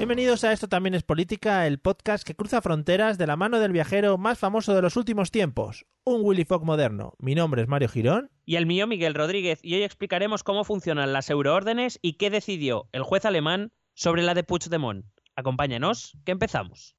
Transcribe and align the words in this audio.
Bienvenidos 0.00 0.44
a 0.44 0.52
Esto 0.54 0.66
también 0.66 0.94
es 0.94 1.02
política, 1.02 1.66
el 1.66 1.78
podcast 1.78 2.26
que 2.26 2.34
cruza 2.34 2.62
fronteras 2.62 3.18
de 3.18 3.26
la 3.26 3.36
mano 3.36 3.60
del 3.60 3.70
viajero 3.70 4.16
más 4.16 4.38
famoso 4.38 4.74
de 4.74 4.80
los 4.80 4.96
últimos 4.96 5.30
tiempos, 5.30 5.84
un 6.04 6.22
Willy 6.24 6.46
Fogg 6.46 6.64
moderno. 6.64 7.12
Mi 7.18 7.34
nombre 7.34 7.60
es 7.60 7.68
Mario 7.68 7.90
Girón. 7.90 8.30
Y 8.46 8.56
el 8.56 8.64
mío, 8.64 8.86
Miguel 8.86 9.12
Rodríguez, 9.12 9.60
y 9.62 9.74
hoy 9.74 9.82
explicaremos 9.82 10.42
cómo 10.42 10.64
funcionan 10.64 11.12
las 11.12 11.28
euroórdenes 11.28 11.98
y 12.00 12.14
qué 12.14 12.30
decidió 12.30 12.88
el 12.92 13.02
juez 13.02 13.26
alemán 13.26 13.72
sobre 13.92 14.22
la 14.22 14.32
de 14.32 14.42
Puigdemont. 14.42 15.04
Acompáñanos, 15.36 16.16
que 16.24 16.32
empezamos. 16.32 16.96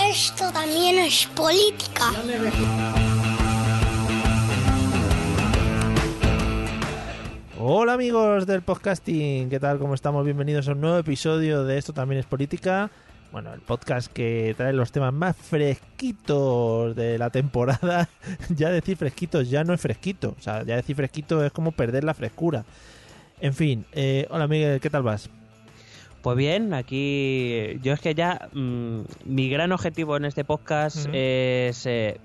Esto 0.00 0.50
también 0.50 0.98
es 0.98 1.26
política. 1.26 2.10
Hola 7.64 7.92
amigos 7.92 8.44
del 8.44 8.60
podcasting, 8.62 9.48
¿qué 9.48 9.60
tal? 9.60 9.78
¿Cómo 9.78 9.94
estamos? 9.94 10.24
Bienvenidos 10.24 10.66
a 10.66 10.72
un 10.72 10.80
nuevo 10.80 10.98
episodio 10.98 11.62
de 11.62 11.78
Esto 11.78 11.92
también 11.92 12.18
es 12.18 12.26
política. 12.26 12.90
Bueno, 13.30 13.54
el 13.54 13.60
podcast 13.60 14.12
que 14.12 14.52
trae 14.56 14.72
los 14.72 14.90
temas 14.90 15.12
más 15.14 15.36
fresquitos 15.36 16.96
de 16.96 17.18
la 17.18 17.30
temporada. 17.30 18.08
ya 18.48 18.70
decir 18.70 18.96
fresquitos 18.96 19.48
ya 19.48 19.62
no 19.62 19.74
es 19.74 19.80
fresquito. 19.80 20.34
O 20.36 20.42
sea, 20.42 20.64
ya 20.64 20.74
decir 20.74 20.96
fresquito 20.96 21.44
es 21.44 21.52
como 21.52 21.70
perder 21.70 22.02
la 22.02 22.14
frescura. 22.14 22.64
En 23.40 23.54
fin, 23.54 23.86
eh, 23.92 24.26
hola 24.30 24.48
Miguel, 24.48 24.80
¿qué 24.80 24.90
tal 24.90 25.04
vas? 25.04 25.30
Pues 26.20 26.36
bien, 26.36 26.74
aquí 26.74 27.78
yo 27.80 27.92
es 27.92 28.00
que 28.00 28.16
ya 28.16 28.48
mm, 28.52 29.02
mi 29.24 29.48
gran 29.48 29.70
objetivo 29.70 30.16
en 30.16 30.24
este 30.24 30.44
podcast 30.44 31.06
es 31.12 31.86
eh, 31.86 32.18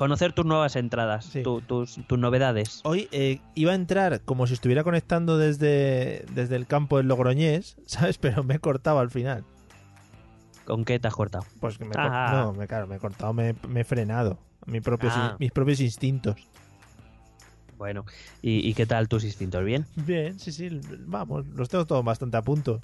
conocer 0.00 0.32
tus 0.32 0.46
nuevas 0.46 0.76
entradas, 0.76 1.26
Sí. 1.26 1.42
tu- 1.42 1.60
tus, 1.60 2.00
tus 2.06 2.18
novedades. 2.18 2.80
Hoy 2.84 3.06
eh, 3.12 3.38
iba 3.54 3.72
a 3.72 3.74
entrar 3.74 4.22
como 4.22 4.46
si 4.46 4.54
estuviera 4.54 4.82
conectando 4.82 5.36
desde, 5.36 6.24
desde 6.32 6.56
el 6.56 6.66
campo 6.66 6.96
del 6.96 7.06
Logroñés, 7.06 7.76
¿sabes? 7.86 8.16
Pero 8.16 8.42
me 8.42 8.54
he 8.54 8.58
cortado 8.60 8.98
al 8.98 9.10
final. 9.10 9.44
¿Con 10.64 10.84
qué 10.86 10.98
te 10.98 11.06
has 11.08 11.14
cortado? 11.14 11.44
Pues 11.60 11.76
que 11.76 11.84
me 11.84 11.92
Ah. 11.98 12.30
no, 12.32 12.52
me, 12.54 12.66
claro, 12.66 12.86
me 12.86 12.96
he 12.96 12.98
cortado, 12.98 13.34
me, 13.34 13.54
me 13.68 13.80
he 13.82 13.84
frenado. 13.84 14.38
Propios, 14.82 15.12
Ah. 15.16 15.36
mis 15.38 15.52
propios 15.52 15.80
instintos. 15.80 16.36
Bueno, 17.76 18.04
¿y, 18.42 18.66
y 18.68 18.74
qué 18.74 18.86
tal 18.86 19.08
tus 19.08 19.24
instintos? 19.24 19.64
¿Bien? 19.64 19.84
Bien, 19.96 20.38
sí, 20.38 20.50
sí, 20.52 20.80
vamos, 21.06 21.46
los 21.48 21.68
tengo 21.68 21.86
todos 21.86 22.04
bastante 22.04 22.36
a 22.36 22.42
punto. 22.42 22.80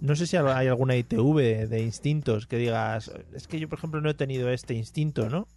No 0.00 0.14
sé 0.14 0.26
si 0.26 0.36
hay 0.36 0.66
alguna 0.68 0.94
ITV 0.94 1.66
de 1.68 1.80
instintos 1.82 2.46
que 2.46 2.58
digas, 2.58 3.10
es 3.34 3.48
que 3.48 3.58
yo, 3.58 3.68
por 3.68 3.78
ejemplo, 3.78 4.00
no 4.00 4.10
he 4.10 4.14
tenido 4.14 4.50
este 4.50 4.74
instinto, 4.74 5.28
¿no? 5.30 5.48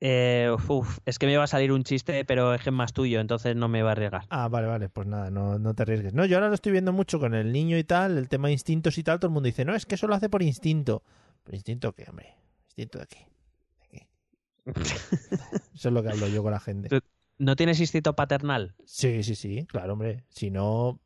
Eh, 0.00 0.54
uf, 0.68 0.98
es 1.06 1.18
que 1.18 1.26
me 1.26 1.36
va 1.36 1.44
a 1.44 1.48
salir 1.48 1.72
un 1.72 1.82
chiste, 1.82 2.24
pero 2.24 2.52
es 2.54 2.62
que 2.62 2.68
es 2.70 2.74
más 2.74 2.92
tuyo, 2.92 3.20
entonces 3.20 3.56
no 3.56 3.68
me 3.68 3.82
va 3.82 3.90
a 3.90 3.92
arriesgar. 3.92 4.24
Ah, 4.28 4.48
vale, 4.48 4.66
vale, 4.66 4.88
pues 4.88 5.06
nada, 5.06 5.30
no, 5.30 5.58
no 5.58 5.74
te 5.74 5.82
arriesgues. 5.82 6.12
No, 6.12 6.24
yo 6.26 6.36
ahora 6.36 6.48
lo 6.48 6.54
estoy 6.54 6.72
viendo 6.72 6.92
mucho 6.92 7.18
con 7.18 7.34
el 7.34 7.52
niño 7.52 7.78
y 7.78 7.84
tal, 7.84 8.18
el 8.18 8.28
tema 8.28 8.48
de 8.48 8.52
instintos 8.52 8.98
y 8.98 9.02
tal, 9.02 9.18
todo 9.18 9.28
el 9.28 9.34
mundo 9.34 9.46
dice, 9.46 9.64
no, 9.64 9.74
es 9.74 9.86
que 9.86 9.94
eso 9.94 10.06
lo 10.06 10.14
hace 10.14 10.28
por 10.28 10.42
instinto. 10.42 11.02
¿Por 11.44 11.54
instinto 11.54 11.92
qué, 11.92 12.04
hombre? 12.08 12.34
¿Instinto 12.66 12.98
de 12.98 13.06
qué? 13.06 13.26
¿De 13.80 13.88
qué? 13.88 14.08
Eso 15.74 15.88
es 15.88 15.94
lo 15.94 16.02
que 16.02 16.08
hablo 16.10 16.26
yo 16.28 16.42
con 16.42 16.52
la 16.52 16.60
gente. 16.60 16.88
¿No 17.38 17.54
tienes 17.54 17.80
instinto 17.80 18.16
paternal? 18.16 18.74
Sí, 18.84 19.22
sí, 19.22 19.34
sí, 19.34 19.66
claro, 19.66 19.92
hombre. 19.92 20.24
Si 20.30 20.50
no, 20.50 21.00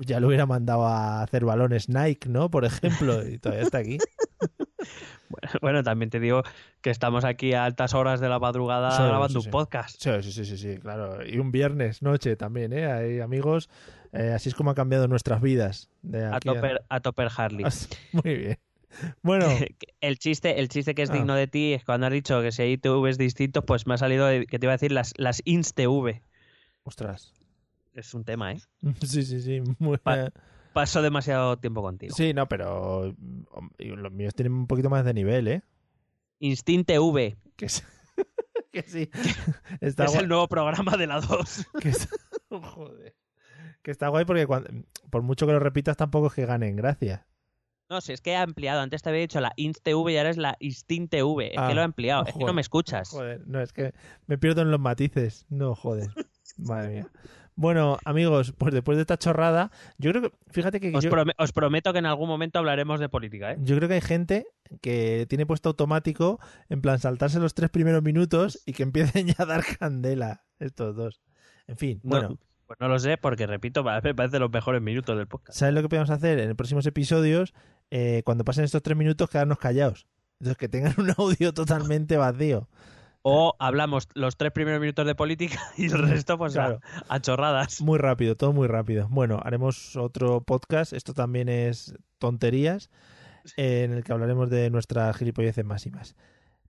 ya 0.00 0.20
lo 0.20 0.28
hubiera 0.28 0.46
mandado 0.46 0.84
a 0.86 1.22
hacer 1.22 1.44
balones 1.44 1.88
Nike, 1.88 2.28
¿no? 2.28 2.50
Por 2.50 2.64
ejemplo, 2.64 3.26
y 3.26 3.38
todavía 3.38 3.64
está 3.64 3.78
aquí. 3.78 3.98
Bueno, 5.28 5.48
bueno, 5.62 5.82
también 5.82 6.10
te 6.10 6.20
digo 6.20 6.42
que 6.80 6.90
estamos 6.90 7.24
aquí 7.24 7.52
a 7.54 7.64
altas 7.64 7.94
horas 7.94 8.20
de 8.20 8.28
la 8.28 8.38
madrugada 8.38 8.90
Sí, 8.92 9.02
grabando 9.02 9.40
sí, 9.40 9.42
sí. 9.42 9.48
un 9.48 9.50
podcast. 9.52 10.02
Sí, 10.02 10.32
sí, 10.32 10.44
sí, 10.44 10.56
sí, 10.58 10.78
claro. 10.78 11.24
Y 11.26 11.38
un 11.38 11.52
viernes 11.52 12.02
noche 12.02 12.36
también, 12.36 12.72
¿eh? 12.72 12.90
Ahí, 12.90 13.20
amigos, 13.20 13.68
eh, 14.12 14.32
así 14.34 14.48
es 14.48 14.54
como 14.54 14.70
ha 14.70 14.74
cambiado 14.74 15.06
nuestras 15.08 15.40
vidas. 15.42 15.90
De 16.02 16.24
A 16.24 16.36
a- 16.36 16.40
Topper, 16.40 16.82
a 16.88 17.00
Topper 17.00 17.28
Harley. 17.36 17.64
Muy 18.12 18.34
bien. 18.36 18.58
Bueno, 19.22 19.46
El 20.00 20.18
chiste, 20.18 20.58
el 20.60 20.68
chiste 20.70 20.94
que 20.94 21.02
es 21.02 21.10
Ah. 21.10 21.14
digno 21.14 21.34
de 21.34 21.46
ti 21.46 21.74
es 21.74 21.84
cuando 21.84 22.06
has 22.06 22.12
dicho 22.12 22.40
que 22.40 22.52
si 22.52 22.62
hay 22.62 22.78
TVs 22.78 23.18
distintos, 23.18 23.62
pues 23.66 23.86
me 23.86 23.94
ha 23.94 23.98
salido 23.98 24.28
que 24.48 24.58
te 24.58 24.64
iba 24.66 24.72
a 24.72 24.76
decir 24.76 24.92
las, 24.92 25.12
las 25.18 25.42
InstV. 25.44 26.22
ostras. 26.84 27.34
Es 27.94 28.14
un 28.14 28.24
tema, 28.24 28.52
¿eh? 28.52 28.60
Sí, 29.04 29.22
sí, 29.24 29.40
sí. 29.42 29.60
Muy, 29.78 29.98
Pa- 29.98 30.30
Paso 30.82 31.02
demasiado 31.02 31.58
tiempo 31.58 31.82
contigo. 31.82 32.14
Sí, 32.16 32.32
no, 32.32 32.48
pero 32.48 33.14
los 33.78 34.12
míos 34.12 34.32
tienen 34.34 34.52
un 34.52 34.66
poquito 34.68 34.88
más 34.90 35.04
de 35.04 35.12
nivel, 35.14 35.48
¿eh? 35.48 35.62
Instinct 36.38 36.90
V, 36.90 37.36
Que, 37.56 37.66
es- 37.66 37.84
que 38.72 38.82
sí. 38.82 39.10
Está 39.80 40.04
es 40.04 40.10
guay. 40.12 40.22
el 40.22 40.28
nuevo 40.28 40.46
programa 40.46 40.96
de 40.96 41.06
la 41.08 41.20
2. 41.20 41.66
que 41.80 41.88
está- 41.88 42.16
Joder. 42.50 43.14
Que 43.82 43.90
está 43.90 44.08
guay 44.08 44.24
porque 44.24 44.46
cuando- 44.46 44.70
por 45.10 45.22
mucho 45.22 45.46
que 45.46 45.52
lo 45.52 45.58
repitas 45.58 45.96
tampoco 45.96 46.28
es 46.28 46.34
que 46.34 46.46
ganen 46.46 46.76
gracia. 46.76 47.26
No, 47.90 48.00
si 48.00 48.12
es 48.12 48.20
que 48.20 48.36
ha 48.36 48.42
ampliado. 48.42 48.80
Antes 48.80 49.02
te 49.02 49.08
había 49.08 49.22
dicho 49.22 49.40
la 49.40 49.52
InstV 49.56 50.10
y 50.10 50.16
ahora 50.18 50.28
es 50.30 50.36
la 50.36 50.56
Instinct 50.60 51.14
V. 51.14 51.46
Es 51.54 51.58
Ah, 51.58 51.68
que 51.68 51.74
lo 51.74 51.80
ha 51.80 51.84
ampliado. 51.84 52.24
Es 52.26 52.34
que 52.34 52.44
no 52.44 52.52
me 52.52 52.60
escuchas. 52.60 53.08
Joder, 53.08 53.46
no, 53.48 53.60
es 53.62 53.72
que 53.72 53.94
me 54.26 54.36
pierdo 54.38 54.60
en 54.62 54.70
los 54.70 54.78
matices. 54.78 55.46
No, 55.48 55.74
joder. 55.74 56.10
Madre 56.58 56.88
mía. 56.88 57.08
Bueno, 57.60 57.98
amigos, 58.04 58.54
pues 58.56 58.72
después 58.72 58.96
de 58.96 59.02
esta 59.02 59.16
chorrada, 59.18 59.72
yo 59.98 60.12
creo 60.12 60.22
que, 60.22 60.32
fíjate 60.52 60.78
que 60.78 60.96
Os, 60.96 61.02
yo, 61.02 61.10
prome- 61.10 61.34
os 61.38 61.52
prometo 61.52 61.92
que 61.92 61.98
en 61.98 62.06
algún 62.06 62.28
momento 62.28 62.60
hablaremos 62.60 63.00
de 63.00 63.08
política, 63.08 63.50
¿eh? 63.52 63.56
yo 63.60 63.74
creo 63.74 63.88
que 63.88 63.96
hay 63.96 64.00
gente 64.00 64.46
que 64.80 65.26
tiene 65.28 65.44
puesto 65.44 65.70
automático, 65.70 66.38
en 66.68 66.80
plan 66.80 67.00
saltarse 67.00 67.40
los 67.40 67.54
tres 67.54 67.68
primeros 67.70 68.00
minutos 68.04 68.62
y 68.64 68.74
que 68.74 68.84
empiecen 68.84 69.26
ya 69.26 69.34
a 69.38 69.44
dar 69.46 69.64
candela 69.78 70.44
estos 70.60 70.94
dos. 70.94 71.20
En 71.66 71.76
fin, 71.76 72.00
No, 72.04 72.10
bueno, 72.10 72.38
pues 72.68 72.78
no 72.78 72.86
lo 72.86 72.98
sé, 73.00 73.16
porque 73.18 73.48
repito, 73.48 73.82
me 73.82 74.14
parece 74.14 74.38
los 74.38 74.52
mejores 74.52 74.80
minutos 74.80 75.16
del 75.16 75.26
podcast. 75.26 75.58
¿sabes 75.58 75.74
lo 75.74 75.82
que 75.82 75.88
podemos 75.88 76.10
hacer 76.10 76.38
en 76.38 76.46
los 76.48 76.56
próximos 76.56 76.86
episodios? 76.86 77.54
Eh, 77.90 78.22
cuando 78.24 78.44
pasen 78.44 78.62
estos 78.64 78.82
tres 78.84 78.96
minutos, 78.96 79.28
quedarnos 79.30 79.58
callados. 79.58 80.06
Entonces, 80.38 80.58
que 80.58 80.68
tengan 80.68 80.94
un 80.98 81.10
audio 81.18 81.52
totalmente 81.52 82.16
vacío. 82.16 82.68
O 83.30 83.56
hablamos 83.58 84.08
los 84.14 84.38
tres 84.38 84.52
primeros 84.52 84.80
minutos 84.80 85.04
de 85.04 85.14
política 85.14 85.60
y 85.76 85.84
el 85.84 85.98
resto, 86.08 86.38
pues, 86.38 86.54
Claro. 86.54 86.80
a, 87.08 87.20
chorradas. 87.20 87.82
Muy 87.82 87.98
rápido, 87.98 88.36
todo 88.36 88.54
muy 88.54 88.66
rápido. 88.68 89.06
Bueno, 89.10 89.38
haremos 89.42 89.96
otro 89.96 90.40
podcast. 90.42 90.94
Esto 90.94 91.12
también 91.12 91.50
es 91.50 91.94
tonterías, 92.18 92.90
en 93.58 93.92
el 93.92 94.02
que 94.02 94.12
hablaremos 94.12 94.48
de 94.48 94.70
nuestras 94.70 95.14
gilipolleces 95.16 95.62
máximas. 95.62 96.16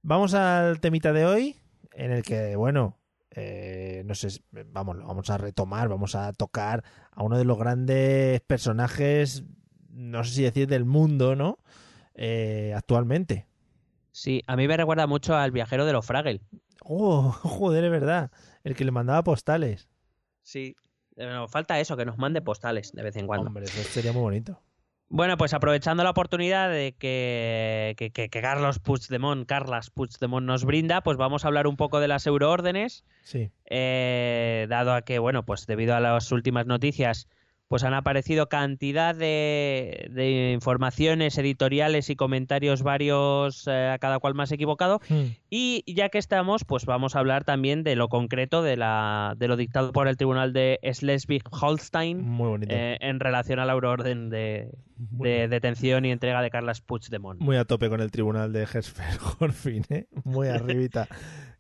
Vamos 0.02 0.34
al 0.34 0.82
temita 0.82 1.14
de 1.14 1.26
hoy, 1.26 1.56
en 1.94 2.12
el 2.12 2.24
que, 2.24 2.58
bueno, 2.58 2.98
eh, 3.32 4.04
no 4.06 4.14
sé, 4.14 4.28
vamos, 4.68 4.98
lo 4.98 5.08
vamos 5.08 5.30
a 5.30 5.38
retomar, 5.38 5.88
vamos 5.88 6.16
a 6.16 6.34
tocar 6.34 6.84
a 7.12 7.24
uno 7.24 7.38
de 7.38 7.46
los 7.46 7.58
grandes 7.58 8.42
personajes, 8.42 9.46
no 9.90 10.26
sé 10.26 10.34
si 10.34 10.44
decir 10.44 10.68
del 10.68 10.84
mundo, 10.84 11.38
¿no? 11.38 11.58
Eh, 12.16 12.74
actualmente. 12.76 13.49
Sí, 14.12 14.44
a 14.48 14.56
mí 14.56 14.68
me 14.68 14.76
recuerda 14.78 15.08
mucho 15.08 15.36
al 15.36 15.52
viajero 15.52 15.86
de 15.86 15.94
los 15.94 16.06
Fraggle. 16.06 16.42
Oh, 16.84 17.32
joder, 17.44 17.84
es 17.86 17.92
verdad. 17.92 18.32
El 18.64 18.76
que 18.76 18.86
le 18.86 18.92
mandaba 18.92 19.24
postales. 19.24 19.88
Sí. 20.44 20.76
Nos 21.16 21.52
falta 21.52 21.80
eso, 21.80 21.98
que 21.98 22.06
nos 22.06 22.18
mande 22.18 22.42
postales 22.42 22.92
de 22.94 23.04
vez 23.04 23.16
en 23.18 23.28
cuando. 23.28 23.48
Hombre, 23.48 23.66
eso 23.66 23.82
sería 23.84 24.14
muy 24.14 24.22
bonito. 24.22 24.62
Bueno, 25.12 25.38
pues 25.38 25.54
aprovechando 25.56 26.04
la 26.04 26.12
oportunidad 26.12 26.70
de 26.70 26.96
que, 26.98 27.96
que, 27.98 28.12
que- 28.12 28.30
que 28.30 28.42
Carlos 28.42 28.78
Puigdemont, 28.80 29.46
Carlas 29.48 29.90
Puigdemont 29.90 30.46
nos 30.46 30.66
brinda, 30.66 31.02
pues 31.02 31.18
vamos 31.18 31.44
a 31.44 31.48
hablar 31.48 31.66
un 31.66 31.78
poco 31.78 32.00
de 32.00 32.08
las 32.08 32.28
euroórdenes, 32.28 33.04
Sí. 33.24 33.50
eh, 33.66 34.68
dado 34.70 34.94
a 34.94 35.02
que, 35.02 35.18
bueno, 35.20 35.44
pues 35.46 35.66
debido 35.66 35.96
a 35.96 36.00
las 36.00 36.32
últimas 36.32 36.68
noticias, 36.68 37.28
pues 37.70 37.84
han 37.84 37.94
aparecido 37.94 38.50
cantidad 38.50 39.16
de, 39.16 40.10
de 40.12 40.52
informaciones 40.54 41.38
editoriales 41.38 42.10
y 42.10 42.16
comentarios 42.16 42.82
varios, 42.84 43.68
eh, 43.68 43.90
a 43.94 44.00
cada 44.00 44.20
cual 44.20 44.34
más 44.34 44.52
equivocado, 44.52 45.00
Hmm. 45.08 45.36
y 45.52 45.84
ya 45.94 46.10
que 46.10 46.18
estamos, 46.18 46.66
pues 46.66 46.86
vamos 46.86 47.16
a 47.16 47.20
hablar 47.20 47.44
también 47.46 47.84
de 47.84 47.96
lo 47.96 48.10
concreto 48.10 48.64
de, 48.64 48.76
la, 48.76 49.36
de 49.38 49.48
lo 49.48 49.56
dictado 49.56 49.92
por 49.94 50.08
el 50.08 50.18
Tribunal 50.18 50.52
de 50.52 50.80
Schleswig-Holstein 50.84 52.18
Muy 52.22 52.48
bonito. 52.50 52.74
eh, 52.76 52.98
en 53.02 53.20
relación 53.20 53.60
a 53.60 53.66
la 53.66 53.74
euroorden 53.74 54.30
de, 54.32 54.70
detención 54.98 56.06
y 56.06 56.12
entrega 56.12 56.42
de 56.42 56.50
Carlas 56.50 56.82
Puigdemont. 56.82 57.40
Muy 57.40 57.56
a 57.58 57.66
tope 57.66 57.88
con 57.88 58.02
el 58.02 58.10
tribunal 58.12 58.52
de 58.52 58.66
Hersfeld-Horfin, 58.66 59.86
¿eh? 59.90 60.08
Muy 60.24 60.48
arribita. 60.50 61.08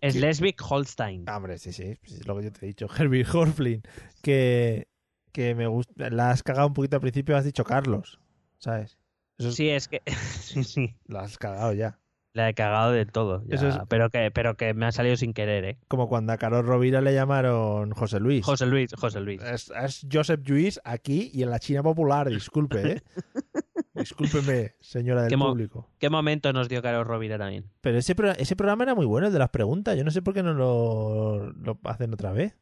Schleswig-Holstein. 0.02 1.26
Ah, 1.28 1.38
hombre, 1.38 1.58
sí, 1.58 1.72
sí, 1.72 1.96
sí, 2.04 2.16
es 2.16 2.28
lo 2.28 2.36
que 2.38 2.46
yo 2.46 2.52
te 2.52 2.66
he 2.66 2.68
dicho. 2.68 2.88
Herbie 2.98 3.26
Horflin, 3.32 3.84
que, 4.22 4.88
que 5.32 5.56
me 5.56 5.68
gusta. 5.68 6.10
La 6.10 6.32
has 6.32 6.44
cagado 6.44 6.68
un 6.68 6.74
poquito 6.74 6.96
al 6.98 7.02
principio, 7.02 7.36
has 7.38 7.46
dicho 7.46 7.64
Carlos, 7.64 8.20
¿sabes? 8.58 8.98
Eso 9.38 9.50
es- 9.50 9.56
Sí, 9.56 9.70
es 9.70 9.88
que 9.88 10.02
sí, 10.42 10.64
sí, 10.64 10.96
La 11.06 11.22
has 11.22 11.38
cagado 11.38 11.74
ya. 11.74 12.00
la 12.34 12.48
he 12.50 12.54
cagado 12.54 12.92
del 12.92 13.12
todo. 13.12 13.44
ya, 13.48 13.56
Eso 13.56 13.68
es- 13.70 13.78
pero, 13.90 14.10
que, 14.10 14.32
pero 14.32 14.56
que 14.56 14.74
me 14.74 14.86
ha 14.86 14.92
salido 14.92 15.16
sin 15.18 15.34
querer, 15.34 15.64
¿eh? 15.66 15.78
Como 15.88 16.08
cuando 16.10 16.34
a 16.34 16.38
Carol 16.38 16.66
Rovira 16.66 17.02
le 17.02 17.14
llamaron 17.14 17.92
José 17.92 18.20
Luis. 18.20 18.46
José 18.46 18.66
Luis, 18.66 18.94
José 18.94 19.20
Luis. 19.22 19.42
Es, 19.42 19.72
es 19.72 20.06
Joseph 20.12 20.42
Lluís 20.44 20.80
aquí 20.84 21.32
y 21.34 21.44
en 21.44 21.50
la 21.50 21.60
China 21.60 21.82
popular, 21.84 22.30
disculpe, 22.30 22.92
¿eh? 22.94 23.02
Discúlpeme, 23.94 24.76
señora 24.80 25.22
del 25.24 25.30
Qué 25.30 25.38
público. 25.38 25.90
¿Qué 26.00 26.10
momento 26.10 26.54
nos 26.54 26.70
dio 26.70 26.82
Carlos 26.82 27.06
Rovira 27.08 27.38
también? 27.38 27.66
Pero 27.82 27.98
ese, 27.98 28.16
pro- 28.16 28.32
ese 28.32 28.56
programa 28.56 28.84
era 28.84 28.96
muy 28.96 29.06
bueno, 29.06 29.28
el 29.28 29.34
de 29.34 29.40
las 29.40 29.50
preguntas. 29.50 29.98
Yo 29.98 30.04
no 30.06 30.12
sé 30.12 30.22
por 30.22 30.34
qué 30.34 30.44
no 30.44 30.54
lo, 30.54 31.52
lo 31.52 31.78
hacen 31.84 32.14
otra 32.14 32.32
vez. 32.32 32.56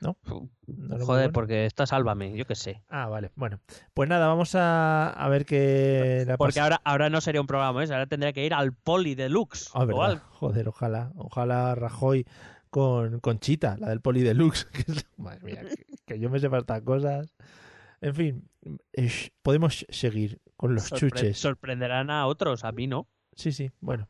¿No? 0.00 0.16
¿No 0.26 0.48
era 0.66 0.96
muy 0.96 1.06
Joder, 1.06 1.06
bueno? 1.06 1.32
porque 1.32 1.66
está 1.66 1.86
Sálvame, 1.86 2.36
yo 2.36 2.44
qué 2.46 2.54
sé. 2.54 2.82
Ah, 2.88 3.06
vale. 3.08 3.30
Bueno, 3.34 3.60
pues 3.94 4.08
nada, 4.08 4.26
vamos 4.26 4.54
a, 4.54 5.08
a 5.10 5.28
ver 5.28 5.46
qué 5.46 6.24
le 6.26 6.32
ha 6.32 6.36
Porque 6.36 6.60
ahora, 6.60 6.80
ahora 6.84 7.08
no 7.08 7.20
sería 7.20 7.40
un 7.40 7.46
programa 7.46 7.82
ese, 7.82 7.94
ahora 7.94 8.06
tendría 8.06 8.32
que 8.32 8.44
ir 8.44 8.52
al 8.52 8.72
Poli 8.74 9.14
Deluxe. 9.14 9.70
Ah, 9.74 9.82
o 9.82 9.86
verdad. 9.86 10.04
al- 10.10 10.18
Joder, 10.20 10.68
ojalá. 10.68 11.12
Ojalá 11.16 11.74
Rajoy 11.74 12.26
con, 12.70 13.20
con 13.20 13.38
Chita, 13.38 13.76
la 13.78 13.88
del 13.88 14.00
Poli 14.02 14.22
Deluxe. 14.22 14.66
Que 14.72 14.92
es- 14.92 15.06
madre 15.16 15.40
mía, 15.44 15.62
que, 15.62 15.86
que 16.04 16.18
yo 16.20 16.28
me 16.30 16.38
sepa 16.40 16.58
estas 16.58 16.82
cosas. 16.82 17.34
En 18.02 18.14
fin, 18.14 18.48
eh, 18.92 19.10
podemos 19.42 19.86
seguir 19.88 20.40
con 20.56 20.74
los 20.74 20.90
sorpre- 20.92 20.98
chuches. 20.98 21.38
Sorprenderán 21.38 22.10
a 22.10 22.26
otros, 22.26 22.64
a 22.64 22.72
mí 22.72 22.86
no. 22.86 23.08
Sí, 23.34 23.52
sí, 23.52 23.70
bueno. 23.80 24.08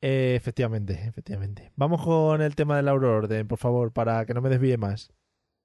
Eh, 0.00 0.34
efectivamente, 0.36 0.92
efectivamente. 1.08 1.72
Vamos 1.76 2.04
con 2.04 2.42
el 2.42 2.54
tema 2.54 2.76
del 2.76 2.88
euroorden, 2.88 3.48
por 3.48 3.58
favor, 3.58 3.90
para 3.92 4.24
que 4.26 4.34
no 4.34 4.42
me 4.42 4.50
desvíe 4.50 4.76
más. 4.76 5.10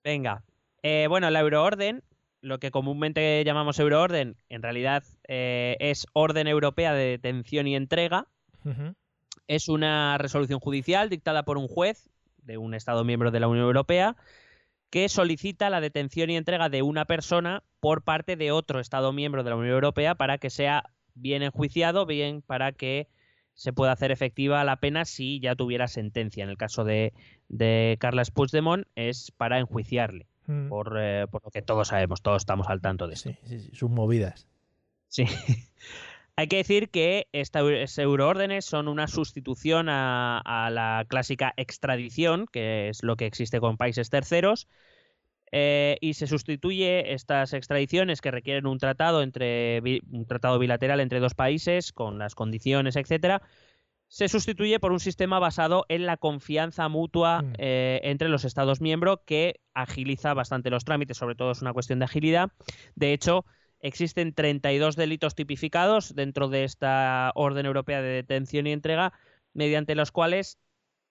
Venga. 0.04 0.44
Eh, 0.84 1.08
bueno, 1.10 1.30
la 1.30 1.40
euroorden, 1.40 2.04
lo 2.42 2.60
que 2.60 2.72
comúnmente 2.72 3.44
llamamos 3.44 3.80
euroorden, 3.80 4.38
en 4.50 4.62
realidad 4.62 5.04
eh, 5.28 5.76
es 5.80 6.08
Orden 6.14 6.48
Europea 6.48 6.94
de 6.94 7.06
Detención 7.06 7.68
y 7.68 7.76
Entrega. 7.76 8.28
Es 9.48 9.68
una 9.68 10.18
resolución 10.20 10.60
judicial 10.60 11.10
dictada 11.10 11.44
por 11.44 11.58
un 11.58 11.68
juez 11.68 12.10
de 12.44 12.58
un 12.58 12.74
Estado 12.74 13.04
miembro 13.04 13.32
de 13.32 13.40
la 13.40 13.48
Unión 13.48 13.66
Europea 13.66 14.16
que 14.90 15.08
solicita 15.10 15.70
la 15.70 15.82
detención 15.82 16.30
y 16.30 16.38
entrega 16.38 16.70
de 16.70 16.82
una 16.82 17.06
persona 17.06 17.64
por 17.80 18.04
parte 18.04 18.36
de 18.36 18.52
otro 18.52 18.80
Estado 18.80 19.14
miembro 19.14 19.44
de 19.44 19.50
la 19.52 19.56
Unión 19.56 19.74
Europea 19.74 20.16
para 20.16 20.38
que 20.38 20.50
sea 20.50 20.84
bien 21.14 21.44
enjuiciado, 21.44 22.06
bien 22.06 22.42
para 22.42 22.72
que 22.72 23.08
se 23.60 23.74
pueda 23.74 23.92
hacer 23.92 24.10
efectiva 24.12 24.64
la 24.64 24.78
pena 24.78 25.04
si 25.04 25.42
ya 25.42 25.54
tuviera 25.54 25.90
sentencia. 25.90 26.46
En 26.46 26.50
el 26.50 26.56
caso 26.56 26.86
de, 26.86 27.12
de 27.50 27.98
Carles 28.00 28.32
Puigdemont 28.32 28.88
es 28.96 29.32
para 29.32 29.60
enjuiciarle, 29.60 30.28
Mm. 30.48 30.70
por, 30.70 30.98
eh, 30.98 31.28
por 31.30 31.44
lo 31.44 31.52
que 31.52 31.62
todos 31.62 31.90
sabemos, 31.90 32.22
todos 32.22 32.42
estamos 32.42 32.70
al 32.70 32.80
tanto 32.80 33.08
de 33.08 33.16
esto. 33.16 33.32
Sí, 33.32 33.38
sí, 33.44 33.60
sí, 33.60 33.70
sus 33.76 33.92
movidas. 33.92 34.48
Sí. 35.10 35.26
Hay 36.38 36.48
que 36.48 36.56
decir 36.56 36.90
que 36.90 37.28
estas 37.34 37.98
euroórdenes 37.98 38.64
son 38.64 38.88
una 38.88 39.08
sustitución 39.08 39.90
a, 39.90 40.40
a 40.40 40.70
la 40.70 41.06
clásica 41.10 41.54
extradición, 41.58 42.46
que 42.52 42.88
es 42.88 43.04
lo 43.04 43.18
que 43.18 43.26
existe 43.26 43.60
con 43.60 43.76
países 43.76 44.10
terceros, 44.10 44.70
eh, 45.52 45.98
y 46.02 46.14
se 46.14 46.28
sustituye 46.28 47.14
estas 47.14 47.54
extradiciones 47.54 48.22
que 48.22 48.32
requieren 48.32 48.68
un 48.68 48.78
tratado 48.78 49.22
entre 49.22 49.82
un 50.12 50.26
tratado 50.28 50.60
bilateral 50.60 51.00
entre 51.00 51.20
dos 51.20 51.34
países 51.34 51.92
con 51.92 52.20
las 52.20 52.36
condiciones, 52.36 52.96
etcétera. 52.96 53.42
Se 54.08 54.28
sustituye 54.28 54.80
por 54.80 54.92
un 54.92 55.00
sistema 55.00 55.38
basado 55.38 55.86
en 55.88 56.08
la 56.08 56.18
confianza 56.18 56.88
mutua 56.90 57.44
Mm. 57.44 57.54
eh, 57.60 58.00
entre 58.04 58.28
los 58.30 58.44
Estados 58.44 58.82
miembros 58.82 59.20
que 59.26 59.60
agiliza 59.76 60.34
bastante 60.34 60.72
los 60.72 60.84
trámites, 60.84 61.18
sobre 61.18 61.36
todo 61.36 61.52
es 61.52 61.62
una 61.62 61.74
cuestión 61.74 62.00
de 62.00 62.06
agilidad. 62.06 62.52
De 62.96 63.14
hecho, 63.14 63.46
existen 63.82 64.34
32 64.34 64.96
delitos 64.96 65.36
tipificados 65.36 66.16
dentro 66.16 66.50
de 66.50 66.64
esta 66.64 67.32
orden 67.36 67.66
europea 67.66 68.02
de 68.02 68.10
detención 68.10 68.68
y 68.68 68.72
entrega, 68.72 69.14
mediante 69.54 69.96
los 69.96 70.12
cuales, 70.12 70.58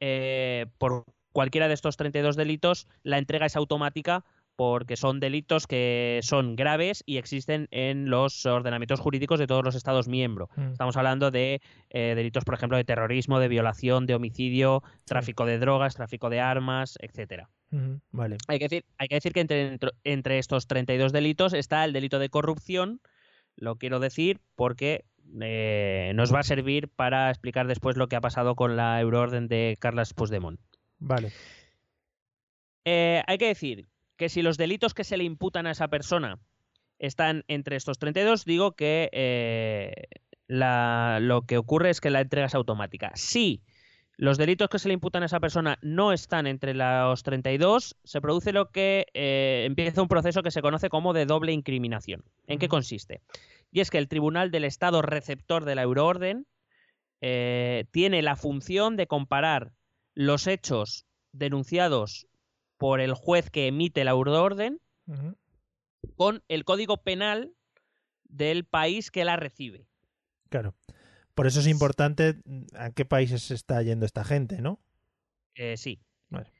eh, 0.00 0.66
por 0.78 1.04
cualquiera 1.38 1.68
de 1.68 1.74
estos 1.74 1.96
32 1.96 2.34
delitos, 2.34 2.88
la 3.04 3.18
entrega 3.18 3.46
es 3.46 3.54
automática 3.54 4.24
porque 4.56 4.96
son 4.96 5.20
delitos 5.20 5.68
que 5.68 6.18
son 6.24 6.56
graves 6.56 7.04
y 7.06 7.18
existen 7.18 7.68
en 7.70 8.10
los 8.10 8.44
ordenamientos 8.44 8.98
jurídicos 8.98 9.38
de 9.38 9.46
todos 9.46 9.64
los 9.64 9.76
Estados 9.76 10.08
miembros. 10.08 10.48
Mm. 10.56 10.72
Estamos 10.72 10.96
hablando 10.96 11.30
de 11.30 11.60
eh, 11.90 12.14
delitos, 12.16 12.42
por 12.44 12.54
ejemplo, 12.54 12.76
de 12.76 12.82
terrorismo, 12.82 13.38
de 13.38 13.46
violación, 13.46 14.06
de 14.06 14.16
homicidio, 14.16 14.82
tráfico 15.04 15.46
de 15.46 15.60
drogas, 15.60 15.94
tráfico 15.94 16.28
de 16.28 16.40
armas, 16.40 16.98
etcétera. 17.00 17.50
Vale. 18.10 18.36
Hay 18.48 18.58
que 18.58 18.64
decir, 18.64 18.84
hay 18.98 19.06
que, 19.06 19.14
decir 19.14 19.32
que 19.32 19.40
entre, 19.42 19.68
entre- 19.68 19.92
entre 20.02 20.38
estos 20.40 20.66
32 20.66 21.12
delitos 21.12 21.52
está 21.52 21.84
el 21.84 21.92
delito 21.92 22.18
de 22.18 22.28
corrupción. 22.28 23.00
Lo 23.54 23.76
quiero 23.76 24.00
decir 24.00 24.40
porque 24.56 25.04
eh, 25.40 26.10
nos 26.16 26.34
va 26.34 26.40
a 26.40 26.42
servir 26.42 26.88
para 26.88 27.30
explicar 27.30 27.68
después 27.68 27.96
lo 27.96 28.08
que 28.08 28.16
ha 28.16 28.20
pasado 28.20 28.56
con 28.56 28.76
la 28.76 29.00
euroorden 29.00 29.46
de 29.46 29.76
Carles 29.78 30.14
Puigdemont. 30.14 30.58
Vale. 30.98 31.32
Eh, 32.84 33.22
hay 33.26 33.38
que 33.38 33.46
decir 33.48 33.88
que 34.16 34.28
si 34.28 34.42
los 34.42 34.56
delitos 34.56 34.94
que 34.94 35.04
se 35.04 35.16
le 35.16 35.24
imputan 35.24 35.66
a 35.66 35.70
esa 35.72 35.88
persona 35.88 36.40
están 36.98 37.44
entre 37.48 37.76
estos 37.76 37.98
32, 37.98 38.44
digo 38.44 38.72
que 38.72 39.08
eh, 39.12 39.92
la- 40.46 41.18
lo 41.20 41.42
que 41.42 41.58
ocurre 41.58 41.90
es 41.90 42.00
que 42.00 42.10
la 42.10 42.20
entrega 42.20 42.46
es 42.46 42.54
automática. 42.54 43.12
Si 43.14 43.62
los 44.16 44.36
delitos 44.36 44.68
que 44.68 44.80
se 44.80 44.88
le 44.88 44.94
imputan 44.94 45.22
a 45.22 45.26
esa 45.26 45.38
persona 45.38 45.78
no 45.80 46.12
están 46.12 46.48
entre 46.48 46.74
los 46.74 47.22
32, 47.22 47.96
se 48.02 48.20
produce 48.20 48.52
lo 48.52 48.70
que 48.70 49.06
eh, 49.14 49.62
empieza 49.66 50.02
un 50.02 50.08
proceso 50.08 50.42
que 50.42 50.50
se 50.50 50.62
conoce 50.62 50.88
como 50.88 51.12
de 51.12 51.26
doble 51.26 51.52
incriminación. 51.52 52.24
¿En 52.48 52.58
qué 52.58 52.68
consiste? 52.68 53.20
Y 53.70 53.78
es 53.80 53.90
que 53.90 53.98
el 53.98 54.08
Tribunal 54.08 54.50
del 54.50 54.64
Estado 54.64 55.02
receptor 55.02 55.64
de 55.64 55.76
la 55.76 55.82
euroorden 55.82 56.46
eh, 57.20 57.84
tiene 57.92 58.22
la 58.22 58.34
función 58.34 58.96
de 58.96 59.06
comparar 59.06 59.72
los 60.18 60.48
hechos 60.48 61.06
denunciados 61.30 62.26
por 62.76 63.00
el 63.00 63.14
juez 63.14 63.50
que 63.50 63.68
emite 63.68 64.02
la 64.02 64.16
Ujú. 64.16 65.36
con 66.16 66.42
el 66.48 66.64
código 66.64 67.04
penal 67.04 67.54
del 68.24 68.64
país 68.64 69.12
que 69.12 69.24
la 69.24 69.36
recibe. 69.36 69.86
Claro. 70.48 70.74
Por 71.36 71.46
eso 71.46 71.60
es 71.60 71.68
importante 71.68 72.34
mm, 72.44 72.62
a 72.74 72.90
qué 72.90 73.04
países 73.04 73.52
está 73.52 73.80
yendo 73.84 74.06
esta 74.06 74.24
gente, 74.24 74.60
¿no? 74.60 74.80
Eh, 75.54 75.76
sí. 75.76 76.00
Vale. 76.30 76.52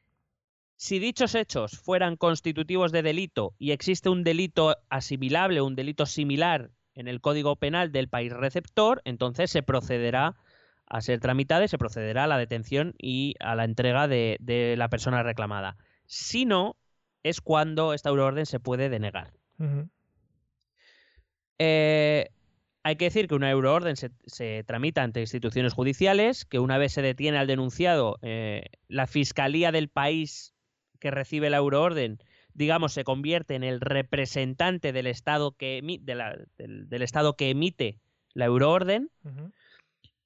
Si 0.76 1.00
dichos 1.00 1.34
hechos 1.34 1.72
fueran 1.80 2.16
constitutivos 2.16 2.92
de 2.92 3.02
delito 3.02 3.56
y 3.58 3.72
existe 3.72 4.08
un 4.08 4.22
delito 4.22 4.76
asimilable, 4.88 5.62
un 5.62 5.74
delito 5.74 6.06
similar 6.06 6.70
en 6.94 7.08
el 7.08 7.20
Código 7.20 7.56
Penal 7.56 7.90
del 7.90 8.08
país 8.08 8.32
receptor, 8.32 9.02
entonces 9.04 9.50
se 9.50 9.64
procederá 9.64 10.36
a 10.90 11.00
ser 11.00 11.20
tramitada 11.20 11.64
y 11.64 11.68
se 11.68 11.78
procederá 11.78 12.24
a 12.24 12.26
la 12.26 12.38
detención 12.38 12.94
y 12.98 13.34
a 13.40 13.54
la 13.54 13.64
entrega 13.64 14.08
de, 14.08 14.36
de 14.40 14.74
la 14.76 14.88
persona 14.88 15.22
reclamada. 15.22 15.76
Si 16.06 16.44
no, 16.44 16.76
es 17.22 17.40
cuando 17.40 17.92
esta 17.94 18.08
euroorden 18.10 18.46
se 18.46 18.60
puede 18.60 18.88
denegar. 18.88 19.32
Eh, 21.58 22.28
hay 22.84 22.96
que 22.96 23.06
decir 23.06 23.28
que 23.28 23.34
una 23.34 23.50
euroorden 23.50 23.96
se, 23.96 24.10
se 24.24 24.64
tramita 24.64 25.02
ante 25.02 25.20
instituciones 25.20 25.72
judiciales, 25.74 26.44
que 26.44 26.58
una 26.58 26.78
vez 26.78 26.92
se 26.92 27.02
detiene 27.02 27.38
al 27.38 27.46
denunciado, 27.46 28.18
eh, 28.22 28.62
la 28.86 29.06
fiscalía 29.06 29.72
del 29.72 29.88
país 29.88 30.54
que 31.00 31.10
recibe 31.10 31.50
la 31.50 31.58
euroorden, 31.58 32.18
digamos, 32.54 32.92
se 32.92 33.04
convierte 33.04 33.54
en 33.56 33.62
el 33.64 33.80
representante 33.80 34.92
del 34.92 35.06
Estado 35.06 35.52
que, 35.52 35.82
emi- 35.82 36.00
de 36.00 36.14
la- 36.14 36.36
del, 36.56 36.88
del 36.88 37.02
estado 37.02 37.36
que 37.36 37.50
emite 37.50 37.98
la 38.34 38.46
euroorden. 38.46 39.10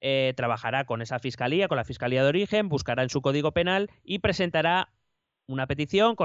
Eh, 0.03 0.35
trabajará 0.37 0.85
con 0.85 1.01
esa 1.01 1.21
fiscalía, 1.21 1.69
con 1.69 1.77
la 1.77 1.85
fiscalía 1.85 2.23
de 2.23 2.29
origen, 2.29 2.69
buscará 2.69 3.05
en 3.05 3.09
su 3.09 3.23
código 3.23 3.53
penal 3.53 3.89
y 4.03 4.19
presentará 4.19 4.91
una 5.47 5.67
petición, 5.67 6.17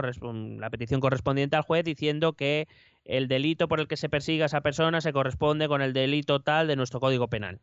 la 0.60 0.70
petición 0.70 1.00
correspondiente 1.00 1.56
al 1.56 1.62
juez 1.62 1.84
diciendo 1.84 2.34
que 2.34 2.68
el 3.06 3.28
delito 3.28 3.68
por 3.68 3.80
el 3.80 3.88
que 3.88 3.96
se 3.96 4.10
persiga 4.10 4.46
a 4.46 4.48
esa 4.48 4.62
persona 4.62 5.00
se 5.00 5.14
corresponde 5.14 5.68
con 5.68 5.82
el 5.82 5.94
delito 5.94 6.42
tal 6.42 6.68
de 6.68 6.76
nuestro 6.76 7.00
código 7.00 7.28
penal. 7.28 7.60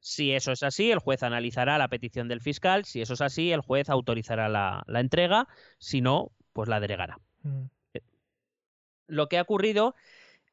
Si 0.00 0.32
eso 0.32 0.52
es 0.52 0.62
así, 0.62 0.90
el 0.90 0.98
juez 0.98 1.22
analizará 1.22 1.78
la 1.78 1.88
petición 1.88 2.26
del 2.28 2.40
fiscal. 2.40 2.84
Si 2.84 3.00
eso 3.00 3.14
es 3.14 3.20
así, 3.20 3.52
el 3.52 3.60
juez 3.60 3.90
autorizará 3.90 4.48
la, 4.48 4.82
la 4.86 5.00
entrega. 5.00 5.46
Si 5.78 6.00
no, 6.00 6.32
pues 6.52 6.68
la 6.68 6.80
denegará. 6.80 7.18
Ujú. 7.44 7.70
Lo 9.06 9.28
que 9.28 9.38
ha 9.38 9.42
ocurrido 9.42 9.94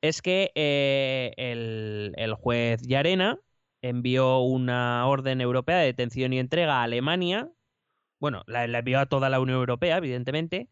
es 0.02 0.22
que 0.22 0.52
eh, 0.54 1.34
el, 1.38 2.14
el 2.18 2.34
juez 2.36 2.82
Yarena 2.84 3.40
envió 3.82 4.40
una 4.40 5.06
orden 5.08 5.42
europea 5.42 5.78
de 5.78 5.86
detención 5.86 6.34
y 6.34 6.40
entrega 6.40 6.80
a 6.80 6.84
Alemania. 6.84 7.50
Bueno, 8.20 8.44
la, 8.48 8.68
la 8.68 8.80
envió 8.80 9.00
a 9.00 9.06
toda 9.06 9.30
la 9.30 9.40
Unión 9.40 9.58
Europea, 9.60 9.98
evidentemente, 9.98 10.70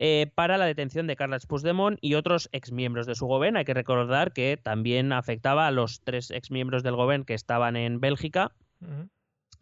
eh, 0.00 0.32
para 0.34 0.58
la 0.58 0.66
detención 0.66 1.06
de 1.06 1.14
Carles 1.14 1.46
Puigdemont 1.46 1.98
y 2.00 2.14
otros 2.14 2.48
exmiembros 2.52 3.06
de 3.06 3.14
su 3.14 3.26
gobierno. 3.26 3.60
Hay 3.60 3.64
que 3.64 3.74
recordar 3.74 4.32
que 4.32 4.58
también 4.60 5.12
afectaba 5.12 5.68
a 5.68 5.70
los 5.70 6.00
tres 6.02 6.30
exmiembros 6.32 6.82
del 6.82 6.96
gobierno 6.96 7.26
que 7.26 7.34
estaban 7.34 7.76
en 7.76 8.00
Bélgica 8.00 8.52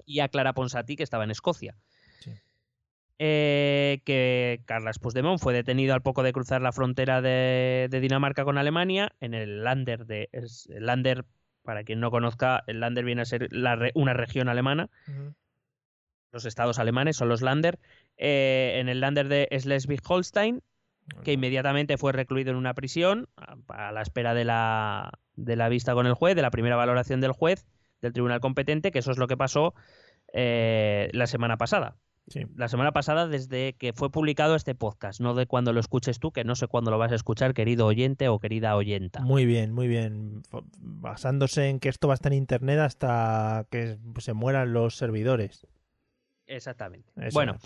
y 0.06 0.20
a 0.20 0.28
Clara 0.28 0.54
Ponsatí, 0.54 0.96
que 0.96 1.02
estaba 1.02 1.24
en 1.24 1.30
Escocia. 1.30 1.76
Sí. 2.20 2.32
Eh, 3.18 4.00
que 4.06 4.62
Carles 4.64 4.98
Puigdemont 4.98 5.38
fue 5.38 5.52
detenido 5.52 5.92
al 5.92 6.02
poco 6.02 6.22
de 6.22 6.32
cruzar 6.32 6.62
la 6.62 6.72
frontera 6.72 7.20
de, 7.20 7.88
de 7.90 8.00
Dinamarca 8.00 8.44
con 8.44 8.56
Alemania 8.56 9.12
en 9.20 9.34
el 9.34 9.62
Lander 9.62 10.06
de 10.06 10.30
el 10.32 10.48
Lander 10.86 11.26
para 11.62 11.84
quien 11.84 12.00
no 12.00 12.10
conozca 12.10 12.62
el 12.66 12.80
Lander 12.80 13.04
viene 13.04 13.22
a 13.22 13.24
ser 13.26 13.48
la 13.50 13.76
re- 13.76 13.92
una 13.94 14.14
región 14.14 14.48
alemana. 14.48 14.88
Los 16.32 16.44
estados 16.46 16.78
alemanes 16.78 17.16
son 17.16 17.28
los 17.28 17.42
Lander. 17.42 17.78
Eh, 18.16 18.76
en 18.80 18.88
el 18.88 19.00
Lander 19.00 19.28
de 19.28 19.48
Schleswig-Holstein 19.50 20.60
que 21.24 21.32
inmediatamente 21.32 21.98
fue 21.98 22.12
recluido 22.12 22.50
en 22.52 22.56
una 22.56 22.74
prisión 22.74 23.28
a, 23.36 23.56
a 23.88 23.92
la 23.92 24.02
espera 24.02 24.34
de 24.34 24.44
la, 24.44 25.12
de 25.34 25.56
la 25.56 25.68
vista 25.68 25.94
con 25.94 26.06
el 26.06 26.14
juez, 26.14 26.36
de 26.36 26.42
la 26.42 26.50
primera 26.50 26.76
valoración 26.76 27.20
del 27.20 27.32
juez, 27.32 27.66
del 28.00 28.12
tribunal 28.12 28.40
competente, 28.40 28.92
que 28.92 29.00
eso 29.00 29.10
es 29.10 29.18
lo 29.18 29.26
que 29.26 29.36
pasó 29.36 29.74
eh, 30.32 31.10
la 31.12 31.26
semana 31.26 31.56
pasada. 31.56 31.96
Sí. 32.28 32.42
La 32.56 32.68
semana 32.68 32.92
pasada 32.92 33.26
desde 33.26 33.74
que 33.74 33.92
fue 33.92 34.10
publicado 34.10 34.54
este 34.54 34.74
podcast, 34.74 35.20
no 35.20 35.34
de 35.34 35.46
cuando 35.46 35.72
lo 35.72 35.80
escuches 35.80 36.20
tú, 36.20 36.30
que 36.30 36.44
no 36.44 36.54
sé 36.54 36.68
cuándo 36.68 36.90
lo 36.90 36.98
vas 36.98 37.12
a 37.12 37.16
escuchar, 37.16 37.52
querido 37.52 37.86
oyente 37.86 38.28
o 38.28 38.38
querida 38.38 38.76
oyenta. 38.76 39.20
Muy 39.20 39.44
bien, 39.44 39.72
muy 39.72 39.88
bien. 39.88 40.42
Basándose 40.78 41.68
en 41.68 41.80
que 41.80 41.88
esto 41.88 42.08
va 42.08 42.14
a 42.14 42.16
estar 42.16 42.32
en 42.32 42.38
internet 42.38 42.78
hasta 42.78 43.66
que 43.70 43.98
se 44.18 44.32
mueran 44.34 44.72
los 44.72 44.96
servidores. 44.96 45.66
Exactamente. 46.46 47.10
Esas 47.16 47.34
bueno, 47.34 47.56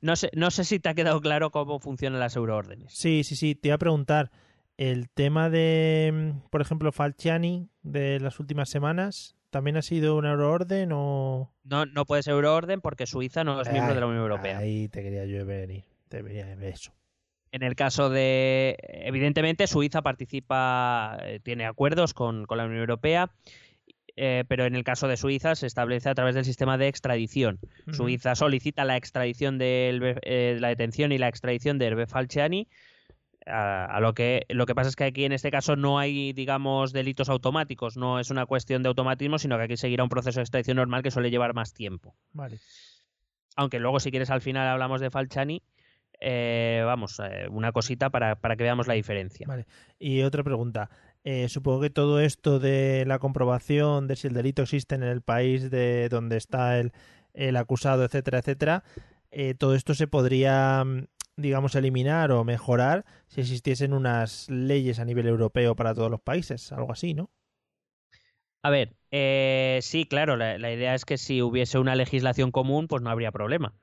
no 0.00 0.16
sé, 0.16 0.30
no 0.34 0.50
sé 0.50 0.64
si 0.64 0.78
te 0.78 0.88
ha 0.88 0.94
quedado 0.94 1.20
claro 1.20 1.50
cómo 1.50 1.78
funcionan 1.80 2.20
las 2.20 2.36
euroórdenes. 2.36 2.92
Sí, 2.92 3.24
sí, 3.24 3.36
sí. 3.36 3.54
Te 3.54 3.68
iba 3.68 3.76
a 3.76 3.78
preguntar. 3.78 4.30
El 4.76 5.08
tema 5.08 5.50
de, 5.50 6.34
por 6.50 6.60
ejemplo, 6.60 6.90
Falciani 6.90 7.68
de 7.82 8.18
las 8.18 8.40
últimas 8.40 8.68
semanas, 8.68 9.36
¿también 9.54 9.76
ha 9.76 9.82
sido 9.82 10.16
una 10.16 10.32
euroorden 10.32 10.90
o...? 10.92 11.48
No, 11.62 11.86
no 11.86 12.06
puede 12.06 12.24
ser 12.24 12.32
euroorden 12.32 12.80
porque 12.80 13.06
Suiza 13.06 13.44
no 13.44 13.60
es 13.60 13.70
miembro 13.70 13.90
Ay, 13.90 13.94
de 13.94 14.00
la 14.00 14.06
Unión 14.08 14.22
Europea. 14.22 14.58
Ahí 14.58 14.88
te 14.88 15.00
quería 15.00 15.26
yo 15.26 15.46
venir. 15.46 15.84
Te 16.08 16.18
eso. 16.68 16.92
En 17.52 17.62
el 17.62 17.76
caso 17.76 18.10
de, 18.10 18.76
evidentemente, 18.80 19.68
Suiza 19.68 20.02
participa, 20.02 21.18
eh, 21.22 21.38
tiene 21.40 21.66
acuerdos 21.66 22.14
con, 22.14 22.46
con 22.46 22.58
la 22.58 22.64
Unión 22.64 22.80
Europea, 22.80 23.30
eh, 24.16 24.42
pero 24.48 24.64
en 24.64 24.74
el 24.74 24.82
caso 24.82 25.06
de 25.06 25.16
Suiza 25.16 25.54
se 25.54 25.68
establece 25.68 26.08
a 26.08 26.16
través 26.16 26.34
del 26.34 26.44
sistema 26.44 26.76
de 26.76 26.88
extradición. 26.88 27.60
Suiza 27.92 28.34
solicita 28.34 28.84
la 28.84 28.96
extradición 28.96 29.56
de 29.58 30.56
la 30.58 30.68
detención 30.68 31.12
y 31.12 31.18
la 31.18 31.28
extradición 31.28 31.78
de 31.78 31.86
Hervé 31.86 32.08
Falciani. 32.08 32.66
A, 33.46 33.84
a 33.84 34.00
lo 34.00 34.14
que 34.14 34.46
lo 34.48 34.64
que 34.64 34.74
pasa 34.74 34.88
es 34.88 34.96
que 34.96 35.04
aquí 35.04 35.24
en 35.26 35.32
este 35.32 35.50
caso 35.50 35.76
no 35.76 35.98
hay 35.98 36.32
digamos 36.32 36.92
delitos 36.94 37.28
automáticos 37.28 37.94
no 37.94 38.18
es 38.18 38.30
una 38.30 38.46
cuestión 38.46 38.82
de 38.82 38.88
automatismo 38.88 39.38
sino 39.38 39.58
que 39.58 39.64
aquí 39.64 39.76
seguirá 39.76 40.02
un 40.02 40.08
proceso 40.08 40.40
de 40.40 40.44
extradición 40.44 40.78
normal 40.78 41.02
que 41.02 41.10
suele 41.10 41.30
llevar 41.30 41.52
más 41.52 41.74
tiempo 41.74 42.14
Vale. 42.32 42.58
aunque 43.56 43.80
luego 43.80 44.00
si 44.00 44.10
quieres 44.10 44.30
al 44.30 44.40
final 44.40 44.66
hablamos 44.66 45.02
de 45.02 45.10
Falciani 45.10 45.62
eh, 46.20 46.82
vamos 46.86 47.20
eh, 47.20 47.46
una 47.50 47.72
cosita 47.72 48.08
para, 48.08 48.36
para 48.36 48.56
que 48.56 48.62
veamos 48.62 48.86
la 48.86 48.94
diferencia 48.94 49.46
Vale. 49.46 49.66
Y 49.98 50.22
otra 50.22 50.42
pregunta. 50.42 50.88
Eh, 51.24 51.48
supongo 51.48 51.80
que 51.80 51.90
todo 51.90 52.20
esto 52.20 52.58
de 52.60 53.04
la 53.06 53.18
comprobación 53.18 54.06
de 54.06 54.16
si 54.16 54.28
el 54.28 54.34
delito 54.34 54.62
existe 54.62 54.94
en 54.94 55.02
el 55.02 55.22
país 55.22 55.70
de 55.70 56.08
donde 56.10 56.36
está 56.36 56.78
el, 56.78 56.92
el 57.32 57.56
acusado, 57.56 58.04
etcétera, 58.04 58.38
etcétera, 58.38 58.84
eh, 59.30 59.54
todo 59.54 59.74
esto 59.74 59.94
se 59.94 60.06
podría, 60.06 60.84
mm, 60.84 61.06
digamos, 61.36 61.74
eliminar 61.74 62.30
o 62.32 62.44
mejorar 62.44 63.04
si 63.26 63.40
existiesen 63.40 63.92
unas 63.92 64.48
leyes 64.50 64.98
a 64.98 65.04
nivel 65.04 65.26
europeo 65.26 65.74
para 65.74 65.94
todos 65.94 66.10
los 66.10 66.20
países, 66.20 66.72
algo 66.72 66.92
así, 66.92 67.14
¿no? 67.14 67.30
A 68.62 68.70
ver, 68.70 68.94
eh, 69.10 69.80
sí, 69.82 70.06
claro, 70.06 70.36
la, 70.36 70.56
la 70.58 70.72
idea 70.72 70.94
es 70.94 71.04
que 71.04 71.18
si 71.18 71.42
hubiese 71.42 71.78
una 71.78 71.94
legislación 71.94 72.50
común, 72.50 72.88
pues 72.88 73.02
no 73.02 73.10
habría 73.10 73.30
problema. 73.30 73.74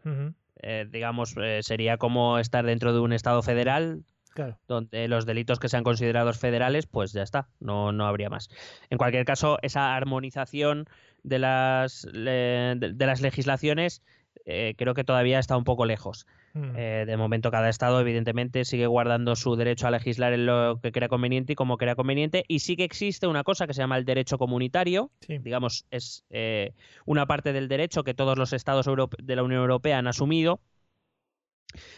Eh, 0.63 0.88
digamos, 0.89 1.36
eh, 1.38 1.60
sería 1.62 1.98
como 1.98 2.39
estar 2.39 2.65
dentro 2.65 2.91
de 2.93 3.00
un 3.00 3.13
Estado 3.13 3.41
federal, 3.43 4.03
Claro. 4.34 4.58
donde 4.67 5.08
los 5.08 5.25
delitos 5.25 5.60
que 5.60 5.67
sean 5.70 5.84
considerados 5.84 6.39
federales, 6.39 6.88
pues 6.88 7.12
ya 7.12 7.22
está, 7.22 7.50
no, 7.60 7.91
no 7.91 8.08
habría 8.08 8.29
más. 8.29 8.50
En 8.89 8.98
cualquier 8.98 9.25
caso, 9.25 9.60
esa 9.62 9.93
armonización 9.96 10.86
de 11.22 11.38
las, 11.39 12.08
de 12.12 12.96
las 12.98 13.22
legislaciones 13.22 14.01
eh, 14.45 14.74
creo 14.77 14.93
que 14.93 15.03
todavía 15.03 15.39
está 15.39 15.57
un 15.57 15.63
poco 15.63 15.86
lejos. 15.86 16.25
Mm. 16.53 16.75
Eh, 16.75 17.03
de 17.05 17.17
momento, 17.17 17.51
cada 17.51 17.69
estado, 17.69 18.00
evidentemente, 18.00 18.65
sigue 18.65 18.88
guardando 18.88 19.36
su 19.36 19.55
derecho 19.55 19.88
a 19.88 19.91
legislar 19.91 20.33
en 20.33 20.45
lo 20.45 20.79
que 20.81 20.91
crea 20.91 21.07
conveniente 21.07 21.53
y 21.53 21.55
como 21.55 21.77
crea 21.77 21.95
conveniente. 21.95 22.43
Y 22.48 22.60
sí 22.60 22.75
que 22.75 22.83
existe 22.83 23.27
una 23.27 23.43
cosa 23.43 23.67
que 23.67 23.74
se 23.74 23.81
llama 23.81 23.98
el 23.98 24.05
derecho 24.05 24.38
comunitario. 24.38 25.12
Sí. 25.21 25.38
Digamos, 25.39 25.86
es 25.91 26.25
eh, 26.29 26.74
una 27.05 27.25
parte 27.25 27.53
del 27.53 27.67
derecho 27.67 28.03
que 28.03 28.13
todos 28.13 28.38
los 28.38 28.53
estados 28.53 28.86
de 29.19 29.36
la 29.36 29.43
Unión 29.43 29.62
Europea 29.62 30.00
han 30.00 30.07
asumido, 30.07 30.62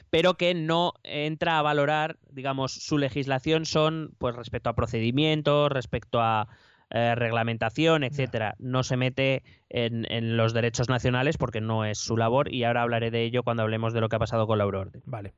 pero 0.09 0.35
que 0.35 0.53
no 0.53 0.93
entra 1.03 1.57
a 1.57 1.62
valorar, 1.62 2.17
digamos, 2.29 2.73
su 2.73 2.97
legislación 2.97 3.65
son, 3.65 4.13
pues, 4.17 4.35
respecto 4.35 4.69
a 4.69 4.75
procedimientos, 4.75 5.71
respecto 5.71 6.21
a 6.21 6.47
eh, 6.93 7.15
reglamentación, 7.15 8.03
etcétera. 8.03 8.55
No 8.59 8.83
se 8.83 8.97
mete 8.97 9.43
en, 9.69 10.09
en 10.12 10.38
los 10.38 10.53
derechos 10.53 10.89
nacionales 10.89 11.38
porque 11.38 11.59
no 11.59 11.85
es 11.85 11.97
su 11.97 12.17
labor 12.17 12.53
y 12.53 12.63
ahora 12.63 12.83
hablaré 12.83 13.12
de 13.12 13.23
ello 13.23 13.43
cuando 13.43 13.63
hablemos 13.63 13.93
de 13.93 14.01
lo 14.01 14.09
que 14.09 14.15
ha 14.15 14.19
pasado 14.19 14.47
con 14.47 14.59
la 14.59 14.63
Euroorden. 14.63 15.01
Vale. 15.05 15.33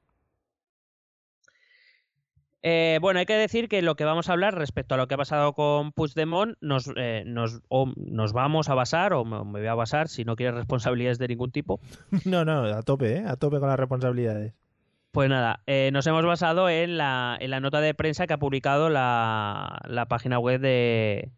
Eh, 2.67 2.97
bueno, 2.99 3.19
hay 3.19 3.27
que 3.27 3.35
decir 3.35 3.69
que 3.69 3.83
lo 3.83 3.95
que 3.95 4.05
vamos 4.05 4.27
a 4.27 4.33
hablar 4.33 4.55
respecto 4.55 4.95
a 4.95 4.97
lo 4.97 5.07
que 5.07 5.13
ha 5.13 5.17
pasado 5.17 5.53
con 5.53 5.91
Puigdemont 5.91 6.57
nos, 6.61 6.91
eh, 6.95 7.23
nos, 7.23 7.61
o 7.69 7.93
nos 7.95 8.33
vamos 8.33 8.69
a 8.69 8.73
basar, 8.73 9.13
o 9.13 9.23
me, 9.23 9.37
me 9.45 9.59
voy 9.59 9.67
a 9.67 9.75
basar, 9.75 10.07
si 10.07 10.25
no 10.25 10.35
quieres 10.35 10.55
responsabilidades 10.55 11.19
de 11.19 11.27
ningún 11.27 11.51
tipo, 11.51 11.79
No, 12.25 12.43
no, 12.43 12.63
a 12.63 12.81
tope, 12.81 13.17
¿eh? 13.17 13.23
A 13.27 13.35
tope 13.35 13.59
con 13.59 13.69
las 13.69 13.79
responsabilidades. 13.79 14.55
Pues 15.11 15.29
nada, 15.29 15.61
eh, 15.67 15.91
nos 15.93 16.07
hemos 16.07 16.25
basado 16.25 16.67
en 16.67 16.97
la, 16.97 17.37
en 17.39 17.51
la 17.51 17.59
nota 17.59 17.81
de 17.81 17.93
prensa 17.93 18.25
que 18.25 18.33
ha 18.33 18.39
publicado 18.39 18.89
la, 18.89 19.79
la 19.87 20.07
página 20.07 20.39
web 20.39 20.59
de, 20.59 21.31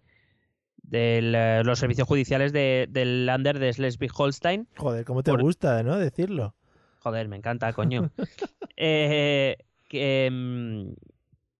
de 0.88 1.22
la- 1.22 1.64
los 1.64 1.78
servicios 1.80 2.08
judiciales 2.08 2.52
de- 2.54 2.88
del 2.90 3.26
Lander 3.26 3.60
de 3.60 3.72
Schleswig-Holstein. 3.72 4.68
Joder, 4.78 5.06
cómo 5.06 5.22
te 5.22 5.32
Por- 5.32 5.42
gusta, 5.42 5.84
¿no? 5.84 5.98
Decirlo. 5.98 6.56
Joder, 7.00 7.28
me 7.28 7.36
encanta, 7.38 7.72
coño. 7.74 8.10
Eh, 8.80 9.58
que, 9.90 10.30
mm, 10.32 10.92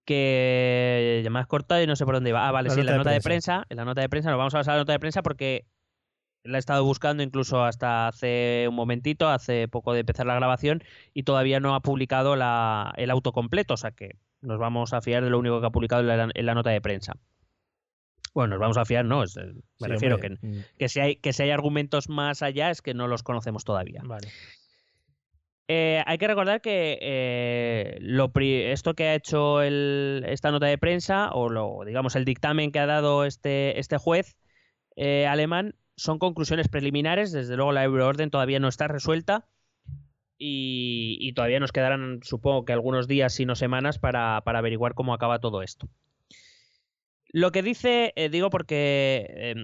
que 0.06 1.22
ya 1.24 1.30
me 1.30 1.40
has 1.40 1.48
cortado 1.48 1.82
y 1.82 1.88
no 1.88 1.96
sé 1.96 2.06
por 2.06 2.16
dónde 2.16 2.30
iba. 2.30 2.48
Ah, 2.48 2.52
vale, 2.52 2.70
La 2.70 2.76
sí, 2.76 2.80
en 2.82 2.86
la 2.86 2.98
nota 2.98 3.10
de 3.10 3.16
de 3.16 3.22
prensa. 3.22 3.66
En 3.70 3.78
la 3.78 3.86
nota 3.86 4.02
de 4.02 4.10
prensa, 4.10 4.30
nos 4.30 4.38
vamos 4.38 4.54
a 4.54 4.58
basar 4.60 4.74
en 4.74 4.78
la 4.78 4.82
nota 4.82 4.94
de 4.94 5.00
prensa 5.00 5.22
porque 5.24 5.66
la 6.44 6.58
he 6.58 6.60
estado 6.60 6.84
buscando 6.86 7.24
incluso 7.24 7.64
hasta 7.64 8.08
hace 8.08 8.68
un 8.70 8.76
momentito, 8.76 9.28
hace 9.28 9.68
poco 9.68 9.94
de 9.94 10.02
empezar 10.02 10.26
la 10.26 10.36
grabación, 10.36 10.82
y 11.14 11.24
todavía 11.24 11.60
no 11.60 11.76
ha 11.76 11.82
publicado 11.82 12.36
la, 12.38 12.94
el 12.96 13.10
auto 13.10 13.34
completo, 13.34 13.74
o 13.74 13.78
sea 13.78 13.92
que 13.92 14.16
nos 14.42 14.58
vamos 14.60 14.94
a 14.94 15.02
fiar 15.02 15.24
de 15.24 15.30
lo 15.30 15.40
único 15.40 15.60
que 15.60 15.68
ha 15.68 15.72
publicado 15.72 16.02
en 16.04 16.08
la, 16.08 16.30
en 16.34 16.46
la 16.46 16.54
nota 16.54 16.70
de 16.70 16.80
prensa. 16.80 17.18
Bueno, 18.38 18.52
nos 18.52 18.60
vamos 18.60 18.78
a 18.78 18.86
fiar, 18.86 19.04
no. 19.04 19.24
es- 19.24 19.36
me 19.36 19.52
Sí, 19.80 19.88
refiero 19.88 20.18
hombre, 20.18 20.38
que, 20.38 20.48
mm, 20.48 20.60
que, 20.78 20.90
si 20.90 21.00
hay, 21.00 21.16
que 21.16 21.34
si 21.34 21.42
hay 21.42 21.50
argumentos 21.50 22.08
más 22.08 22.44
allá 22.44 22.70
es 22.70 22.84
que 22.84 22.94
no 22.94 23.08
los 23.08 23.24
conocemos 23.24 23.64
todavía. 23.64 24.04
Vale. 24.06 24.28
Eh, 25.68 26.04
hay 26.06 26.18
que 26.20 26.28
recordar 26.28 26.62
que 26.62 27.00
eh, 27.02 27.98
lo 28.00 28.32
pri- 28.34 28.66
esto 28.66 28.94
que 28.94 29.06
ha 29.08 29.16
hecho 29.16 29.64
el- 29.64 30.24
esta 30.28 30.52
nota 30.52 30.68
de 30.68 30.78
prensa, 30.78 31.32
o 31.32 31.50
lo, 31.50 31.80
digamos 31.84 32.16
el 32.16 32.26
dictamen 32.26 32.72
que 32.72 32.78
ha 32.78 32.86
dado 32.86 33.26
este, 33.26 33.80
este 33.80 33.98
juez 33.98 34.38
eh, 34.96 35.26
alemán, 35.26 35.74
son 35.96 36.20
conclusiones 36.20 36.68
preliminares. 36.68 37.32
Desde 37.32 37.56
luego 37.56 37.72
la 37.72 37.84
euroorden 37.84 38.30
todavía 38.30 38.60
no 38.60 38.68
está 38.68 38.88
resuelta 38.88 39.48
y, 40.38 41.18
y 41.20 41.34
todavía 41.34 41.60
nos 41.60 41.72
quedarán, 41.72 42.20
supongo 42.22 42.66
que 42.66 42.74
algunos 42.74 43.08
días, 43.08 43.34
si 43.34 43.48
no 43.48 43.56
semanas, 43.56 43.98
para, 43.98 44.40
para 44.42 44.60
averiguar 44.60 44.94
cómo 44.94 45.16
acaba 45.16 45.40
todo 45.40 45.64
esto. 45.64 45.88
Lo 47.34 47.52
que 47.52 47.62
dice, 47.62 48.14
eh, 48.16 48.30
digo 48.30 48.50
porque 48.50 49.26
eh, 49.30 49.56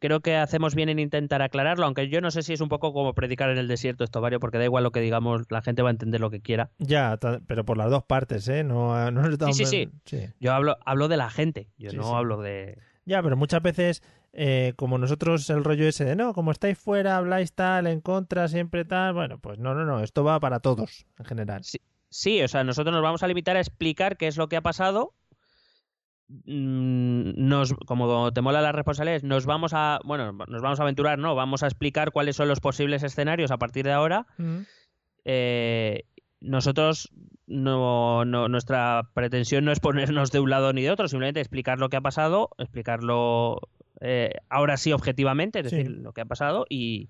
creo 0.00 0.20
que 0.20 0.36
hacemos 0.36 0.74
bien 0.74 0.88
en 0.90 0.98
intentar 0.98 1.40
aclararlo, 1.42 1.86
aunque 1.86 2.08
yo 2.08 2.20
no 2.20 2.30
sé 2.30 2.42
si 2.42 2.52
es 2.52 2.60
un 2.60 2.68
poco 2.68 2.92
como 2.92 3.14
predicar 3.14 3.48
en 3.50 3.58
el 3.58 3.68
desierto 3.68 4.04
esto, 4.04 4.20
Vario, 4.20 4.38
porque 4.38 4.58
da 4.58 4.64
igual 4.64 4.84
lo 4.84 4.92
que 4.92 5.00
digamos, 5.00 5.42
la 5.50 5.62
gente 5.62 5.82
va 5.82 5.88
a 5.88 5.92
entender 5.92 6.20
lo 6.20 6.30
que 6.30 6.40
quiera. 6.40 6.70
Ya, 6.78 7.18
pero 7.46 7.64
por 7.64 7.78
las 7.78 7.90
dos 7.90 8.04
partes, 8.04 8.46
¿eh? 8.48 8.64
No, 8.64 9.10
no 9.10 9.26
estamos- 9.28 9.56
sí, 9.56 9.64
sí. 9.64 9.88
sí. 10.04 10.26
Yo 10.40 10.52
hablo, 10.52 10.76
hablo 10.84 11.08
de 11.08 11.16
la 11.16 11.30
gente, 11.30 11.68
yo 11.78 11.90
Sí, 11.90 11.96
no 11.96 12.04
sí. 12.04 12.10
hablo 12.14 12.40
de... 12.42 12.78
Ya, 13.06 13.22
pero 13.22 13.36
muchas 13.36 13.62
veces, 13.62 14.02
eh, 14.34 14.74
como 14.76 14.98
nosotros 14.98 15.48
el 15.50 15.64
rollo 15.64 15.88
ese 15.88 16.04
de 16.04 16.14
no, 16.16 16.34
como 16.34 16.52
estáis 16.52 16.78
fuera, 16.78 17.16
habláis 17.16 17.54
tal, 17.54 17.86
en 17.86 18.00
contra, 18.02 18.46
siempre 18.46 18.84
tal. 18.84 19.14
Bueno, 19.14 19.38
pues 19.38 19.58
no, 19.58 19.74
no, 19.74 19.84
no, 19.86 20.00
esto 20.00 20.22
va 20.22 20.38
para 20.38 20.60
todos 20.60 21.06
en 21.18 21.24
general. 21.24 21.62
Sí, 22.10 22.42
o 22.42 22.46
sea, 22.48 22.62
nosotros 22.62 22.92
nos 22.92 23.02
vamos 23.02 23.22
a 23.22 23.26
limitar 23.28 23.56
a 23.56 23.60
explicar 23.60 24.16
qué 24.16 24.26
es 24.26 24.36
lo 24.36 24.48
que 24.48 24.56
ha 24.56 24.60
pasado. 24.60 25.14
Mm, 26.46 27.32
Nos, 27.48 27.74
como 27.86 28.32
te 28.32 28.40
mola 28.40 28.60
las 28.60 28.74
responsabilidades, 28.74 29.24
nos 29.24 29.46
vamos 29.46 29.72
a, 29.74 29.98
bueno, 30.04 30.32
nos 30.32 30.62
vamos 30.62 30.78
a 30.78 30.84
aventurar, 30.84 31.18
no, 31.18 31.34
vamos 31.34 31.62
a 31.62 31.66
explicar 31.66 32.12
cuáles 32.12 32.36
son 32.36 32.46
los 32.48 32.60
posibles 32.60 33.02
escenarios 33.02 33.50
a 33.50 33.58
partir 33.58 33.84
de 33.84 33.92
ahora. 33.92 34.26
Eh, 35.24 36.04
nosotros 36.40 37.10
no, 37.46 38.24
no- 38.24 38.48
nuestra 38.48 39.10
pretensión 39.14 39.64
no 39.64 39.72
es 39.72 39.80
ponernos 39.80 40.30
de 40.30 40.40
un 40.40 40.50
lado 40.50 40.72
ni 40.72 40.82
de 40.82 40.90
otro, 40.90 41.08
simplemente 41.08 41.40
explicar 41.40 41.78
lo 41.78 41.88
que 41.88 41.96
ha 41.96 42.00
pasado, 42.00 42.50
explicarlo 42.58 43.60
eh, 44.00 44.30
ahora 44.48 44.76
sí 44.76 44.92
objetivamente, 44.92 45.60
es 45.60 45.68
Sí. 45.70 45.76
decir, 45.76 45.90
lo 45.98 46.12
que 46.12 46.22
ha 46.22 46.26
pasado 46.26 46.64
y, 46.70 47.08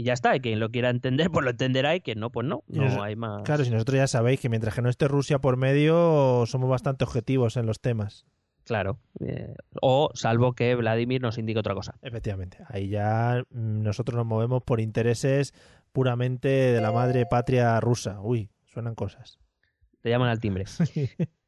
y 0.00 0.02
ya 0.02 0.14
está. 0.14 0.34
Y 0.34 0.40
quien 0.40 0.58
lo 0.60 0.70
quiera 0.70 0.88
entender, 0.88 1.30
pues 1.32 1.44
lo 1.44 1.50
entenderá 1.50 1.94
y 1.94 2.00
quien 2.00 2.18
no, 2.18 2.30
pues 2.30 2.46
no. 2.46 2.64
No 2.68 3.02
hay 3.02 3.16
más. 3.16 3.42
Claro, 3.42 3.64
si 3.64 3.70
nosotros 3.70 3.96
ya 3.96 4.06
sabéis 4.06 4.40
que 4.40 4.48
mientras 4.48 4.74
que 4.74 4.80
no 4.80 4.88
esté 4.88 5.06
Rusia 5.08 5.40
por 5.40 5.58
medio, 5.58 6.44
somos 6.46 6.70
bastante 6.70 7.04
objetivos 7.04 7.58
en 7.58 7.66
los 7.66 7.80
temas. 7.80 8.24
Claro. 8.64 8.98
Eh, 9.20 9.54
o 9.82 10.10
salvo 10.14 10.54
que 10.54 10.74
Vladimir 10.74 11.20
nos 11.20 11.36
indique 11.36 11.58
otra 11.58 11.74
cosa. 11.74 11.96
Efectivamente, 12.02 12.58
ahí 12.68 12.88
ya 12.88 13.42
mm, 13.50 13.82
nosotros 13.82 14.16
nos 14.16 14.26
movemos 14.26 14.62
por 14.62 14.80
intereses 14.80 15.52
puramente 15.92 16.48
de 16.48 16.80
la 16.80 16.92
madre 16.92 17.26
patria 17.26 17.78
rusa. 17.80 18.20
Uy, 18.22 18.48
suenan 18.66 18.94
cosas. 18.94 19.38
Te 20.00 20.08
llaman 20.08 20.28
al 20.30 20.40
timbre. 20.40 20.64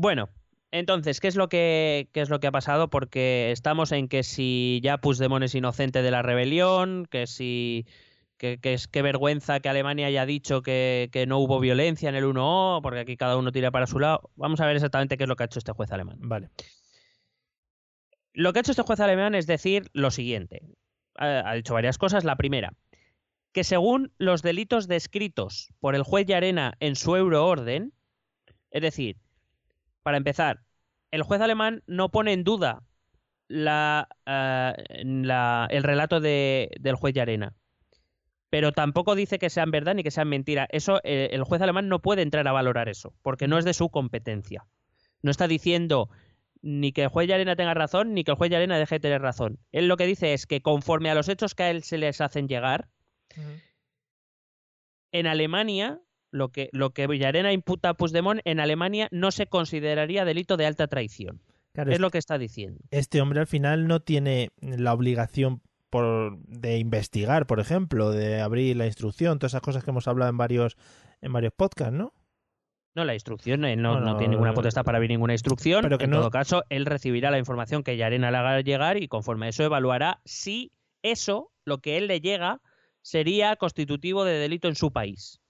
Bueno, 0.00 0.28
entonces, 0.70 1.20
¿qué 1.20 1.28
es 1.28 1.36
lo 1.36 1.48
que 1.48 2.08
qué 2.12 2.20
es 2.20 2.28
lo 2.28 2.40
que 2.40 2.46
ha 2.46 2.52
pasado? 2.52 2.88
Porque 2.90 3.50
estamos 3.52 3.92
en 3.92 4.08
que 4.08 4.22
si 4.22 4.80
ya 4.82 4.98
Puigdemont 4.98 5.44
es 5.44 5.54
inocente 5.54 6.02
de 6.02 6.10
la 6.10 6.22
rebelión, 6.22 7.06
que 7.06 7.26
si 7.26 7.86
que, 8.36 8.58
que 8.58 8.74
es 8.74 8.86
qué 8.86 9.02
vergüenza 9.02 9.60
que 9.60 9.68
Alemania 9.68 10.06
haya 10.06 10.26
dicho 10.26 10.62
que, 10.62 11.08
que 11.12 11.26
no 11.26 11.38
hubo 11.38 11.58
violencia 11.58 12.08
en 12.08 12.14
el 12.14 12.24
1O, 12.24 12.82
porque 12.82 13.00
aquí 13.00 13.16
cada 13.16 13.36
uno 13.36 13.50
tira 13.50 13.70
para 13.70 13.86
su 13.86 13.98
lado. 13.98 14.30
Vamos 14.36 14.60
a 14.60 14.66
ver 14.66 14.76
exactamente 14.76 15.16
qué 15.16 15.24
es 15.24 15.28
lo 15.28 15.36
que 15.36 15.44
ha 15.44 15.46
hecho 15.46 15.58
este 15.58 15.72
juez 15.72 15.90
alemán. 15.90 16.18
Vale. 16.20 16.50
Lo 18.32 18.52
que 18.52 18.58
ha 18.58 18.62
hecho 18.62 18.72
este 18.72 18.82
juez 18.82 19.00
alemán 19.00 19.34
es 19.34 19.46
decir 19.46 19.90
lo 19.92 20.10
siguiente. 20.10 20.62
Ha, 21.16 21.50
ha 21.50 21.54
dicho 21.54 21.74
varias 21.74 21.98
cosas. 21.98 22.24
La 22.24 22.36
primera, 22.36 22.74
que 23.52 23.64
según 23.64 24.12
los 24.18 24.42
delitos 24.42 24.86
descritos 24.86 25.72
por 25.80 25.94
el 25.94 26.02
juez 26.02 26.26
Yarena 26.26 26.74
en 26.78 26.94
su 26.94 27.16
euroorden, 27.16 27.92
es 28.70 28.82
decir, 28.82 29.16
para 30.08 30.16
empezar, 30.16 30.62
el 31.10 31.20
juez 31.22 31.42
alemán 31.42 31.82
no 31.86 32.10
pone 32.10 32.32
en 32.32 32.42
duda 32.42 32.82
la, 33.46 34.08
eh, 34.24 35.02
la- 35.04 35.68
el 35.70 35.82
relato 35.82 36.18
de- 36.18 36.70
del 36.80 36.94
juez 36.94 37.12
Yarena, 37.12 37.54
pero 38.48 38.72
tampoco 38.72 39.14
dice 39.14 39.38
que 39.38 39.50
sean 39.50 39.70
verdad 39.70 39.94
ni 39.94 40.02
que 40.02 40.10
sean 40.10 40.30
mentira. 40.30 40.66
Eso, 40.70 41.02
eh, 41.04 41.28
el 41.32 41.44
juez 41.44 41.60
alemán 41.60 41.90
no 41.90 42.00
puede 42.00 42.22
entrar 42.22 42.48
a 42.48 42.52
valorar 42.52 42.88
eso, 42.88 43.12
porque 43.20 43.48
no 43.48 43.58
es 43.58 43.66
de 43.66 43.74
su 43.74 43.90
competencia. 43.90 44.64
No 45.20 45.30
está 45.30 45.46
diciendo 45.46 46.08
ni 46.62 46.92
que 46.92 47.02
el 47.02 47.08
juez 47.08 47.28
Yarena 47.28 47.54
tenga 47.54 47.74
razón, 47.74 48.14
ni 48.14 48.24
que 48.24 48.30
el 48.30 48.38
juez 48.38 48.50
Yarena 48.50 48.78
deje 48.78 48.94
de 48.94 49.00
tener 49.00 49.20
razón. 49.20 49.58
Él 49.72 49.88
lo 49.88 49.98
que 49.98 50.06
dice 50.06 50.32
es 50.32 50.46
que 50.46 50.62
conforme 50.62 51.10
a 51.10 51.14
los 51.14 51.28
hechos 51.28 51.54
que 51.54 51.64
a 51.64 51.70
él 51.70 51.82
se 51.82 51.98
les 51.98 52.22
hacen 52.22 52.48
llegar, 52.48 52.88
en 55.12 55.26
Alemania, 55.26 56.00
lo 56.30 56.50
que, 56.50 56.68
lo 56.72 56.90
que 56.90 57.06
Villarena 57.06 57.52
imputa 57.52 57.90
a 57.90 57.94
Puigdemont, 57.94 58.40
en 58.44 58.60
Alemania 58.60 59.08
no 59.10 59.30
se 59.30 59.46
consideraría 59.46 60.24
delito 60.24 60.56
de 60.56 60.66
alta 60.66 60.86
traición. 60.86 61.40
Claro, 61.72 61.90
Es 61.90 61.94
este, 61.94 62.02
lo 62.02 62.10
que 62.10 62.18
está 62.18 62.38
diciendo. 62.38 62.80
este 62.90 63.20
hombre 63.20 63.40
al 63.40 63.46
final 63.46 63.86
no 63.86 64.00
tiene 64.00 64.50
la 64.60 64.92
obligación 64.92 65.62
por, 65.90 66.38
de 66.46 66.78
investigar, 66.78 67.46
por 67.46 67.60
ejemplo, 67.60 68.10
de 68.10 68.40
abrir 68.40 68.76
la 68.76 68.86
instrucción, 68.86 69.38
todas 69.38 69.52
esas 69.52 69.62
cosas 69.62 69.84
que 69.84 69.90
hemos 69.90 70.06
hablado 70.08 70.30
en 70.30 70.36
varios, 70.36 70.76
en 71.22 71.32
varios 71.32 71.52
podcasts, 71.54 71.94
¿no? 71.94 72.12
No, 72.94 73.04
la 73.04 73.14
instrucción, 73.14 73.64
él 73.64 73.80
no, 73.80 73.92
Bueno, 73.92 74.06
no 74.06 74.16
tiene 74.16 74.32
ninguna 74.32 74.54
potestad 74.54 74.82
para 74.84 74.96
abrir 74.96 75.10
ninguna 75.10 75.32
instrucción. 75.32 75.82
pero 75.82 75.98
que 75.98 76.04
en 76.06 76.10
todo 76.10 76.30
caso, 76.30 76.64
él 76.68 76.84
recibirá 76.84 77.30
la 77.30 77.38
información 77.38 77.84
que 77.84 77.96
Yarena 77.96 78.30
le 78.30 78.36
haga 78.38 78.60
llegar 78.60 79.00
y 79.00 79.06
conforme 79.06 79.46
a 79.46 79.48
eso 79.50 79.62
evaluará 79.62 80.20
si 80.24 80.72
eso, 81.02 81.52
lo 81.64 81.78
que 81.78 81.96
él 81.96 82.08
le 82.08 82.20
llega, 82.20 82.60
sería 83.02 83.54
constitutivo 83.56 84.24
de 84.24 84.32
delito 84.34 84.66
en 84.68 84.74
su 84.74 84.92
país. 84.92 85.40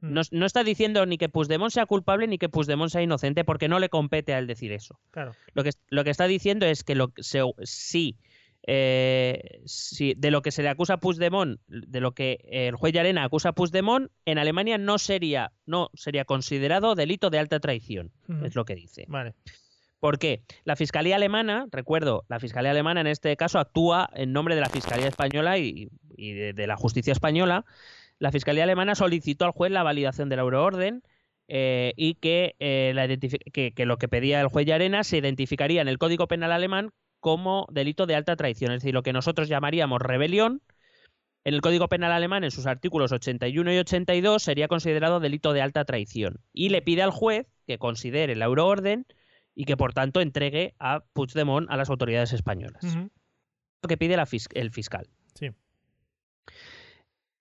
Mm. 0.00 0.12
No, 0.12 0.22
no 0.30 0.46
está 0.46 0.64
diciendo 0.64 1.04
ni 1.06 1.18
que 1.18 1.28
Puigdemont 1.28 1.72
sea 1.72 1.86
culpable 1.86 2.26
ni 2.26 2.38
que 2.38 2.48
Puigdemont 2.48 2.90
sea 2.90 3.02
inocente 3.02 3.44
porque 3.44 3.68
no 3.68 3.78
le 3.78 3.88
compete 3.88 4.34
a 4.34 4.38
él 4.38 4.46
decir 4.46 4.72
eso. 4.72 4.98
Claro. 5.10 5.32
Lo 5.54 5.64
que, 5.64 5.70
lo 5.88 6.04
que 6.04 6.10
está 6.10 6.26
diciendo 6.26 6.66
es 6.66 6.84
que 6.84 6.94
lo, 6.94 7.12
se, 7.16 7.42
eh, 8.66 9.62
de 10.16 10.30
lo 10.30 10.42
que 10.42 10.50
se 10.50 10.62
le 10.62 10.68
acusa 10.68 10.94
a 10.94 11.00
Puigdemont, 11.00 11.60
de 11.68 12.00
lo 12.00 12.12
que 12.12 12.38
el 12.44 12.74
juez 12.74 12.92
Yarena 12.92 13.24
acusa 13.24 13.50
a 13.50 13.52
Puigdemont, 13.52 14.10
en 14.24 14.38
Alemania 14.38 14.78
no 14.78 14.98
sería, 14.98 15.52
no 15.66 15.90
sería 15.94 16.24
considerado 16.24 16.94
delito 16.94 17.30
de 17.30 17.38
alta 17.38 17.60
traición, 17.60 18.12
es 18.44 18.54
lo 18.54 18.64
que 18.64 18.74
dice. 18.74 19.04
Vale. 19.08 19.34
¿Por 19.98 20.18
qué? 20.18 20.42
La 20.64 20.76
Fiscalía 20.76 21.16
Alemana, 21.16 21.66
recuerdo, 21.70 22.24
la 22.28 22.40
Fiscalía 22.40 22.70
Alemana 22.70 23.02
en 23.02 23.06
este 23.06 23.36
caso 23.36 23.58
actúa 23.58 24.08
en 24.14 24.32
nombre 24.32 24.54
de 24.54 24.62
la 24.62 24.70
Fiscalía 24.70 25.08
Española 25.08 25.58
y, 25.58 25.90
y 26.16 26.32
de, 26.32 26.52
de 26.54 26.66
la 26.66 26.76
Justicia 26.76 27.12
Española. 27.12 27.66
La 28.20 28.30
Fiscalía 28.30 28.62
Alemana 28.64 28.94
solicitó 28.94 29.44
al 29.46 29.50
juez 29.50 29.72
la 29.72 29.82
validación 29.82 30.28
de 30.28 30.36
la 30.36 30.42
euroorden 30.42 31.02
eh, 31.48 31.94
y 31.96 32.14
que, 32.14 32.54
eh, 32.60 32.92
la 32.94 33.08
que, 33.08 33.72
que 33.72 33.86
lo 33.86 33.96
que 33.96 34.06
pedía 34.08 34.40
el 34.40 34.46
juez 34.46 34.66
Llarena 34.66 35.02
se 35.02 35.18
identificaría 35.18 35.82
en 35.82 35.88
el 35.88 35.98
Código 35.98 36.28
Penal 36.28 36.52
alemán 36.52 36.90
como 37.18 37.66
delito 37.72 38.06
de 38.06 38.14
alta 38.14 38.36
traición, 38.36 38.72
es 38.72 38.82
decir, 38.82 38.94
lo 38.94 39.02
que 39.02 39.12
nosotros 39.12 39.48
llamaríamos 39.48 40.00
rebelión. 40.00 40.62
En 41.42 41.54
el 41.54 41.62
Código 41.62 41.88
Penal 41.88 42.12
alemán, 42.12 42.44
en 42.44 42.50
sus 42.50 42.66
artículos 42.66 43.12
81 43.12 43.72
y 43.72 43.78
82, 43.78 44.42
sería 44.42 44.68
considerado 44.68 45.18
delito 45.20 45.54
de 45.54 45.62
alta 45.62 45.84
traición. 45.86 46.40
Y 46.52 46.68
le 46.68 46.82
pide 46.82 47.02
al 47.02 47.10
juez 47.10 47.46
que 47.66 47.78
considere 47.78 48.36
la 48.36 48.44
euroorden 48.44 49.06
y 49.54 49.64
que 49.64 49.76
por 49.78 49.94
tanto 49.94 50.20
entregue 50.20 50.74
a 50.78 51.00
Puigdemont 51.14 51.68
a 51.70 51.76
las 51.78 51.88
autoridades 51.88 52.34
españolas. 52.34 52.84
Ujú. 52.84 53.10
Lo 53.82 53.88
que 53.88 53.96
pide 53.96 54.16
la 54.18 54.26
fis- 54.26 54.50
el 54.52 54.70
fiscal. 54.70 55.08
Sí. 55.34 55.50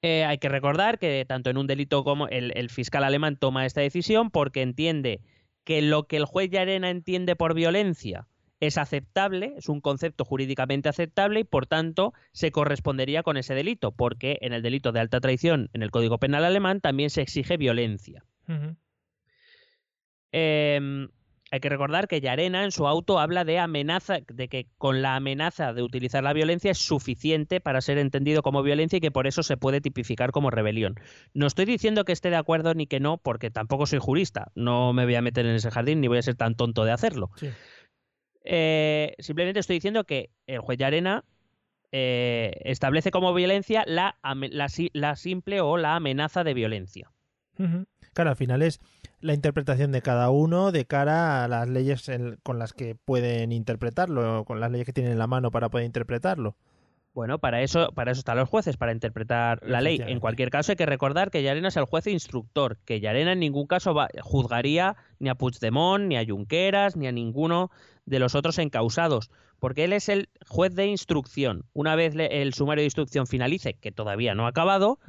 Eh, 0.02 0.24
hay 0.24 0.38
que 0.38 0.50
recordar 0.50 0.98
que 0.98 1.26
tanto 1.28 1.50
en 1.50 1.58
un 1.58 1.68
delito 1.68 2.04
como 2.04 2.28
el, 2.28 2.54
el 2.56 2.70
fiscal 2.70 3.04
alemán 3.04 3.36
toma 3.36 3.66
esta 3.66 3.82
decisión 3.82 4.32
porque 4.32 4.62
entiende 4.62 5.22
que 5.66 5.82
lo 5.82 6.08
que 6.08 6.18
el 6.18 6.26
juez 6.26 6.50
Yarena 6.50 6.90
entiende 6.90 7.36
por 7.36 7.54
violencia 7.54 8.28
es 8.62 8.78
aceptable, 8.78 9.54
es 9.58 9.70
un 9.70 9.82
concepto 9.82 10.26
jurídicamente 10.26 10.90
aceptable 10.90 11.42
y 11.42 11.44
por 11.44 11.66
tanto 11.66 12.14
se 12.32 12.52
correspondería 12.52 13.24
con 13.24 13.38
ese 13.38 13.54
delito, 13.54 13.92
porque 13.92 14.38
en 14.42 14.54
el 14.54 14.62
delito 14.62 14.92
de 14.92 15.00
alta 15.00 15.20
traición 15.20 15.70
en 15.74 15.84
el 15.84 15.92
Código 15.92 16.18
Penal 16.18 16.44
alemán 16.44 16.82
también 16.82 17.10
se 17.10 17.22
exige 17.22 17.58
violencia. 17.58 18.26
Eh, 20.32 21.08
hay 21.52 21.60
que 21.60 21.70
recordar 21.70 22.08
que 22.08 22.22
Yarena 22.22 22.64
en 22.64 22.72
su 22.72 22.88
auto 22.88 23.20
habla 23.20 23.44
de 23.44 23.60
amenaza, 23.60 24.20
de 24.28 24.48
que 24.48 24.68
con 24.78 25.02
la 25.02 25.16
amenaza 25.16 25.74
de 25.74 25.82
utilizar 25.82 26.24
la 26.24 26.34
violencia 26.34 26.72
es 26.72 26.78
suficiente 26.78 27.60
para 27.60 27.82
ser 27.82 27.98
entendido 27.98 28.42
como 28.44 28.62
violencia 28.62 28.98
y 28.98 29.02
que 29.02 29.12
por 29.12 29.26
eso 29.26 29.42
se 29.42 29.58
puede 29.58 29.82
tipificar 29.82 30.32
como 30.32 30.52
rebelión. 30.52 30.96
No 31.34 31.48
estoy 31.48 31.66
diciendo 31.66 32.06
que 32.06 32.12
esté 32.12 32.30
de 32.30 32.36
acuerdo 32.36 32.74
ni 32.74 32.86
que 32.86 33.00
no, 33.00 33.18
porque 33.18 33.50
tampoco 33.50 33.88
soy 33.88 34.00
jurista. 34.00 34.52
No 34.56 34.94
me 34.94 35.06
voy 35.06 35.16
a 35.16 35.22
meter 35.22 35.46
en 35.46 35.56
ese 35.56 35.72
jardín 35.72 36.02
ni 36.02 36.08
voy 36.08 36.20
a 36.20 36.24
ser 36.24 36.36
tan 36.36 36.56
tonto 36.56 36.86
de 36.86 36.92
hacerlo. 36.92 37.32
Sí. 37.36 37.50
Eh, 38.44 39.16
simplemente 39.20 39.60
estoy 39.60 39.78
diciendo 39.78 40.04
que 40.06 40.30
el 40.48 40.60
juez 40.60 40.78
Yarena 40.78 41.26
eh, 41.92 42.54
establece 42.64 43.12
como 43.12 43.34
violencia 43.34 43.84
la, 43.88 44.16
simple 45.16 45.62
o 45.62 45.78
la 45.78 45.96
amenaza 45.96 46.44
de 46.44 46.54
violencia. 46.54 47.12
Claro, 48.14 48.30
al 48.32 48.36
final 48.36 48.62
es 48.62 48.80
la 49.22 49.34
interpretación 49.34 49.92
de 49.92 50.02
cada 50.02 50.30
uno 50.30 50.72
de 50.72 50.86
cara 50.86 51.44
a 51.44 51.48
las 51.48 51.68
leyes 51.70 52.08
en- 52.10 52.38
con 52.44 52.58
las 52.60 52.74
que 52.74 52.96
pueden 52.96 53.52
interpretarlo, 53.52 54.44
con 54.46 54.60
las 54.60 54.72
leyes 54.72 54.86
que 54.86 54.94
tienen 54.94 55.12
en 55.14 55.20
la 55.20 55.28
mano 55.28 55.52
para 55.52 55.70
poder 55.70 55.86
interpretarlo. 55.86 56.56
Bueno, 57.14 57.40
para 57.40 57.62
eso, 57.64 57.92
para 57.94 58.12
eso 58.12 58.20
están 58.20 58.38
los 58.38 58.48
jueces, 58.48 58.78
para 58.78 58.92
interpretar 58.92 59.60
la 59.64 59.82
ley. 59.82 59.98
En 60.12 60.20
cualquier 60.20 60.52
caso, 60.52 60.72
hay 60.72 60.76
que 60.76 60.86
recordar 60.86 61.32
que 61.32 61.42
Llarena 61.42 61.68
es 61.70 61.76
el 61.76 61.86
juez 61.86 62.06
instructor, 62.08 62.78
que 62.86 63.00
Llarena 63.02 63.34
en 63.34 63.40
ningún 63.40 63.66
caso 63.68 63.94
va- 63.94 64.10
juzgaría 64.22 64.96
ni 65.18 65.28
a 65.28 65.36
Puigdemont, 65.36 66.06
ni 66.06 66.18
a 66.18 66.26
Junqueras, 66.26 66.96
ni 66.96 67.08
a 67.08 67.12
ninguno 67.12 67.72
de 68.06 68.20
los 68.20 68.36
otros 68.36 68.58
encausados, 68.60 69.32
porque 69.60 69.84
él 69.86 69.94
es 69.94 70.08
el 70.08 70.30
juez 70.48 70.76
de 70.76 70.86
instrucción. 70.86 71.66
Una 71.74 71.96
vez 71.96 72.16
le- 72.16 72.42
el 72.42 72.54
sumario 72.54 72.82
de 72.84 72.86
instrucción 72.86 73.26
finalice, 73.28 73.74
que 73.74 73.92
todavía 73.92 74.36
no 74.36 74.46
ha 74.46 74.50
acabado, 74.50 75.00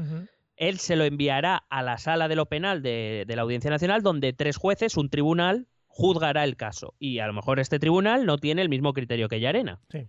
él 0.60 0.78
se 0.78 0.94
lo 0.94 1.04
enviará 1.04 1.64
a 1.70 1.82
la 1.82 1.96
sala 1.96 2.28
de 2.28 2.36
lo 2.36 2.46
penal 2.46 2.82
de, 2.82 3.24
de 3.26 3.36
la 3.36 3.42
Audiencia 3.42 3.70
Nacional, 3.70 4.02
donde 4.02 4.34
tres 4.34 4.58
jueces, 4.58 4.98
un 4.98 5.08
tribunal, 5.08 5.66
juzgará 5.86 6.44
el 6.44 6.56
caso. 6.56 6.94
Y 6.98 7.18
a 7.18 7.26
lo 7.26 7.32
mejor 7.32 7.58
este 7.60 7.78
tribunal 7.78 8.26
no 8.26 8.36
tiene 8.36 8.60
el 8.60 8.68
mismo 8.68 8.92
criterio 8.92 9.28
que 9.28 9.40
Llarena. 9.40 9.80
Sí. 9.90 10.06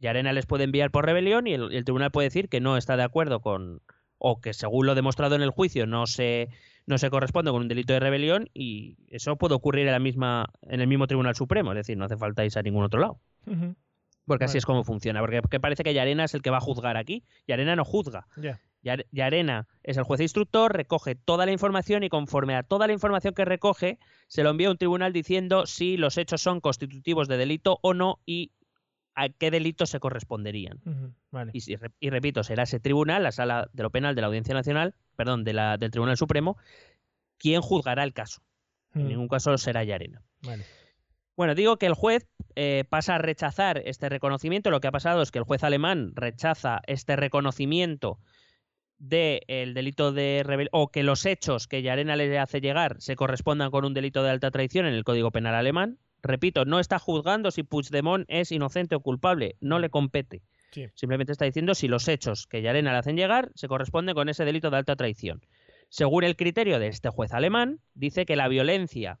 Llarena 0.00 0.32
les 0.32 0.46
puede 0.46 0.64
enviar 0.64 0.90
por 0.90 1.06
rebelión 1.06 1.46
y 1.46 1.54
el, 1.54 1.84
tribunal 1.84 2.10
puede 2.10 2.26
decir 2.26 2.48
que 2.48 2.60
no 2.60 2.76
está 2.76 2.96
de 2.96 3.04
acuerdo 3.04 3.40
con. 3.40 3.80
o 4.18 4.40
que 4.40 4.52
según 4.52 4.86
lo 4.86 4.96
demostrado 4.96 5.36
en 5.36 5.42
el 5.42 5.50
juicio 5.50 5.86
no 5.86 6.06
se, 6.06 6.48
no 6.86 6.98
se 6.98 7.08
corresponde 7.08 7.52
con 7.52 7.62
un 7.62 7.68
delito 7.68 7.92
de 7.92 8.00
rebelión 8.00 8.48
y 8.52 8.96
eso 9.08 9.36
puede 9.36 9.54
ocurrir 9.54 9.86
en, 9.86 9.92
la 9.92 10.00
misma, 10.00 10.52
en 10.62 10.80
el 10.80 10.88
mismo 10.88 11.06
Tribunal 11.06 11.36
Supremo. 11.36 11.70
Es 11.72 11.76
decir, 11.76 11.96
no 11.96 12.04
hace 12.04 12.16
falta 12.16 12.44
irse 12.44 12.58
a 12.58 12.62
ningún 12.62 12.84
otro 12.84 13.00
lado. 13.00 13.20
Porque 14.28 14.44
así 14.44 14.58
es 14.58 14.64
como 14.66 14.84
funciona. 14.84 15.20
Porque, 15.20 15.58
parece 15.58 15.82
que 15.82 15.92
Llarena 15.94 16.24
es 16.24 16.34
el 16.34 16.42
que 16.42 16.50
va 16.50 16.58
a 16.58 16.60
juzgar 16.60 16.96
aquí. 16.96 17.24
Llarena 17.46 17.74
no 17.74 17.84
juzga. 17.84 18.28
Ya. 18.36 18.60
Yar- 18.84 19.06
Yarena 19.10 19.66
es 19.82 19.96
el 19.96 20.04
juez 20.04 20.20
instructor, 20.20 20.72
recoge 20.72 21.16
toda 21.16 21.44
la 21.46 21.50
información 21.52 22.04
y 22.04 22.08
conforme 22.08 22.54
a 22.54 22.62
toda 22.62 22.86
la 22.86 22.92
información 22.92 23.34
que 23.34 23.44
recoge, 23.44 23.98
se 24.28 24.44
lo 24.44 24.50
envía 24.50 24.68
a 24.68 24.70
un 24.70 24.78
tribunal 24.78 25.12
diciendo 25.12 25.66
si 25.66 25.96
los 25.96 26.16
hechos 26.16 26.40
son 26.40 26.60
constitutivos 26.60 27.26
de 27.26 27.36
delito 27.38 27.80
o 27.82 27.92
no 27.92 28.20
y 28.24 28.52
a 29.16 29.30
qué 29.30 29.50
delitos 29.50 29.90
se 29.90 29.98
corresponderían. 29.98 30.78
Vale. 31.32 31.50
Y, 31.52 31.60
y 31.98 32.10
repito, 32.10 32.44
será 32.44 32.62
ese 32.62 32.78
tribunal, 32.78 33.24
la 33.24 33.32
sala 33.32 33.68
de 33.72 33.82
lo 33.82 33.90
penal 33.90 34.14
de 34.14 34.20
la 34.20 34.28
Audiencia 34.28 34.54
Nacional, 34.54 34.94
perdón, 35.16 35.42
de 35.42 35.54
la, 35.54 35.76
del 35.76 35.90
Tribunal 35.90 36.16
Supremo, 36.16 36.56
quien 37.36 37.60
juzgará 37.62 38.04
el 38.04 38.12
caso. 38.12 38.42
En 38.94 39.08
ningún 39.08 39.26
caso 39.28 39.58
será 39.58 39.82
Yarena. 39.82 40.22
Vale. 40.42 40.64
Bueno, 41.38 41.54
digo 41.54 41.76
que 41.76 41.86
el 41.86 41.94
juez 41.94 42.26
eh, 42.56 42.82
pasa 42.90 43.14
a 43.14 43.18
rechazar 43.18 43.80
este 43.84 44.08
reconocimiento. 44.08 44.72
Lo 44.72 44.80
que 44.80 44.88
ha 44.88 44.90
pasado 44.90 45.22
es 45.22 45.30
que 45.30 45.38
el 45.38 45.44
juez 45.44 45.62
alemán 45.62 46.10
rechaza 46.16 46.80
este 46.88 47.14
reconocimiento 47.14 48.18
del 48.98 49.72
delito 49.72 50.10
de 50.10 50.42
rebelión 50.44 50.70
o 50.72 50.90
que 50.90 51.04
los 51.04 51.26
hechos 51.26 51.68
que 51.68 51.80
Yarena 51.80 52.16
le 52.16 52.36
hace 52.40 52.60
llegar 52.60 52.96
se 52.98 53.14
correspondan 53.14 53.70
con 53.70 53.84
un 53.84 53.94
delito 53.94 54.24
de 54.24 54.30
alta 54.30 54.50
traición 54.50 54.84
en 54.86 54.94
el 54.94 55.04
Código 55.04 55.30
Penal 55.30 55.54
alemán. 55.54 56.00
Repito, 56.24 56.64
no 56.64 56.80
está 56.80 56.98
juzgando 56.98 57.52
si 57.52 57.62
Puigdemont 57.62 58.24
es 58.26 58.50
inocente 58.50 58.96
o 58.96 59.00
culpable, 59.00 59.54
no 59.60 59.78
le 59.78 59.90
compete. 59.90 60.42
Sí. 60.72 60.88
Simplemente 60.96 61.30
está 61.30 61.44
diciendo 61.44 61.76
si 61.76 61.86
los 61.86 62.08
hechos 62.08 62.48
que 62.48 62.62
Yarena 62.62 62.90
le 62.90 62.98
hacen 62.98 63.16
llegar 63.16 63.52
se 63.54 63.68
corresponden 63.68 64.16
con 64.16 64.28
ese 64.28 64.44
delito 64.44 64.70
de 64.70 64.78
alta 64.78 64.96
traición. 64.96 65.46
Según 65.88 66.24
el 66.24 66.34
criterio 66.34 66.80
de 66.80 66.88
este 66.88 67.10
juez 67.10 67.32
alemán, 67.32 67.78
dice 67.94 68.26
que 68.26 68.34
la 68.34 68.48
violencia 68.48 69.20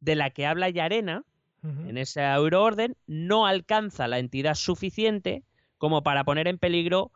de 0.00 0.14
la 0.14 0.30
que 0.30 0.46
habla 0.46 0.70
Yarena 0.70 1.24
en 1.62 1.98
esa 1.98 2.34
euroorden 2.34 2.96
no 3.06 3.46
alcanza 3.46 4.06
la 4.06 4.20
entidad 4.20 4.54
suficiente 4.54 5.42
como 5.76 6.02
para 6.02 6.24
poner 6.24 6.46
en 6.46 6.56
peligro 6.56 7.10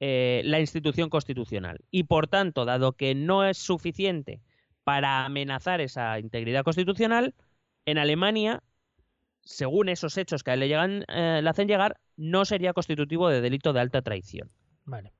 eh, 0.00 0.42
la 0.44 0.58
institución 0.58 1.10
constitucional. 1.10 1.78
Y 1.90 2.04
por 2.04 2.26
tanto, 2.26 2.64
dado 2.64 2.94
que 2.94 3.14
no 3.14 3.44
es 3.44 3.58
suficiente 3.58 4.40
para 4.84 5.24
amenazar 5.24 5.80
esa 5.80 6.18
integridad 6.18 6.64
constitucional, 6.64 7.34
en 7.86 7.98
Alemania, 7.98 8.62
según 9.42 9.88
esos 9.88 10.16
hechos 10.16 10.42
que 10.42 10.50
a 10.50 10.54
él 10.54 10.60
le, 10.60 10.68
llegan, 10.68 11.04
eh, 11.08 11.40
le 11.42 11.50
hacen 11.50 11.68
llegar, 11.68 12.00
no 12.16 12.44
sería 12.44 12.72
constitutivo 12.72 13.28
de 13.28 13.40
delito 13.40 13.72
de 13.72 13.80
alta 13.80 14.02
traición. 14.02 14.50
Vale. 14.84 15.12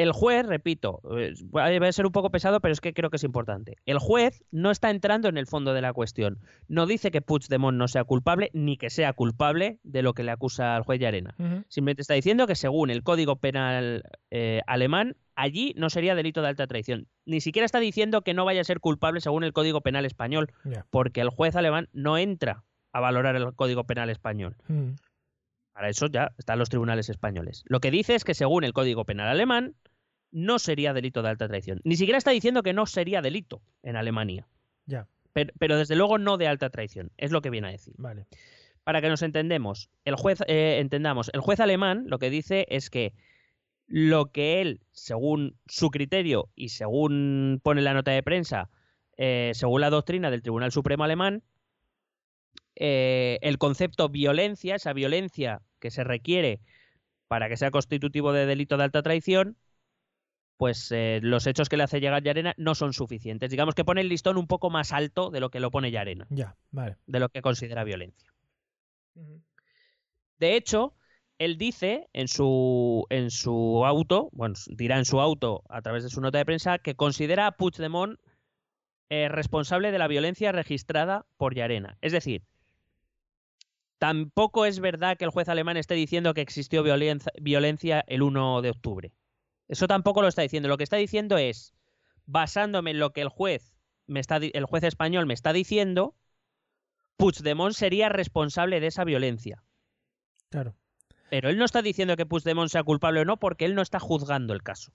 El 0.00 0.12
juez, 0.12 0.46
repito, 0.46 1.02
eh, 1.14 1.34
va 1.54 1.66
a 1.66 1.92
ser 1.92 2.06
un 2.06 2.12
poco 2.12 2.30
pesado, 2.30 2.60
pero 2.60 2.72
es 2.72 2.80
que 2.80 2.94
creo 2.94 3.10
que 3.10 3.16
es 3.16 3.24
importante. 3.24 3.76
El 3.84 3.98
juez 3.98 4.42
no 4.50 4.70
está 4.70 4.88
entrando 4.88 5.28
en 5.28 5.36
el 5.36 5.46
fondo 5.46 5.74
de 5.74 5.82
la 5.82 5.92
cuestión. 5.92 6.38
No 6.68 6.86
dice 6.86 7.10
que 7.10 7.20
Puigdemont 7.20 7.76
no 7.76 7.86
sea 7.86 8.04
culpable, 8.04 8.50
ni 8.54 8.78
que 8.78 8.88
sea 8.88 9.12
culpable 9.12 9.78
de 9.82 10.00
lo 10.00 10.14
que 10.14 10.22
le 10.22 10.30
acusa 10.30 10.74
al 10.74 10.84
juez 10.84 11.00
Llarena. 11.00 11.34
Ujú. 11.38 11.64
Simplemente 11.68 12.00
está 12.00 12.14
diciendo 12.14 12.46
que 12.46 12.54
según 12.54 12.88
el 12.88 13.02
Código 13.02 13.36
Penal 13.36 14.04
eh, 14.30 14.62
alemán, 14.66 15.16
allí 15.34 15.74
no 15.76 15.90
sería 15.90 16.14
delito 16.14 16.40
de 16.40 16.48
alta 16.48 16.66
traición. 16.66 17.06
Ni 17.26 17.42
siquiera 17.42 17.66
está 17.66 17.78
diciendo 17.78 18.22
que 18.22 18.32
no 18.32 18.46
vaya 18.46 18.62
a 18.62 18.64
ser 18.64 18.80
culpable 18.80 19.20
según 19.20 19.44
el 19.44 19.52
Código 19.52 19.82
Penal 19.82 20.06
español, 20.06 20.50
porque 20.88 21.20
el 21.20 21.28
juez 21.28 21.56
alemán 21.56 21.90
no 21.92 22.16
entra 22.16 22.64
a 22.94 23.00
valorar 23.00 23.36
el 23.36 23.54
Código 23.54 23.84
Penal 23.84 24.08
español. 24.08 24.56
Para 25.74 25.88
eso 25.88 26.06
ya 26.06 26.32
están 26.36 26.58
los 26.58 26.68
tribunales 26.68 27.08
españoles. 27.08 27.64
Lo 27.66 27.80
que 27.80 27.90
dice 27.90 28.14
es 28.14 28.24
que 28.24 28.34
según 28.34 28.64
el 28.64 28.72
Código 28.72 29.04
Penal 29.04 29.28
alemán, 29.28 29.76
no 30.32 30.58
sería 30.58 30.92
delito 30.92 31.22
de 31.22 31.28
alta 31.28 31.48
traición. 31.48 31.80
Ni 31.84 31.96
siquiera 31.96 32.18
está 32.18 32.30
diciendo 32.30 32.62
que 32.62 32.72
no 32.72 32.86
sería 32.86 33.22
delito 33.22 33.62
en 33.82 33.96
Alemania. 33.96 34.46
Ya. 34.86 35.06
Pero, 35.32 35.52
pero 35.58 35.76
desde 35.76 35.96
luego 35.96 36.18
no 36.18 36.36
de 36.36 36.48
alta 36.48 36.70
traición. 36.70 37.10
Es 37.16 37.30
lo 37.30 37.40
que 37.40 37.50
viene 37.50 37.68
a 37.68 37.72
decir. 37.72 37.94
Vale. 37.98 38.26
Para 38.84 39.00
que 39.00 39.08
nos 39.08 39.22
entendemos, 39.22 39.90
el 40.04 40.16
juez, 40.16 40.40
eh, 40.46 40.78
entendamos, 40.80 41.30
el 41.32 41.40
juez 41.40 41.60
alemán 41.60 42.04
lo 42.06 42.18
que 42.18 42.30
dice 42.30 42.66
es 42.70 42.90
que 42.90 43.12
lo 43.86 44.30
que 44.30 44.60
él, 44.60 44.80
según 44.92 45.56
su 45.66 45.90
criterio 45.90 46.48
y 46.54 46.70
según 46.70 47.60
pone 47.62 47.82
la 47.82 47.92
nota 47.92 48.12
de 48.12 48.22
prensa, 48.22 48.70
eh, 49.16 49.50
según 49.54 49.80
la 49.80 49.90
doctrina 49.90 50.30
del 50.30 50.42
Tribunal 50.42 50.72
Supremo 50.72 51.04
alemán, 51.04 51.42
eh, 52.76 53.38
el 53.42 53.58
concepto 53.58 54.08
violencia, 54.08 54.76
esa 54.76 54.92
violencia 54.92 55.60
que 55.80 55.90
se 55.90 56.04
requiere 56.04 56.60
para 57.28 57.48
que 57.48 57.56
sea 57.56 57.70
constitutivo 57.70 58.32
de 58.32 58.46
delito 58.46 58.76
de 58.76 58.84
alta 58.84 59.02
traición, 59.02 59.56
pues 60.60 60.92
eh, 60.92 61.20
los 61.22 61.46
hechos 61.46 61.70
que 61.70 61.78
le 61.78 61.84
hace 61.84 62.00
llegar 62.00 62.22
Yarena 62.22 62.52
no 62.58 62.74
son 62.74 62.92
suficientes. 62.92 63.50
Digamos 63.50 63.74
que 63.74 63.82
pone 63.82 64.02
el 64.02 64.10
listón 64.10 64.36
un 64.36 64.46
poco 64.46 64.68
más 64.68 64.92
alto 64.92 65.30
de 65.30 65.40
lo 65.40 65.48
que 65.48 65.58
lo 65.58 65.70
pone 65.70 65.90
Yarena, 65.90 66.26
Ya. 66.28 66.54
Vale. 66.70 66.98
de 67.06 67.18
lo 67.18 67.30
que 67.30 67.40
considera 67.40 67.82
violencia. 67.82 68.30
De 70.38 70.56
hecho, 70.56 70.94
él 71.38 71.56
dice 71.56 72.10
en 72.12 72.28
su, 72.28 73.06
en 73.08 73.30
su 73.30 73.86
auto, 73.86 74.28
bueno, 74.32 74.54
dirá 74.66 74.98
en 74.98 75.06
su 75.06 75.22
auto 75.22 75.62
a 75.70 75.80
través 75.80 76.02
de 76.02 76.10
su 76.10 76.20
nota 76.20 76.36
de 76.36 76.44
prensa, 76.44 76.76
que 76.76 76.94
considera 76.94 77.46
a 77.46 77.52
Puigdemont 77.52 78.20
eh, 79.08 79.30
responsable 79.30 79.92
de 79.92 79.98
la 79.98 80.08
violencia 80.08 80.52
registrada 80.52 81.24
por 81.38 81.54
Yarena. 81.54 81.96
Es 82.02 82.12
decir, 82.12 82.42
tampoco 83.96 84.66
es 84.66 84.78
verdad 84.78 85.16
que 85.16 85.24
el 85.24 85.30
juez 85.30 85.48
alemán 85.48 85.78
esté 85.78 85.94
diciendo 85.94 86.34
que 86.34 86.42
existió 86.42 86.82
violencia, 86.82 87.32
violencia 87.40 88.04
el 88.06 88.20
1 88.20 88.60
de 88.60 88.68
octubre. 88.68 89.12
Eso 89.70 89.86
tampoco 89.86 90.20
lo 90.20 90.26
está 90.26 90.42
diciendo. 90.42 90.68
Lo 90.68 90.76
que 90.76 90.82
está 90.82 90.96
diciendo 90.96 91.38
es, 91.38 91.72
basándome 92.26 92.90
en 92.90 92.98
lo 92.98 93.12
que 93.12 93.20
el 93.20 93.28
juez, 93.28 93.72
me 94.08 94.18
está, 94.18 94.38
el 94.38 94.64
juez 94.64 94.82
español 94.82 95.26
me 95.26 95.34
está 95.34 95.52
diciendo, 95.52 96.16
Puigdemont 97.16 97.72
sería 97.72 98.08
responsable 98.08 98.80
de 98.80 98.88
esa 98.88 99.04
violencia. 99.04 99.62
Claro. 100.48 100.74
Pero 101.30 101.48
él 101.48 101.56
no 101.56 101.64
está 101.64 101.82
diciendo 101.82 102.16
que 102.16 102.26
Puigdemont 102.26 102.68
sea 102.68 102.82
culpable 102.82 103.20
o 103.20 103.24
no 103.24 103.38
porque 103.38 103.64
él 103.64 103.76
no 103.76 103.82
está 103.82 104.00
juzgando 104.00 104.54
el 104.54 104.64
caso. 104.64 104.90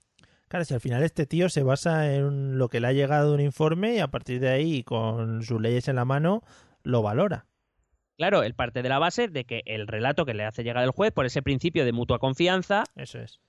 Claro, 0.48 0.66
si 0.66 0.74
al 0.74 0.80
final 0.80 1.02
este 1.02 1.24
tío 1.24 1.48
se 1.48 1.62
basa 1.62 2.14
en 2.14 2.58
lo 2.58 2.68
que 2.68 2.80
le 2.80 2.88
ha 2.88 2.92
llegado 2.92 3.30
de 3.30 3.34
un 3.36 3.40
informe 3.40 3.94
y 3.94 4.00
a 4.00 4.08
partir 4.08 4.40
de 4.40 4.50
ahí, 4.50 4.82
con 4.82 5.42
sus 5.42 5.58
leyes 5.58 5.88
en 5.88 5.96
la 5.96 6.04
mano, 6.04 6.42
lo 6.82 7.00
valora. 7.00 7.46
Claro, 8.18 8.42
él 8.42 8.54
parte 8.54 8.82
de 8.82 8.90
la 8.90 8.98
base 8.98 9.28
de 9.28 9.44
que 9.44 9.62
el 9.64 9.86
relato 9.86 10.26
que 10.26 10.34
le 10.34 10.44
hace 10.44 10.64
llegar 10.64 10.84
el 10.84 10.90
juez, 10.90 11.12
por 11.12 11.24
ese 11.24 11.40
principio 11.40 11.86
de 11.86 11.92
mutua 11.92 12.18
confianza, 12.18 12.84
Eso 12.94 13.18
es. 13.18 13.40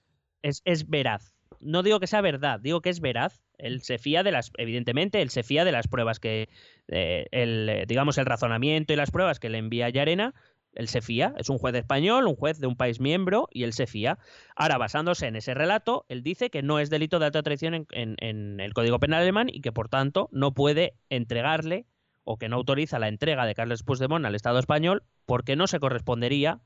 Es, 0.66 0.90
veraz. 0.90 1.34
No 1.60 1.82
digo 1.84 2.00
que 2.00 2.08
sea 2.08 2.22
verdad, 2.22 2.60
digo 2.60 2.82
que 2.82 2.90
es 2.90 3.00
veraz. 3.00 3.42
Él 3.58 3.82
se 3.82 3.98
fía 3.98 4.22
de 4.24 4.32
las, 4.32 4.52
evidentemente, 4.58 5.22
él 5.22 5.30
se 5.30 5.44
fía 5.44 5.66
de 5.66 5.72
las 5.72 5.88
pruebas 5.88 6.20
que, 6.20 6.50
eh, 6.88 7.26
el, 7.32 7.68
eh, 7.70 7.86
digamos, 7.88 8.18
el 8.18 8.26
razonamiento 8.26 8.94
y 8.94 8.96
las 8.96 9.12
pruebas 9.12 9.40
que 9.40 9.50
le 9.50 9.58
envía 9.58 9.90
Yarena. 9.90 10.34
Él 10.76 10.88
se 10.90 11.02
fía, 11.02 11.34
es 11.40 11.50
un 11.50 11.58
juez 11.58 11.74
español, 11.74 12.28
un 12.28 12.36
juez 12.36 12.60
de 12.60 12.68
un 12.68 12.76
país 12.76 13.00
miembro, 13.00 13.48
y 13.52 13.64
él 13.64 13.74
se 13.74 13.88
fía. 13.88 14.20
Ahora, 14.56 14.78
basándose 14.78 15.26
en 15.26 15.36
ese 15.36 15.56
relato, 15.56 16.06
él 16.08 16.22
dice 16.22 16.52
que 16.52 16.62
no 16.62 16.78
es 16.80 16.92
delito 16.92 17.18
de 17.18 17.26
alta 17.26 17.42
traición 17.42 17.74
en, 17.74 17.88
en- 17.92 18.16
en 18.20 18.60
el 18.60 18.74
Código 18.76 19.00
Penal 19.00 19.24
alemán 19.24 19.48
y 19.52 19.62
que, 19.62 19.72
por 19.72 19.90
tanto, 19.90 20.30
no 20.32 20.54
puede 20.54 20.94
entregarle 21.10 21.88
o 22.26 22.38
que 22.38 22.48
no 22.50 22.58
autoriza 22.58 23.00
la 23.00 23.08
entrega 23.08 23.48
de 23.48 23.56
Carles 23.56 23.82
Puigdemont 23.82 24.24
al 24.26 24.36
Estado 24.36 24.60
español 24.60 25.02
porque 25.26 25.56
no 25.56 25.66
se 25.66 25.80
correspondería 25.80 26.60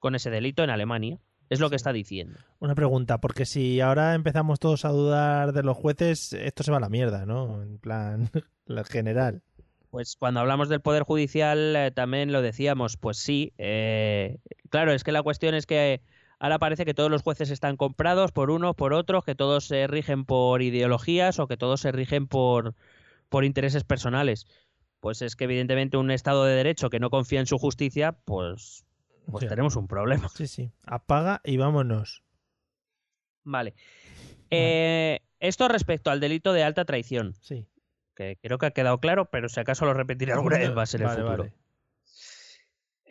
con 0.00 0.16
ese 0.16 0.30
delito 0.30 0.64
en 0.64 0.70
Alemania. 0.70 1.18
Es 1.52 1.60
lo 1.60 1.70
que 1.70 1.76
está 1.76 1.92
diciendo. 1.92 2.38
Una 2.60 2.74
pregunta, 2.74 3.18
porque 3.18 3.44
si 3.44 3.80
ahora 3.80 4.14
empezamos 4.14 4.58
todos 4.58 4.84
a 4.84 4.90
dudar 4.90 5.52
de 5.52 5.62
los 5.62 5.76
jueces, 5.76 6.32
esto 6.32 6.62
se 6.62 6.70
va 6.70 6.78
a 6.78 6.80
la 6.80 6.88
mierda, 6.88 7.26
¿no? 7.26 7.62
En 7.62 7.78
plan, 7.78 8.30
la 8.66 8.84
general. 8.84 9.42
Pues 9.90 10.16
cuando 10.16 10.40
hablamos 10.40 10.68
del 10.68 10.80
Poder 10.80 11.02
Judicial 11.02 11.76
eh, 11.76 11.90
también 11.90 12.32
lo 12.32 12.40
decíamos, 12.40 12.96
pues 12.96 13.18
sí. 13.18 13.52
eh, 13.58 14.38
claro, 14.70 14.92
es 14.92 15.04
que 15.04 15.12
la 15.12 15.22
cuestión 15.22 15.54
es 15.54 15.66
que 15.66 16.00
Ahora 16.42 16.58
parece 16.58 16.84
que 16.84 16.92
todos 16.92 17.08
los 17.08 17.22
jueces 17.22 17.52
están 17.52 17.76
comprados 17.76 18.32
por 18.32 18.50
unos, 18.50 18.74
por 18.74 18.94
otros, 18.94 19.24
que 19.24 19.36
todos 19.36 19.68
se 19.68 19.86
rigen 19.86 20.24
por 20.24 20.60
ideologías 20.60 21.38
o 21.38 21.46
que 21.46 21.56
todos 21.56 21.80
se 21.80 21.92
rigen 21.92 22.26
por, 22.26 22.74
por 23.28 23.44
intereses 23.44 23.84
personales. 23.84 24.48
Pues 24.98 25.22
es 25.22 25.36
que 25.36 25.44
evidentemente 25.44 25.98
un 25.98 26.10
Estado 26.10 26.44
de 26.44 26.56
Derecho 26.56 26.90
que 26.90 26.98
no 26.98 27.10
confía 27.10 27.38
en 27.38 27.46
su 27.46 27.58
justicia, 27.58 28.16
pues, 28.24 28.84
pues 29.30 29.42
Sí. 29.42 29.48
tenemos 29.48 29.76
un 29.76 29.86
problema. 29.88 30.28
Sí, 30.28 30.46
sí. 30.46 30.70
Apaga 30.84 31.40
y 31.44 31.56
vámonos. 31.56 32.22
Vale. 33.44 33.74
Eh, 34.50 35.20
esto 35.40 35.68
respecto 35.68 36.10
al 36.10 36.20
delito 36.20 36.52
de 36.52 36.62
alta 36.62 36.84
traición, 36.84 37.34
Sí. 37.40 37.66
que 38.14 38.38
creo 38.42 38.58
que 38.58 38.66
ha 38.66 38.70
quedado 38.72 38.98
claro, 39.00 39.30
pero 39.30 39.48
si 39.48 39.58
acaso 39.60 39.84
lo 39.86 39.94
repetiré 39.94 40.32
alguna 40.32 40.58
vez 40.58 40.76
va 40.76 40.82
a 40.82 40.86
ser 40.86 41.00
el 41.02 41.06
Vale, 41.08 41.22
futuro. 41.22 41.42
vale. 41.44 41.54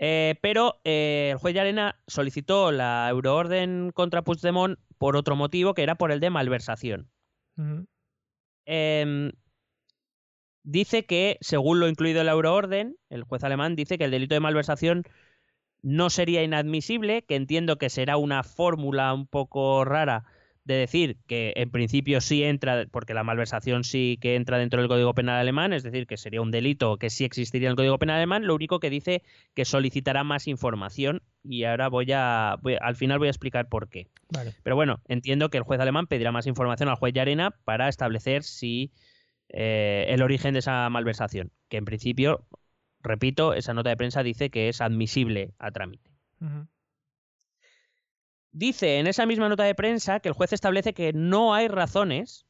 Eh, 0.04 0.36
pero 0.42 0.80
eh, 0.84 1.30
el 1.34 1.38
juez 1.38 1.54
Llarena 1.54 2.00
solicitó 2.08 2.72
la 2.72 3.08
euroorden 3.10 3.92
contra 3.94 4.24
Puigdemont 4.24 4.80
por 4.98 5.16
otro 5.16 5.36
motivo, 5.36 5.74
que 5.76 5.84
era 5.84 5.96
por 5.96 6.12
el 6.12 6.20
de 6.20 6.30
malversación. 6.32 7.10
Em, 8.66 9.32
dice 10.64 11.06
que, 11.06 11.38
según 11.42 11.80
lo 11.80 11.88
incluido 11.88 12.22
en 12.22 12.26
la 12.28 12.32
euroorden, 12.32 12.98
el 13.10 13.24
juez 13.24 13.44
alemán 13.44 13.76
dice 13.76 13.98
que 13.98 14.06
el 14.06 14.12
delito 14.12 14.34
de 14.34 14.40
malversación 14.40 15.04
no 15.82 16.10
sería 16.10 16.44
inadmisible, 16.44 17.24
que 17.24 17.36
entiendo 17.36 17.78
que 17.78 17.90
será 17.90 18.18
una 18.18 18.44
fórmula 18.44 19.14
un 19.14 19.28
poco 19.28 19.84
rara 19.86 20.24
de 20.64 20.76
decir 20.76 21.18
que 21.26 21.54
en 21.56 21.72
principio 21.72 22.22
sí 22.22 22.44
entra, 22.44 22.86
porque 22.92 23.16
la 23.16 23.24
malversación 23.24 23.84
sí 23.84 24.20
que 24.22 24.36
entra 24.36 24.60
dentro 24.60 24.80
del 24.80 24.88
Código 24.90 25.16
Penal 25.16 25.40
alemán, 25.40 25.74
es 25.74 25.82
decir, 25.82 26.06
que 26.06 26.18
sería 26.18 26.40
un 26.40 26.52
delito 26.52 26.98
que 26.98 27.10
sí 27.10 27.26
existiría 27.26 27.68
en 27.68 27.72
el 27.72 27.76
Código 27.78 27.98
Penal 27.98 28.18
alemán, 28.18 28.46
lo 28.46 28.54
único 28.54 28.80
que 28.80 28.92
dice 28.92 29.24
que 29.56 29.66
solicitará 29.66 30.24
más 30.24 30.48
información 30.48 31.24
y 31.44 31.64
ahora 31.64 31.90
voy 31.90 32.12
a, 32.14 32.58
voy- 32.62 32.78
al 32.80 32.96
final 32.96 33.18
voy 33.18 33.30
a 33.30 33.32
explicar 33.32 33.70
por 33.70 33.90
qué. 33.90 34.08
Vale. 34.30 34.54
Pero 34.62 34.76
bueno, 34.76 35.02
entiendo 35.08 35.50
que 35.50 35.58
el 35.58 35.64
juez 35.64 35.80
alemán 35.80 36.06
pedirá 36.06 36.32
más 36.32 36.46
información 36.46 36.90
al 36.90 36.96
juez 36.96 37.14
Llarena 37.14 37.56
para 37.66 37.90
establecer 37.90 38.44
si 38.44 38.92
eh, 39.50 40.06
el 40.10 40.22
origen 40.22 40.54
de 40.54 40.60
esa 40.60 40.88
malversación, 40.92 41.52
que 41.70 41.78
en 41.78 41.86
principio, 41.86 42.46
repito, 43.04 43.54
esa 43.54 43.74
nota 43.74 43.90
de 43.90 43.98
prensa 43.98 44.24
dice 44.24 44.50
que 44.50 44.70
es 44.70 44.82
admisible 44.82 45.54
a 45.60 45.72
trámite. 45.72 46.12
Dice 48.52 49.00
en 49.00 49.08
esa 49.08 49.26
misma 49.26 49.48
nota 49.48 49.64
de 49.64 49.76
prensa 49.76 50.20
que 50.20 50.30
el 50.30 50.36
juez 50.36 50.52
establece 50.54 50.94
que 50.94 51.14
no 51.14 51.54
hay 51.54 51.68
razones 51.68 52.46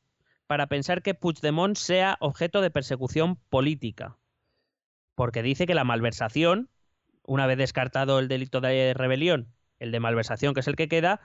para 0.47 0.67
pensar 0.67 1.01
que 1.01 1.13
Puigdemont 1.13 1.77
sea 1.77 2.17
objeto 2.19 2.61
de 2.61 2.71
persecución 2.71 3.35
política, 3.35 4.17
porque 5.15 5.43
dice 5.43 5.65
que 5.65 5.75
la 5.75 5.83
malversación, 5.83 6.69
una 7.23 7.47
vez 7.47 7.57
descartado 7.57 8.19
el 8.19 8.27
delito 8.27 8.59
de 8.61 8.93
rebelión, 8.93 9.53
el 9.79 9.91
de 9.91 9.99
malversación, 9.99 10.53
que 10.53 10.59
es 10.61 10.67
el 10.67 10.75
que 10.75 10.87
queda, 10.89 11.21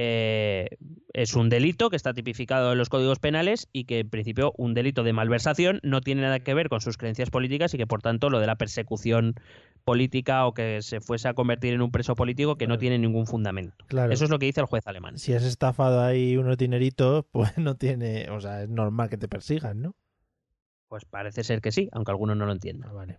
eh, 0.00 0.78
es 1.12 1.34
un 1.34 1.48
delito 1.48 1.90
que 1.90 1.96
está 1.96 2.14
tipificado 2.14 2.70
en 2.70 2.78
los 2.78 2.88
códigos 2.88 3.18
penales 3.18 3.68
y 3.72 3.82
que 3.82 3.98
en 3.98 4.08
principio 4.08 4.52
un 4.56 4.72
delito 4.72 5.02
de 5.02 5.12
malversación 5.12 5.80
no 5.82 6.02
tiene 6.02 6.22
nada 6.22 6.38
que 6.38 6.54
ver 6.54 6.68
con 6.68 6.80
sus 6.80 6.96
creencias 6.96 7.30
políticas 7.30 7.74
y 7.74 7.78
que 7.78 7.86
por 7.88 8.00
tanto 8.00 8.30
lo 8.30 8.38
de 8.38 8.46
la 8.46 8.54
persecución 8.54 9.34
política 9.84 10.46
o 10.46 10.54
que 10.54 10.82
se 10.82 11.00
fuese 11.00 11.26
a 11.26 11.34
convertir 11.34 11.74
en 11.74 11.82
un 11.82 11.90
preso 11.90 12.14
político 12.14 12.54
que 12.54 12.68
no 12.68 12.78
tiene 12.78 12.96
ningún 12.96 13.26
fundamento. 13.26 13.84
Claro. 13.88 14.12
Eso 14.12 14.22
es 14.22 14.30
lo 14.30 14.38
que 14.38 14.46
dice 14.46 14.60
el 14.60 14.66
juez 14.66 14.86
alemán. 14.86 15.18
Si 15.18 15.32
has 15.32 15.42
estafado 15.42 16.00
ahí 16.00 16.36
unos 16.36 16.56
dineritos, 16.56 17.24
pues 17.32 17.58
no 17.58 17.74
tiene. 17.74 18.30
O 18.30 18.40
sea, 18.40 18.62
es 18.62 18.68
normal 18.68 19.10
que 19.10 19.18
te 19.18 19.26
persigan, 19.26 19.82
¿no? 19.82 19.96
Pues 20.86 21.06
parece 21.06 21.42
ser 21.42 21.60
que 21.60 21.72
sí, 21.72 21.88
aunque 21.90 22.12
algunos 22.12 22.36
no 22.36 22.46
lo 22.46 22.52
entiendan. 22.52 22.90
Ah, 22.90 22.92
vale. 22.92 23.18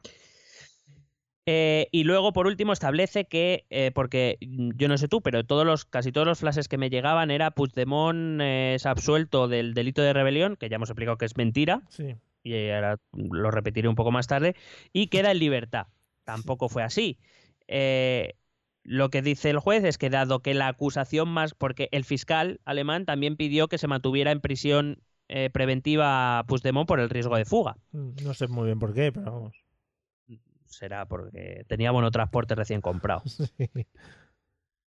Eh, 1.52 1.88
y 1.92 2.04
luego, 2.04 2.32
por 2.32 2.46
último, 2.46 2.74
establece 2.74 3.26
que, 3.26 3.66
eh, 3.72 3.90
porque 3.96 4.38
yo 4.40 4.88
no 4.88 5.00
sé 5.00 5.08
tú, 5.08 5.22
pero 5.22 5.44
todos 5.44 5.66
los, 5.66 5.84
casi 5.86 6.12
todos 6.12 6.28
los 6.28 6.38
flashes 6.40 6.68
que 6.68 6.78
me 6.78 6.92
llegaban 6.92 7.32
era 7.32 7.50
Puigdemont 7.50 8.40
eh, 8.40 8.74
es 8.76 8.86
absuelto 8.86 9.48
del 9.48 9.74
delito 9.74 10.04
de 10.04 10.14
rebelión, 10.14 10.58
que 10.58 10.70
ya 10.70 10.76
hemos 10.76 10.92
explicado 10.92 11.18
que 11.18 11.26
es 11.26 11.38
mentira, 11.38 11.82
Sí. 11.90 12.14
y 12.44 12.70
ahora 12.70 13.00
lo 13.14 13.50
repetiré 13.50 13.88
un 13.88 13.96
poco 13.96 14.12
más 14.12 14.28
tarde, 14.28 14.56
y 14.94 15.08
queda 15.08 15.32
en 15.32 15.40
libertad. 15.40 15.88
Tampoco 16.24 16.70
fue 16.70 16.84
así. 16.84 17.18
Eh, 17.68 18.36
lo 18.84 19.10
que 19.10 19.24
dice 19.24 19.50
el 19.50 19.58
juez 19.58 19.84
es 19.86 19.98
que 19.98 20.12
dado 20.12 20.42
que 20.42 20.54
la 20.54 20.68
acusación 20.68 21.30
más, 21.30 21.56
porque 21.56 21.90
el 21.92 22.04
fiscal 22.06 22.60
alemán 22.64 23.06
también 23.06 23.38
pidió 23.38 23.68
que 23.70 23.80
se 23.80 23.88
mantuviera 23.88 24.32
en 24.32 24.40
prisión 24.40 25.02
eh, 25.30 25.50
preventiva 25.50 26.38
a 26.38 26.44
Puigdemont 26.44 26.88
por 26.88 27.00
el 27.00 27.10
riesgo 27.10 27.36
de 27.38 27.46
fuga. 27.46 27.76
Mm, 27.92 28.24
No 28.24 28.36
sé 28.36 28.48
muy 28.48 28.66
bien 28.66 28.78
por 28.78 28.94
qué, 28.94 29.12
pero 29.12 29.32
vamos. 29.32 29.56
Será 30.70 31.06
porque 31.08 31.66
tenía 31.68 31.92
transporte 32.12 32.56
recién 32.56 32.82
comprado. 32.82 33.24
Sí. 33.26 33.86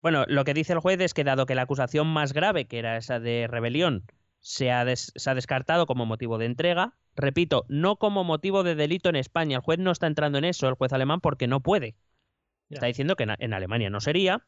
Bueno, 0.01 0.23
lo 0.27 0.43
que 0.43 0.53
dice 0.53 0.73
el 0.73 0.79
juez 0.79 0.99
es 0.99 1.13
que 1.15 1.23
dado 1.23 1.45
que 1.47 1.55
la 1.55 1.63
acusación 1.63 2.05
más 2.07 2.31
grave, 2.31 2.65
que 2.65 2.77
era 2.77 2.95
esa 2.95 3.19
de 3.19 3.47
rebelión, 3.49 4.05
se 4.39 4.71
ha, 4.71 4.85
des- 4.85 5.11
se 5.15 5.29
ha 5.29 5.33
descartado 5.33 5.88
como 5.88 6.05
motivo 6.05 6.38
de 6.38 6.45
entrega, 6.45 6.93
repito, 7.15 7.65
no 7.69 7.95
como 7.95 8.23
motivo 8.23 8.61
de 8.61 8.75
delito 8.75 9.09
en 9.09 9.15
España. 9.15 9.57
El 9.57 9.63
juez 9.63 9.79
no 9.79 9.91
está 9.91 10.05
entrando 10.05 10.38
en 10.38 10.45
eso, 10.45 10.67
el 10.67 10.75
juez 10.75 10.93
alemán, 10.93 11.21
porque 11.21 11.47
no 11.47 11.59
puede. 11.61 11.95
Está 12.69 12.85
diciendo 12.85 13.15
que 13.15 13.23
en, 13.23 13.31
en 13.39 13.53
Alemania 13.55 13.89
no 13.89 13.99
sería. 13.99 14.45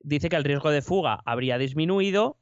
Dice 0.00 0.28
que 0.28 0.36
el 0.36 0.44
riesgo 0.44 0.70
de 0.70 0.82
fuga 0.82 1.22
habría 1.24 1.56
disminuido, 1.56 2.38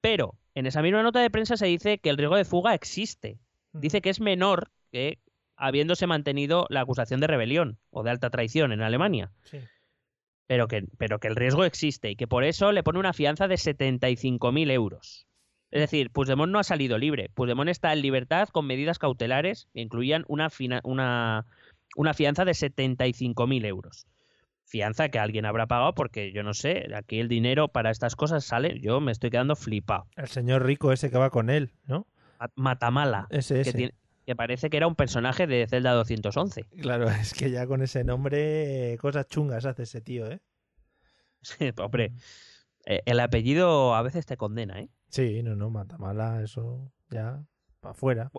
pero 0.00 0.36
en 0.54 0.66
esa 0.66 0.82
misma 0.82 1.02
nota 1.04 1.20
de 1.20 1.30
prensa 1.30 1.56
se 1.56 1.66
dice 1.66 1.98
que 1.98 2.10
el 2.10 2.16
riesgo 2.16 2.36
de 2.36 2.44
fuga 2.44 2.74
existe. 2.74 3.38
Dice 3.72 4.00
que 4.00 4.10
es 4.10 4.20
menor 4.20 4.72
que 4.90 5.20
habiéndose 5.60 6.06
mantenido 6.06 6.66
la 6.70 6.80
acusación 6.80 7.20
de 7.20 7.26
rebelión 7.28 7.78
o 7.90 8.02
de 8.02 8.10
alta 8.10 8.30
traición 8.30 8.72
en 8.72 8.82
Alemania 8.82 9.30
Sí. 9.44 9.58
pero 10.46 10.66
que, 10.68 10.84
pero 10.98 11.20
que 11.20 11.28
el 11.28 11.36
riesgo 11.36 11.64
existe 11.64 12.10
y 12.10 12.16
que 12.16 12.26
por 12.26 12.44
eso 12.44 12.72
le 12.72 12.82
pone 12.82 12.98
una 12.98 13.12
fianza 13.12 13.46
de 13.48 13.54
75.000 13.56 14.70
euros. 14.72 15.26
Es 15.70 15.80
decir, 15.80 16.10
Puigdemont 16.10 16.50
no 16.50 16.58
ha 16.58 16.64
salido 16.64 16.98
libre. 16.98 17.28
Puigdemont 17.32 17.70
está 17.70 17.92
en 17.92 18.02
libertad 18.02 18.48
con 18.48 18.66
medidas 18.66 18.98
cautelares 18.98 19.68
que 19.72 19.80
incluían 19.80 20.24
una, 20.26 20.50
fina- 20.50 20.80
una, 20.82 21.46
una 21.94 22.12
fianza 22.14 22.44
de 22.44 22.52
75.000 22.52 23.64
euros. 23.66 24.06
Fianza 24.64 25.08
que 25.08 25.18
alguien 25.20 25.46
habrá 25.46 25.66
pagado 25.66 25.94
porque 25.94 26.32
yo 26.32 26.42
no 26.42 26.54
sé, 26.54 26.88
aquí 26.94 27.20
el 27.20 27.28
dinero 27.28 27.68
para 27.68 27.90
estas 27.90 28.16
cosas 28.16 28.44
sale, 28.44 28.80
yo 28.80 29.00
me 29.00 29.12
estoy 29.12 29.30
quedando 29.30 29.54
flipado. 29.56 30.06
El 30.16 30.26
señor 30.28 30.64
rico 30.64 30.90
ese 30.92 31.10
que 31.10 31.18
va 31.18 31.30
con 31.30 31.50
él, 31.50 31.70
¿no? 31.86 32.06
Ma- 32.40 32.50
Matamala, 32.56 33.26
Ese, 33.30 33.54
que, 33.54 33.60
ese. 33.60 33.72
tiene- 33.72 33.94
que 34.26 34.36
parece 34.36 34.70
que 34.70 34.76
era 34.76 34.86
un 34.86 34.94
personaje 34.96 35.46
de 35.46 35.66
Zelda 35.66 35.92
211. 35.92 36.64
Claro, 36.80 37.08
es 37.10 37.34
que 37.34 37.50
ya 37.50 37.66
con 37.66 37.82
ese 37.82 38.04
nombre, 38.04 38.92
eh, 38.92 38.98
cosas 38.98 39.26
chungas 39.28 39.64
hace 39.66 39.82
ese 39.84 40.00
tío, 40.00 40.30
¿eh? 40.30 40.40
Hombre, 41.78 42.12
eh, 42.86 43.02
el 43.06 43.20
apellido 43.20 43.94
a 43.94 44.02
veces 44.02 44.26
te 44.26 44.36
condena, 44.36 44.78
¿eh? 44.80 44.88
Sí, 45.08 45.42
no, 45.42 45.56
no, 45.56 45.70
Matamala, 45.70 46.42
eso 46.42 46.92
ya 47.10 47.42
para 47.80 47.92
afuera. 47.92 48.30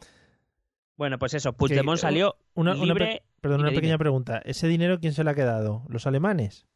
Bueno, 0.95 1.17
pues 1.17 1.33
eso, 1.33 1.53
Puigdemont 1.53 1.97
Que- 1.97 2.01
salió 2.01 2.35
Una, 2.53 2.73
una 2.73 2.83
libre. 2.85 3.05
pe- 3.05 3.23
perdón, 3.41 3.61
una 3.61 3.69
dime. 3.69 3.81
pequeña 3.81 3.97
pregunta. 3.97 4.41
¿Ese 4.45 4.67
dinero 4.67 4.99
quién 4.99 5.13
se 5.13 5.23
le 5.23 5.31
ha 5.31 5.35
quedado? 5.35 5.83
¿Los 5.89 6.05
alemanes? 6.07 6.67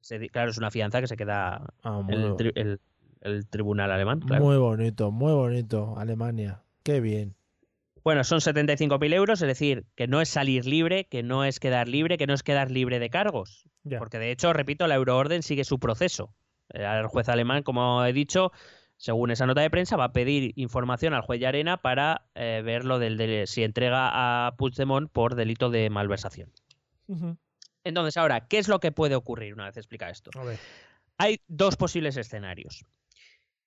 se 0.00 0.28
claro, 0.28 0.50
es 0.50 0.58
una 0.58 0.70
fianza 0.70 1.00
que 1.00 1.06
se 1.06 1.16
queda 1.16 1.72
Ah, 1.82 2.06
el- 2.08 2.78
el 3.22 3.48
tribunal 3.48 3.90
alemán. 3.90 4.20
claro. 4.20 4.44
muy 4.44 4.58
bonito, 4.58 5.10
muy 5.10 5.32
bonito. 5.32 5.94
Alemania. 5.98 6.62
Qué 6.82 7.00
bien. 7.00 7.34
Bueno, 8.04 8.22
son 8.22 8.40
75.000 8.40 9.14
euros, 9.14 9.40
es 9.40 9.48
decir, 9.48 9.86
que 9.96 10.06
no 10.06 10.20
es 10.20 10.28
salir 10.28 10.66
libre, 10.66 11.06
que 11.06 11.22
no 11.22 11.44
es 11.44 11.58
quedar 11.58 11.88
libre, 11.88 12.18
que 12.18 12.26
no 12.26 12.34
es 12.34 12.42
quedar 12.42 12.70
libre 12.70 12.98
de 12.98 13.08
cargos. 13.08 13.64
Ya. 13.82 13.98
Porque 13.98 14.18
de 14.18 14.30
hecho, 14.30 14.52
repito, 14.52 14.86
la 14.86 14.94
euroorden 14.94 15.42
sigue 15.42 15.64
su 15.64 15.78
proceso. 15.78 16.34
Eh, 16.74 16.84
El 16.84 17.06
juez 17.06 17.28
alemán, 17.30 17.62
como 17.62 18.04
he 18.04 18.12
dicho, 18.12 18.52
según 18.98 19.30
esa 19.30 19.46
nota 19.46 19.62
de 19.62 19.70
prensa, 19.70 19.96
va 19.96 20.04
a 20.04 20.12
pedir 20.12 20.52
información 20.56 21.14
al 21.14 21.22
juez 21.22 21.40
Llarena 21.40 21.78
para 21.78 22.26
eh, 22.34 22.60
ver 22.62 22.84
lo 22.84 22.98
del, 22.98 23.16
de- 23.16 23.46
si 23.46 23.64
entrega 23.64 24.10
a 24.46 24.54
Puigdemont 24.56 25.10
por 25.10 25.34
delito 25.34 25.70
de 25.70 25.88
malversación. 25.88 26.52
Entonces, 27.84 28.16
ahora, 28.16 28.46
¿qué 28.48 28.58
es 28.58 28.68
lo 28.68 28.80
que 28.80 28.92
puede 28.92 29.14
ocurrir 29.14 29.54
una 29.54 29.64
vez 29.66 29.76
explica 29.76 30.10
esto? 30.10 30.30
A 30.38 30.44
ver. 30.44 30.58
Hay 31.18 31.40
dos 31.48 31.76
posibles 31.76 32.16
escenarios. 32.16 32.84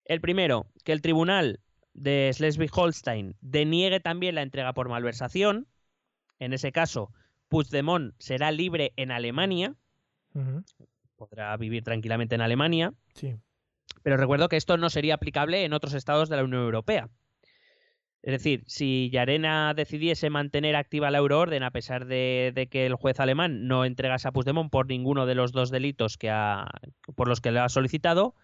El 0.06 0.21
primero, 0.21 0.67
que 0.84 0.91
el 0.91 1.02
tribunal 1.02 1.60
de 1.97 2.29
Schleswig-Holstein 2.33 3.36
deniegue 3.41 3.99
también 3.99 4.36
la 4.36 4.43
entrega 4.43 4.73
por 4.73 4.88
malversación. 4.88 5.67
En 6.39 6.53
ese 6.53 6.71
caso, 6.71 7.12
Puigdemont 7.49 8.13
será 8.19 8.51
libre 8.51 8.93
en 8.95 9.12
Alemania, 9.12 9.75
podrá 11.15 11.57
vivir 11.57 11.83
tranquilamente 11.83 12.36
en 12.36 12.41
Alemania, 12.41 12.93
Sí. 13.15 13.36
pero 14.03 14.17
recuerdo 14.17 14.47
que 14.49 14.55
esto 14.57 14.77
no 14.77 14.89
sería 14.89 15.15
aplicable 15.15 15.65
en 15.65 15.73
otros 15.73 15.93
estados 15.93 16.29
de 16.29 16.36
la 16.38 16.43
Unión 16.43 16.62
Europea. 16.62 17.10
Es 18.21 18.31
decir, 18.33 18.63
si 18.67 19.10
Yarena 19.10 19.73
decidiese 19.73 20.29
mantener 20.29 20.75
activa 20.75 21.10
la 21.12 21.17
euroorden 21.19 21.63
a 21.63 21.71
pesar 21.71 22.05
de, 22.07 22.51
de 22.53 22.67
que 22.67 22.86
el 22.86 22.95
juez 22.95 23.19
alemán 23.19 23.67
no 23.67 23.86
entregase 23.86 24.27
a 24.27 24.31
Puigdemont 24.31 24.69
por 24.69 24.88
ninguno 24.88 25.25
de 25.25 25.36
los 25.36 25.51
dos 25.53 25.71
delitos 25.71 26.17
que 26.17 26.29
ha, 26.29 26.67
por 27.15 27.27
los 27.27 27.41
que 27.41 27.51
le 27.51 27.60
ha 27.60 27.69
solicitado. 27.69 28.36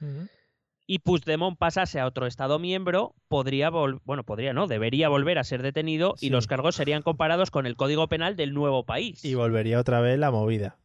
Y 0.85 0.99
Puigdemont 0.99 1.57
pasase 1.57 1.99
a 1.99 2.05
otro 2.05 2.27
Estado 2.27 2.59
miembro, 2.59 3.15
podría 3.27 3.69
bueno, 3.69 4.23
podría 4.23 4.53
no, 4.53 4.67
debería 4.67 5.09
volver 5.09 5.37
a 5.39 5.43
ser 5.43 5.61
detenido 5.63 6.15
Sí. 6.17 6.27
y 6.27 6.29
los 6.29 6.47
cargos 6.47 6.75
serían 6.75 7.01
comparados 7.03 7.51
con 7.51 7.65
el 7.65 7.75
Código 7.75 8.07
Penal 8.09 8.35
del 8.35 8.53
nuevo 8.53 8.85
país. 8.85 9.23
Y 9.23 9.35
volvería 9.35 9.79
otra 9.79 10.01
vez 10.01 10.19
la 10.19 10.31
movida. 10.31 10.77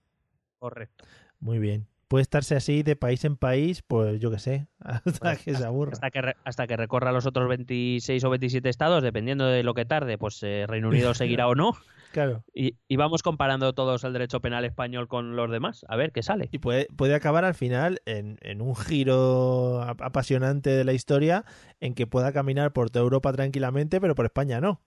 Correcto. 0.58 1.04
Muy 1.40 1.58
bien. 1.58 1.86
puede 2.08 2.22
estarse 2.22 2.56
así 2.56 2.82
de 2.82 2.96
país 2.96 3.24
en 3.26 3.36
país, 3.36 3.82
pues 3.86 4.18
yo 4.18 4.30
qué 4.30 4.38
sé, 4.38 4.66
hasta 4.80 5.18
Pues, 5.20 5.42
que 5.44 5.54
se 5.54 5.64
aburra. 5.64 5.92
Hasta 5.92 6.10
que, 6.10 6.32
hasta 6.42 6.66
que 6.66 6.76
recorra 6.76 7.12
los 7.12 7.26
otros 7.26 7.48
26 7.48 8.24
o 8.24 8.30
27 8.30 8.66
estados, 8.68 9.02
dependiendo 9.02 9.46
de 9.46 9.62
lo 9.62 9.74
que 9.74 9.84
tarde, 9.84 10.16
pues 10.16 10.42
eh, 10.42 10.64
Reino 10.66 10.88
Unido 10.88 11.12
seguirá 11.14 11.48
o 11.48 11.54
no. 11.54 11.72
Claro. 12.12 12.42
Y, 12.54 12.76
y 12.88 12.96
vamos 12.96 13.22
comparando 13.22 13.72
todos 13.74 14.02
el 14.04 14.12
derecho 14.12 14.40
penal 14.40 14.64
español 14.64 15.08
con 15.08 15.36
los 15.36 15.50
demás, 15.50 15.84
a 15.88 15.96
ver 15.96 16.10
qué 16.12 16.22
sale. 16.22 16.48
Y 16.52 16.58
puede, 16.58 16.86
puede 16.96 17.14
acabar 17.14 17.44
al 17.44 17.54
final 17.54 18.00
en, 18.06 18.38
en 18.40 18.62
un 18.62 18.74
giro 18.74 19.82
ap- 19.82 20.00
apasionante 20.02 20.70
de 20.70 20.84
la 20.84 20.92
historia 20.94 21.44
en 21.80 21.94
que 21.94 22.06
pueda 22.06 22.32
caminar 22.32 22.72
por 22.72 22.90
toda 22.90 23.02
Europa 23.02 23.32
tranquilamente, 23.32 24.00
pero 24.00 24.14
por 24.14 24.24
España 24.24 24.60
no. 24.60 24.80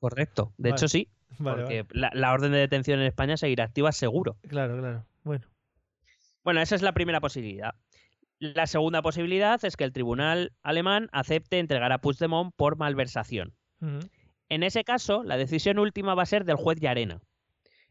Correcto. 0.00 0.52
De 0.58 0.70
Vale. 0.70 0.78
hecho, 0.78 0.88
sí, 0.88 1.08
Vale, 1.38 1.62
porque 1.62 1.82
vale. 1.82 1.88
La, 2.00 2.10
la 2.14 2.32
orden 2.32 2.52
de 2.52 2.58
detención 2.58 3.00
en 3.00 3.06
España 3.06 3.36
seguirá 3.36 3.64
activa 3.64 3.92
seguro. 3.92 4.36
Claro, 4.48 4.78
claro. 4.78 5.04
Bueno. 5.24 5.46
Bueno, 6.44 6.60
esa 6.60 6.74
es 6.74 6.82
la 6.82 6.92
primera 6.92 7.20
posibilidad. 7.20 7.74
La 8.38 8.66
segunda 8.66 9.00
posibilidad 9.02 9.64
es 9.64 9.76
que 9.76 9.84
el 9.84 9.92
tribunal 9.92 10.52
alemán 10.62 11.08
acepte 11.12 11.58
entregar 11.58 11.90
a 11.92 11.98
Puigdemont 12.02 12.52
por 12.54 12.76
malversación. 12.76 13.54
En 14.48 14.62
ese 14.62 14.84
caso, 14.84 15.22
la 15.24 15.36
decisión 15.36 15.78
última 15.78 16.14
va 16.14 16.22
a 16.22 16.26
ser 16.26 16.44
del 16.44 16.56
juez 16.56 16.78
Llarena. 16.80 17.20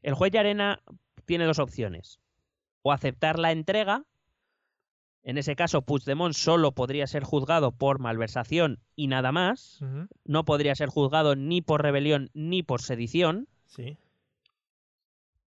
El 0.02 0.14
juez 0.14 0.32
Llarena 0.32 0.82
tiene 1.26 1.46
dos 1.46 1.60
opciones. 1.60 2.20
O 2.82 2.92
aceptar 2.92 3.40
la 3.40 3.52
entrega. 3.52 4.04
En 5.24 5.38
ese 5.40 5.56
caso, 5.56 5.82
Puigdemont 5.82 6.36
solo 6.36 6.74
podría 6.74 7.08
ser 7.08 7.24
juzgado 7.24 7.72
por 7.72 8.00
malversación 8.00 8.80
y 8.96 9.08
nada 9.08 9.32
más. 9.32 9.80
No 10.24 10.46
podría 10.46 10.76
ser 10.76 10.90
juzgado 10.90 11.36
ni 11.36 11.62
por 11.62 11.82
rebelión 11.82 12.30
ni 12.34 12.62
por 12.62 12.82
sedición. 12.82 13.48
Sí. 13.66 13.98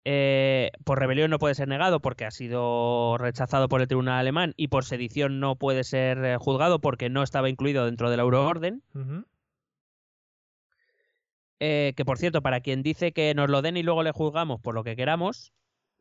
Eh, 0.05 0.71
por 0.85 1.01
rebelión 1.01 1.33
no 1.33 1.41
puede 1.41 1.57
ser 1.57 1.67
negado 1.67 1.99
porque 1.99 2.25
ha 2.25 2.31
sido 2.31 3.19
rechazado 3.19 3.69
por 3.69 3.81
el 3.81 3.89
tribunal 3.89 4.21
alemán 4.21 4.55
y 4.57 4.69
por 4.69 4.85
sedición 4.85 5.41
no 5.41 5.57
puede 5.57 5.83
ser 5.83 6.25
eh, 6.25 6.37
juzgado 6.39 6.79
porque 6.79 7.11
no 7.11 7.25
estaba 7.25 7.51
incluido 7.51 7.87
dentro 7.87 8.09
de 8.09 8.17
la 8.17 8.23
euroorden. 8.23 8.85
Ujú. 8.95 9.25
Eh, 11.61 11.95
que 11.97 12.05
por 12.05 12.19
cierto, 12.19 12.43
para 12.43 12.61
quien 12.61 12.83
dice 12.83 13.13
que 13.13 13.35
nos 13.35 13.49
lo 13.49 13.63
den 13.63 13.77
y 13.77 13.83
luego 13.83 14.03
le 14.03 14.13
juzgamos 14.13 14.61
por 14.61 14.75
lo 14.75 14.85
que 14.85 14.97
queramos, 14.97 15.53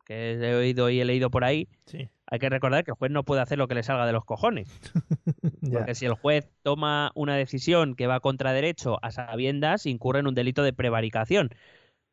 que 0.04 0.32
he 0.34 0.54
oído 0.54 0.90
y 0.90 1.00
he 1.00 1.04
leído 1.04 1.30
por 1.30 1.44
ahí, 1.44 1.68
Sí. 1.86 2.08
hay 2.26 2.38
que 2.38 2.48
recordar 2.48 2.84
que 2.84 2.90
el 2.90 2.96
juez 2.96 3.10
no 3.10 3.24
puede 3.24 3.42
hacer 3.42 3.58
lo 3.58 3.66
que 3.68 3.74
le 3.74 3.82
salga 3.82 4.06
de 4.06 4.12
los 4.12 4.24
cojones. 4.24 4.68
Porque 5.72 5.94
si 5.94 6.06
el 6.06 6.14
juez 6.14 6.48
toma 6.62 7.10
una 7.14 7.36
decisión 7.36 7.94
que 7.94 8.06
va 8.06 8.20
contra 8.20 8.52
derecho 8.52 8.98
a 9.02 9.10
sabiendas, 9.10 9.86
incurre 9.86 10.20
en 10.20 10.26
un 10.26 10.34
delito 10.34 10.62
de 10.62 10.72
prevaricación. 10.72 11.50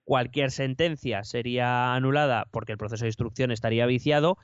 Cualquier 0.05 0.51
sentencia 0.51 1.23
sería 1.23 1.93
anulada 1.95 2.45
porque 2.51 2.73
el 2.73 2.77
proceso 2.77 3.05
de 3.05 3.09
instrucción 3.09 3.51
estaría 3.51 3.85
viciado. 3.85 4.37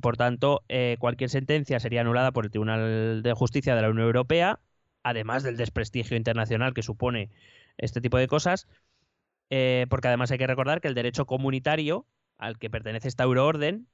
Por 0.00 0.16
tanto, 0.16 0.62
eh, 0.68 0.96
cualquier 1.00 1.30
sentencia 1.30 1.80
sería 1.80 2.02
anulada 2.02 2.30
por 2.32 2.44
el 2.44 2.50
Tribunal 2.52 3.22
de 3.22 3.32
Justicia 3.34 3.74
de 3.74 3.82
la 3.82 3.90
Unión 3.90 4.06
Europea, 4.06 4.60
además 5.02 5.42
del 5.42 5.56
desprestigio 5.56 6.16
internacional 6.16 6.72
que 6.74 6.82
supone 6.82 7.30
este 7.82 8.00
tipo 8.00 8.16
de 8.18 8.26
cosas. 8.28 8.66
eh, 9.50 9.86
porque 9.90 10.08
además 10.08 10.30
hay 10.30 10.38
que 10.38 10.46
recordar 10.46 10.80
que 10.80 10.88
el 10.88 10.94
derecho 10.94 11.26
comunitario 11.26 12.06
al 12.38 12.58
que 12.58 12.70
pertenece 12.70 13.08
esta 13.08 13.24
euroorden 13.24 13.86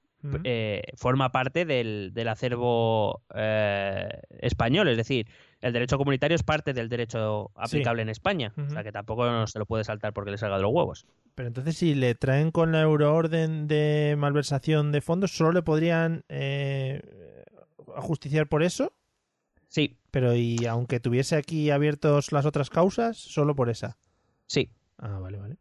eh, 0.45 0.83
forma 0.97 1.31
parte 1.31 1.65
del, 1.65 2.11
del 2.13 2.29
acervo 2.29 3.23
eh, 3.35 4.09
español. 4.41 4.89
Es 4.89 4.97
decir, 4.97 5.29
el 5.61 5.73
derecho 5.73 5.97
comunitario 5.97 6.35
es 6.35 6.43
parte 6.43 6.73
del 6.73 6.89
derecho 6.89 7.51
aplicable 7.55 8.03
en 8.03 8.09
España. 8.09 8.53
O 8.57 8.71
sea 8.71 8.83
que 8.83 8.91
tampoco 8.93 9.27
no 9.27 9.47
se 9.47 9.59
lo 9.61 9.67
puede 9.67 9.85
saltar 9.85 10.13
porque 10.13 10.31
le 10.33 10.39
salga 10.39 10.57
de 10.57 10.63
los 10.63 10.73
huevos. 10.73 11.07
Pero 11.35 11.49
entonces, 11.49 11.77
si 11.77 11.95
le 11.95 12.15
traen 12.17 12.51
con 12.51 12.73
la 12.73 12.81
euroorden 12.81 13.69
de 13.69 14.17
malversación 14.19 14.91
de 14.91 15.01
fondos, 15.01 15.31
¿solo 15.37 15.53
le 15.53 15.63
podrían 15.63 16.25
eh, 16.29 17.01
ajusticiar 17.97 18.49
por 18.49 18.63
eso? 18.65 18.93
Sí, 19.69 19.99
Pero 20.19 20.35
y 20.35 20.67
aunque 20.67 20.99
tuviese 20.99 21.37
aquí 21.37 21.71
abiertos 21.71 22.33
las 22.33 22.45
otras 22.45 22.71
causas, 22.71 23.17
solo 23.17 23.55
por 23.55 23.71
esa. 23.71 23.99
sí. 24.49 24.69
Ah, 24.99 25.21
vale, 25.21 25.39
vale. 25.39 25.57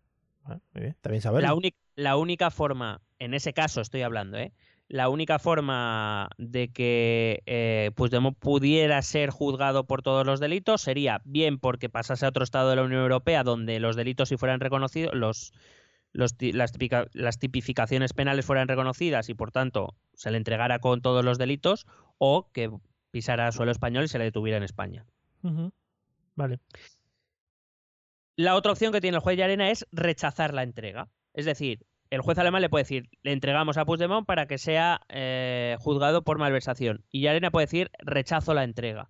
Vale, 0.46 0.62
muy 0.74 0.82
bien. 0.82 0.98
Bien 1.08 1.22
saberlo. 1.22 1.48
La, 1.48 1.54
única 1.54 1.78
la 1.96 2.18
única 2.18 2.50
forma, 2.50 3.02
en 3.20 3.36
ese 3.36 3.54
caso 3.54 3.82
estoy 3.82 4.02
hablando, 4.02 4.38
¿eh? 4.40 4.52
La 4.88 5.10
única 5.10 5.38
forma 5.38 6.30
de 6.40 6.70
que 6.70 7.44
eh, 7.46 7.92
Puigdemont 7.96 8.36
pudiera 8.40 9.00
ser 9.04 9.30
juzgado 9.30 9.86
por 9.86 10.02
todos 10.02 10.26
los 10.26 10.40
delitos 10.40 10.82
sería 10.82 11.22
bien 11.24 11.60
porque 11.60 11.88
pasase 11.90 12.26
a 12.26 12.30
otro 12.30 12.44
estado 12.44 12.72
de 12.72 12.78
la 12.78 12.84
Unión 12.84 13.02
Europea 13.02 13.44
donde 13.44 13.80
los 13.80 13.96
delitos 13.96 14.30
si 14.30 14.38
fueran 14.38 14.60
reconocidos, 14.60 15.14
los, 15.14 15.54
los 16.14 16.36
ti- 16.36 16.54
las, 16.54 16.72
tipica- 16.74 17.10
las 17.14 17.38
tipificaciones 17.38 18.14
penales 18.14 18.44
fueran 18.46 18.68
reconocidas 18.68 19.30
y 19.30 19.36
por 19.36 19.52
tanto 19.52 19.94
se 20.16 20.32
le 20.32 20.38
entregara 20.38 20.80
con 20.80 21.02
todos 21.04 21.24
los 21.24 21.38
delitos 21.38 21.86
o 22.18 22.50
que 22.54 22.72
pisara 23.18 23.52
suelo 23.52 23.72
español 23.72 24.04
y 24.04 24.08
se 24.08 24.20
le 24.20 24.26
detuviera 24.26 24.58
en 24.58 24.64
España. 24.64 25.04
Vale. 26.36 26.60
La 28.36 28.54
otra 28.54 28.72
opción 28.74 28.94
que 28.94 29.02
tiene 29.02 29.18
el 29.18 29.24
juez 29.24 29.36
Llarena 29.36 29.72
es 29.72 29.88
rechazar 29.92 30.54
la 30.54 30.62
entrega. 30.62 31.10
Es 31.34 31.46
decir, 31.46 31.88
el 32.12 32.22
juez 32.22 32.38
alemán 32.38 32.62
le 32.62 32.70
puede 32.70 32.84
decir, 32.84 33.10
le 33.24 33.32
entregamos 33.32 33.78
a 33.78 33.86
Puigdemont 33.86 34.28
para 34.28 34.46
que 34.46 34.60
sea 34.60 35.02
eh, 35.10 35.78
juzgado 35.80 36.24
por 36.24 36.38
malversación. 36.38 37.06
Y 37.10 37.22
Llarena 37.22 37.50
puede 37.50 37.66
decir, 37.66 37.90
rechazo 37.98 38.54
la 38.54 38.64
entrega. 38.64 39.10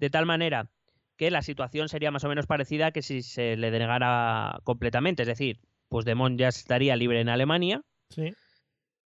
De 0.00 0.10
tal 0.10 0.26
manera 0.26 0.68
que 1.16 1.30
la 1.30 1.42
situación 1.42 1.88
sería 1.88 2.10
más 2.10 2.24
o 2.24 2.28
menos 2.28 2.48
parecida 2.48 2.90
que 2.90 3.02
si 3.02 3.22
se 3.22 3.56
le 3.56 3.70
denegara 3.70 4.58
completamente. 4.64 5.22
Es 5.22 5.28
decir, 5.28 5.60
Puigdemont 5.88 6.40
ya 6.40 6.48
estaría 6.48 6.96
libre 6.96 7.20
en 7.20 7.28
Alemania, 7.28 7.82
Sí. 8.10 8.32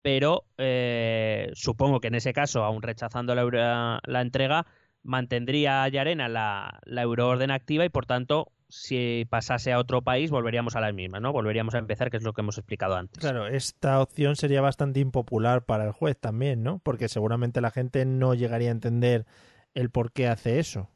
Pero 0.03 0.45
eh, 0.59 1.51
supongo 1.55 2.01
que 2.01 2.09
en 2.09 2.17
ese 2.17 2.33
caso, 2.33 2.65
aún 2.65 2.83
rechazando 2.83 3.35
la, 3.35 4.21
entrega, 4.21 4.67
mantendría 5.03 5.89
Llarena 5.89 6.29
la, 6.29 6.81
la 6.85 7.03
euroorden 7.03 7.51
activa 7.51 7.85
y 7.85 7.89
por 7.89 8.07
tanto, 8.07 8.53
si 8.69 9.27
pasase 9.29 9.73
a 9.73 9.79
otro 9.79 10.03
país, 10.03 10.31
volveríamos 10.31 10.77
a 10.77 10.81
la 10.81 10.93
misma, 10.93 11.21
¿no? 11.21 11.33
Volveríamos 11.33 11.75
a 11.75 11.79
empezar, 11.79 12.11
que 12.11 12.17
es 12.17 12.23
lo 12.23 12.33
que 12.33 12.41
hemos 12.41 12.59
explicado 12.59 12.97
antes. 12.97 13.21
Claro, 13.21 13.47
esta 13.47 14.01
opción 14.01 14.35
sería 14.35 14.61
bastante 14.61 15.01
impopular 15.01 15.65
para 15.65 15.85
el 15.85 15.93
juez 15.93 16.19
también, 16.19 16.63
¿no? 16.63 16.81
Porque 16.81 17.09
seguramente 17.09 17.61
la 17.61 17.71
gente 17.71 18.05
no 18.05 18.35
llegaría 18.35 18.69
a 18.69 18.73
entender 18.73 19.27
el 19.75 19.91
por 19.91 20.13
qué 20.13 20.27
hace 20.27 20.59
eso. 20.59 20.89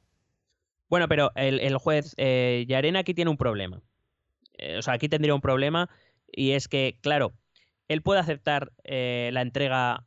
Bueno, 0.88 1.07
pero 1.09 1.33
el, 1.35 1.61
el 1.61 1.77
juez 1.77 2.14
eh, 2.16 2.64
Llarena 2.69 3.01
aquí 3.01 3.14
tiene 3.14 3.31
un 3.31 3.37
problema. 3.37 3.83
Eh, 4.59 4.79
o 4.79 4.83
sea, 4.83 4.95
aquí 4.95 5.09
tendría 5.09 5.35
un 5.35 5.40
problema 5.40 5.90
y 6.33 6.53
es 6.53 6.69
que, 6.69 6.99
claro, 7.03 7.35
él 7.88 8.03
puede 8.03 8.20
aceptar 8.20 8.72
eh, 8.85 9.31
la 9.33 9.42
entrega 9.42 10.05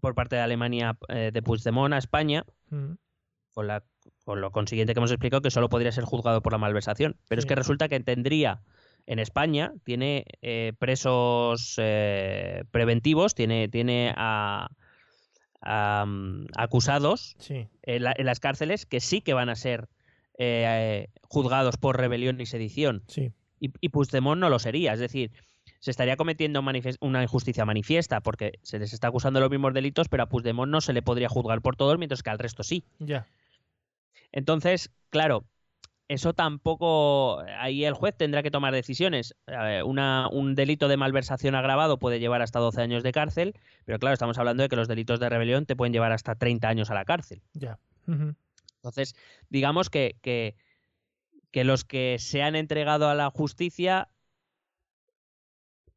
por 0.00 0.14
parte 0.14 0.36
de 0.36 0.42
Alemania 0.42 0.98
eh, 1.08 1.30
de 1.32 1.42
Puigdemont 1.42 1.94
a 1.94 1.98
España, 1.98 2.44
Ujú. 2.70 2.96
con, 3.52 3.66
la, 3.66 3.84
con 4.24 4.40
lo 4.40 4.50
consiguiente 4.50 4.92
que 4.94 5.00
hemos 5.00 5.10
explicado 5.10 5.40
que 5.42 5.50
solo 5.50 5.68
podría 5.68 5.92
ser 5.92 6.04
juzgado 6.04 6.42
por 6.42 6.52
la 6.52 6.58
malversación. 6.58 7.16
Pero 7.28 7.38
es 7.40 7.46
que 7.46 7.54
resulta 7.54 7.88
que 7.88 8.00
tendría 8.00 8.62
en 9.06 9.18
España, 9.18 9.72
tiene 9.84 10.24
eh, 10.42 10.72
presos 10.78 11.74
eh, 11.78 12.64
preventivos, 12.70 13.34
tiene, 13.34 13.68
tiene 13.68 14.12
a, 14.16 14.68
a, 15.60 16.04
mm, 16.06 16.46
acusados 16.56 17.36
Sí. 17.38 17.68
en, 17.82 18.02
la- 18.04 18.14
en 18.16 18.26
las 18.26 18.40
cárceles 18.40 18.86
que 18.86 19.00
sí 19.00 19.20
que 19.20 19.34
van 19.34 19.48
a 19.48 19.56
ser 19.56 19.88
eh, 20.38 21.08
juzgados 21.22 21.76
por 21.76 21.96
rebelión 21.98 22.40
y 22.40 22.46
sedición. 22.46 23.04
Sí. 23.08 23.32
Y, 23.60 23.72
y 23.80 23.88
Puigdemont 23.90 24.40
no 24.40 24.48
lo 24.50 24.58
sería. 24.58 24.92
Es 24.92 25.00
decir, 25.00 25.32
se 25.84 25.90
estaría 25.90 26.16
cometiendo 26.16 26.62
una 27.00 27.22
injusticia 27.22 27.66
manifiesta 27.66 28.22
porque 28.22 28.58
se 28.62 28.78
les 28.78 28.94
está 28.94 29.08
acusando 29.08 29.38
de 29.38 29.42
los 29.42 29.50
mismos 29.50 29.74
delitos, 29.74 30.08
pero 30.08 30.22
a 30.22 30.26
Puigdemont 30.30 30.70
no 30.72 30.80
se 30.80 30.94
le 30.94 31.02
podría 31.02 31.28
juzgar 31.28 31.60
por 31.60 31.76
todos, 31.76 31.98
mientras 31.98 32.22
que 32.22 32.30
al 32.30 32.38
resto 32.38 32.62
sí. 32.62 32.84
Ya. 33.00 33.26
Entonces, 34.32 34.90
claro, 35.10 35.44
eso 36.08 36.32
tampoco. 36.32 37.40
Ahí 37.58 37.84
el 37.84 37.92
juez 37.92 38.16
tendrá 38.16 38.42
que 38.42 38.50
tomar 38.50 38.72
decisiones. 38.72 39.34
Eh, 39.46 39.82
una- 39.84 40.28
un 40.32 40.54
delito 40.54 40.88
de 40.88 40.96
malversación 40.96 41.54
agravado 41.54 41.98
puede 41.98 42.18
llevar 42.18 42.40
hasta 42.40 42.60
12 42.60 42.80
años 42.80 43.02
de 43.02 43.12
cárcel, 43.12 43.54
pero 43.84 43.98
claro, 43.98 44.14
estamos 44.14 44.38
hablando 44.38 44.62
de 44.62 44.70
que 44.70 44.76
los 44.76 44.88
delitos 44.88 45.20
de 45.20 45.28
rebelión 45.28 45.66
te 45.66 45.76
pueden 45.76 45.92
llevar 45.92 46.12
hasta 46.12 46.34
30 46.34 46.68
años 46.70 46.90
a 46.90 46.94
la 46.94 47.04
cárcel. 47.04 47.42
Ya. 47.52 47.78
Entonces, 48.76 49.14
digamos 49.50 49.90
que, 49.90 50.16
que, 50.22 50.54
que 51.50 51.64
los 51.64 51.84
que 51.84 52.16
se 52.18 52.42
han 52.42 52.56
entregado 52.56 53.10
a 53.10 53.14
la 53.14 53.28
justicia. 53.28 54.08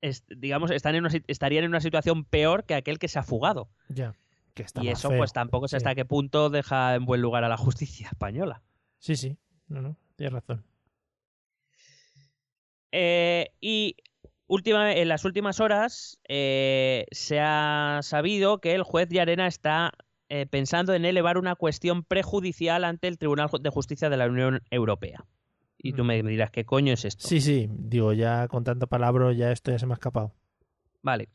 Es- 0.02 0.24
digamos, 0.28 0.72
están 0.72 0.96
en 0.96 1.06
una 1.06 1.12
estarían 1.28 1.64
en 1.64 1.70
una 1.72 1.82
situación 1.82 2.24
peor 2.26 2.66
que 2.66 2.76
aquel 2.76 3.00
que 3.00 3.08
se 3.08 3.20
ha 3.20 3.24
fugado. 3.24 3.70
Ya. 3.90 4.16
Que 4.54 4.64
está 4.64 4.84
y 4.84 4.90
eso, 4.90 5.10
feo. 5.10 5.18
pues 5.20 5.34
tampoco 5.34 5.68
sé 5.68 5.72
Sí. 5.72 5.78
hasta 5.78 5.96
qué 5.96 6.06
punto 6.06 6.50
deja 6.50 6.96
en 6.96 7.06
buen 7.06 7.22
lugar 7.22 7.44
a 7.44 7.50
la 7.50 7.58
justicia 7.58 8.08
española. 8.12 8.62
Sí, 9.00 9.16
sí. 9.16 9.38
No, 9.68 9.82
no. 9.82 9.98
Tienes 10.16 10.34
razón. 10.34 10.64
Eh, 12.92 13.52
y 13.62 13.96
última, 14.48 14.94
en 14.94 15.08
las 15.10 15.26
últimas 15.26 15.60
horas 15.60 16.20
eh, 16.28 17.06
se 17.12 17.40
ha 17.40 18.00
sabido 18.02 18.60
que 18.60 18.74
el 18.74 18.84
juez 18.84 19.10
Llarena 19.10 19.48
está 19.48 19.92
eh, 20.30 20.46
pensando 20.46 20.94
en 20.94 21.06
elevar 21.06 21.38
una 21.38 21.56
cuestión 21.56 22.04
prejudicial 22.04 22.84
ante 22.84 23.08
el 23.08 23.18
Tribunal 23.18 23.50
de 23.62 23.70
Justicia 23.70 24.10
de 24.10 24.18
la 24.18 24.26
Unión 24.28 24.62
Europea. 24.72 25.26
Y 25.78 25.94
tú 25.94 26.04
Mm. 26.04 26.08
me 26.08 26.24
dirás, 26.24 26.52
¿qué 26.52 26.66
coño 26.66 26.94
es 26.94 27.06
esto? 27.06 27.28
Sí, 27.28 27.40
sí. 27.42 27.68
Digo, 27.70 28.14
ya 28.14 28.48
con 28.48 28.64
tanta 28.64 28.88
palabra 28.88 29.32
ya 29.34 29.52
esto 29.52 29.72
ya 29.72 29.80
se 29.80 29.86
me 29.86 29.94
ha 29.94 29.96
escapado. 29.96 30.34
Vale. 31.02 31.30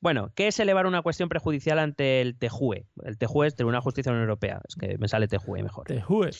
Bueno, 0.00 0.32
¿qué 0.34 0.48
es 0.48 0.58
elevar 0.58 0.86
una 0.86 1.02
cuestión 1.02 1.28
prejudicial 1.28 1.78
ante 1.78 2.20
el 2.20 2.36
TJUE? 2.38 2.86
El 3.04 3.18
TJUE 3.18 3.46
es 3.46 3.54
Tribunal 3.54 3.80
de 3.80 3.84
Justicia 3.84 4.10
de 4.10 4.14
la 4.14 4.18
Unión 4.22 4.30
Europea. 4.30 4.60
Es 4.66 4.74
que 4.74 4.96
me 4.98 5.08
sale 5.08 5.28
TJUE 5.28 5.62
mejor. 5.62 5.86
Te 5.86 6.00
jue. 6.00 6.30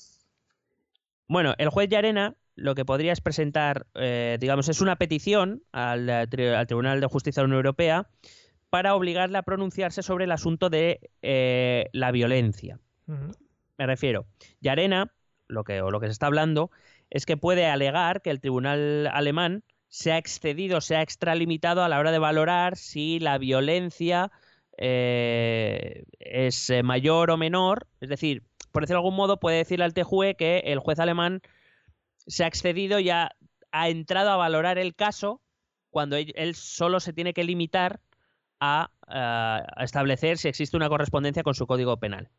Bueno, 1.28 1.54
el 1.58 1.68
juez 1.68 1.88
Yarena 1.88 2.34
lo 2.56 2.74
que 2.74 2.84
podría 2.84 3.12
es 3.12 3.20
presentar, 3.20 3.86
eh, 3.94 4.36
digamos, 4.40 4.68
es 4.68 4.80
una 4.80 4.96
petición 4.96 5.62
al, 5.72 6.08
eh, 6.10 6.54
al 6.56 6.66
Tribunal 6.66 7.00
de 7.00 7.06
Justicia 7.06 7.40
de 7.40 7.44
la 7.44 7.46
Unión 7.48 7.58
Europea 7.58 8.08
para 8.68 8.94
obligarle 8.94 9.38
a 9.38 9.42
pronunciarse 9.42 10.02
sobre 10.02 10.24
el 10.24 10.32
asunto 10.32 10.68
de 10.70 11.10
eh, 11.22 11.88
la 11.92 12.10
violencia. 12.12 12.78
Me 13.06 13.86
refiero, 13.86 14.26
Yarena, 14.60 15.12
lo 15.48 15.64
que, 15.64 15.80
o 15.80 15.90
lo 15.90 16.00
que 16.00 16.06
se 16.06 16.12
está 16.12 16.26
hablando, 16.26 16.70
es 17.10 17.26
que 17.26 17.36
puede 17.36 17.66
alegar 17.66 18.22
que 18.22 18.30
el 18.30 18.40
tribunal 18.40 19.08
alemán 19.12 19.64
se 19.88 20.12
ha 20.12 20.18
excedido, 20.18 20.80
se 20.80 20.96
ha 20.96 21.02
extralimitado 21.02 21.82
a 21.82 21.88
la 21.88 21.98
hora 21.98 22.12
de 22.12 22.20
valorar 22.20 22.76
si 22.76 23.18
la 23.18 23.38
violencia 23.38 24.30
eh, 24.78 26.04
es 26.20 26.70
eh, 26.70 26.84
mayor 26.84 27.32
o 27.32 27.36
menor. 27.36 27.88
Es 28.00 28.08
decir, 28.08 28.44
por 28.70 28.84
decirlo 28.84 29.00
de 29.00 29.06
algún 29.06 29.16
modo, 29.16 29.40
puede 29.40 29.58
decirle 29.58 29.84
al 29.84 29.92
TJUE 29.92 30.36
que 30.36 30.58
el 30.66 30.78
juez 30.78 31.00
alemán 31.00 31.42
se 32.26 32.44
ha 32.44 32.46
excedido 32.46 33.00
y 33.00 33.10
ha, 33.10 33.30
entrado 33.72 34.30
a 34.30 34.36
valorar 34.36 34.78
el 34.78 34.94
caso 34.94 35.40
cuando 35.90 36.16
él, 36.16 36.54
solo 36.54 37.00
se 37.00 37.12
tiene 37.12 37.32
que 37.34 37.42
limitar 37.42 38.00
a, 38.60 38.92
eh, 39.08 39.66
a 39.76 39.84
establecer 39.84 40.38
si 40.38 40.46
existe 40.46 40.76
una 40.76 40.88
correspondencia 40.88 41.42
con 41.42 41.54
su 41.54 41.66
código 41.66 41.96
penal. 41.96 42.30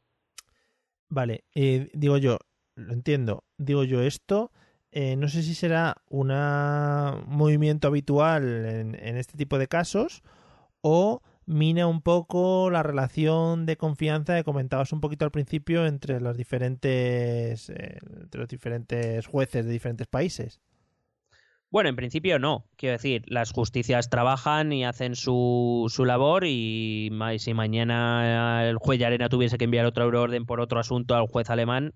Vale, 1.09 1.43
digo 1.53 2.17
yo, 2.17 2.37
lo 2.75 2.93
entiendo. 2.93 3.43
Digo 3.57 3.83
yo 3.83 4.01
esto, 4.01 4.51
eh, 4.91 5.15
no 5.15 5.29
sé 5.29 5.43
si 5.43 5.55
será 5.55 5.97
un 6.09 6.27
movimiento 7.27 7.87
habitual 7.87 8.65
en, 8.65 9.17
este 9.17 9.37
tipo 9.37 9.57
de 9.57 9.67
casos 9.67 10.21
o 10.81 11.21
mina 11.45 11.87
un 11.87 12.01
poco 12.01 12.69
la 12.69 12.83
relación 12.83 13.65
de 13.65 13.77
confianza 13.77 14.35
que 14.35 14.43
comentabas 14.43 14.91
un 14.91 15.01
poquito 15.01 15.25
al 15.25 15.31
principio 15.31 15.85
entre 15.85 16.19
los 16.19 16.35
diferentes, 16.35 17.69
eh, 17.69 17.99
entre 18.21 18.41
los 18.41 18.49
diferentes 18.49 19.25
jueces 19.27 19.65
de 19.65 19.71
diferentes 19.71 20.07
países. 20.07 20.59
Bueno, 21.69 21.87
en 21.87 21.95
principio 21.95 22.37
no. 22.37 22.65
Quiero 22.75 22.93
decir, 22.93 23.23
las 23.27 23.53
justicias 23.53 24.09
trabajan 24.09 24.73
y 24.73 24.83
hacen 24.83 25.15
su, 25.15 25.85
su 25.89 26.03
labor 26.03 26.43
y 26.45 27.09
si 27.37 27.53
mañana 27.53 28.67
el 28.67 28.75
juez 28.75 29.01
Arena 29.01 29.29
tuviese 29.29 29.57
que 29.57 29.63
enviar 29.63 29.85
otro 29.85 30.03
euroorden 30.03 30.45
por 30.45 30.59
otro 30.59 30.81
asunto 30.81 31.15
al 31.15 31.27
juez 31.27 31.49
alemán, 31.49 31.93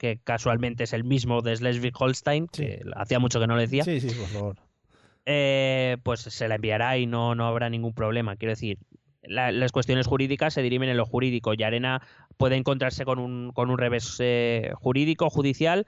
que 0.00 0.18
casualmente 0.24 0.84
es 0.84 0.94
el 0.94 1.04
mismo 1.04 1.42
de 1.42 1.54
Schleswig-Holstein, 1.56 2.48
Sí. 2.52 2.62
que 2.64 2.82
hacía 2.96 3.18
mucho 3.18 3.38
que 3.38 3.46
no 3.46 3.54
lo 3.54 3.60
decía, 3.60 3.84
Sí, 3.84 4.00
sí, 4.00 4.08
por 4.08 4.28
favor. 4.28 4.56
eh, 5.26 5.98
pues 6.02 6.20
se 6.20 6.48
la 6.48 6.54
enviará 6.54 6.96
y 6.96 7.06
no, 7.06 7.34
no 7.34 7.46
habrá 7.46 7.68
ningún 7.68 7.92
problema. 7.92 8.36
Quiero 8.36 8.52
decir, 8.52 8.78
la- 9.22 9.52
las 9.52 9.72
cuestiones 9.72 10.06
jurídicas 10.06 10.54
se 10.54 10.62
dirimen 10.62 10.88
en 10.88 10.96
lo 10.96 11.04
jurídico 11.04 11.52
y 11.52 11.62
Arena 11.62 12.00
puede 12.38 12.56
encontrarse 12.56 13.04
con 13.04 13.18
un, 13.18 13.52
con 13.52 13.68
un 13.70 13.76
revés 13.76 14.16
eh, 14.20 14.72
jurídico, 14.76 15.28
judicial, 15.28 15.84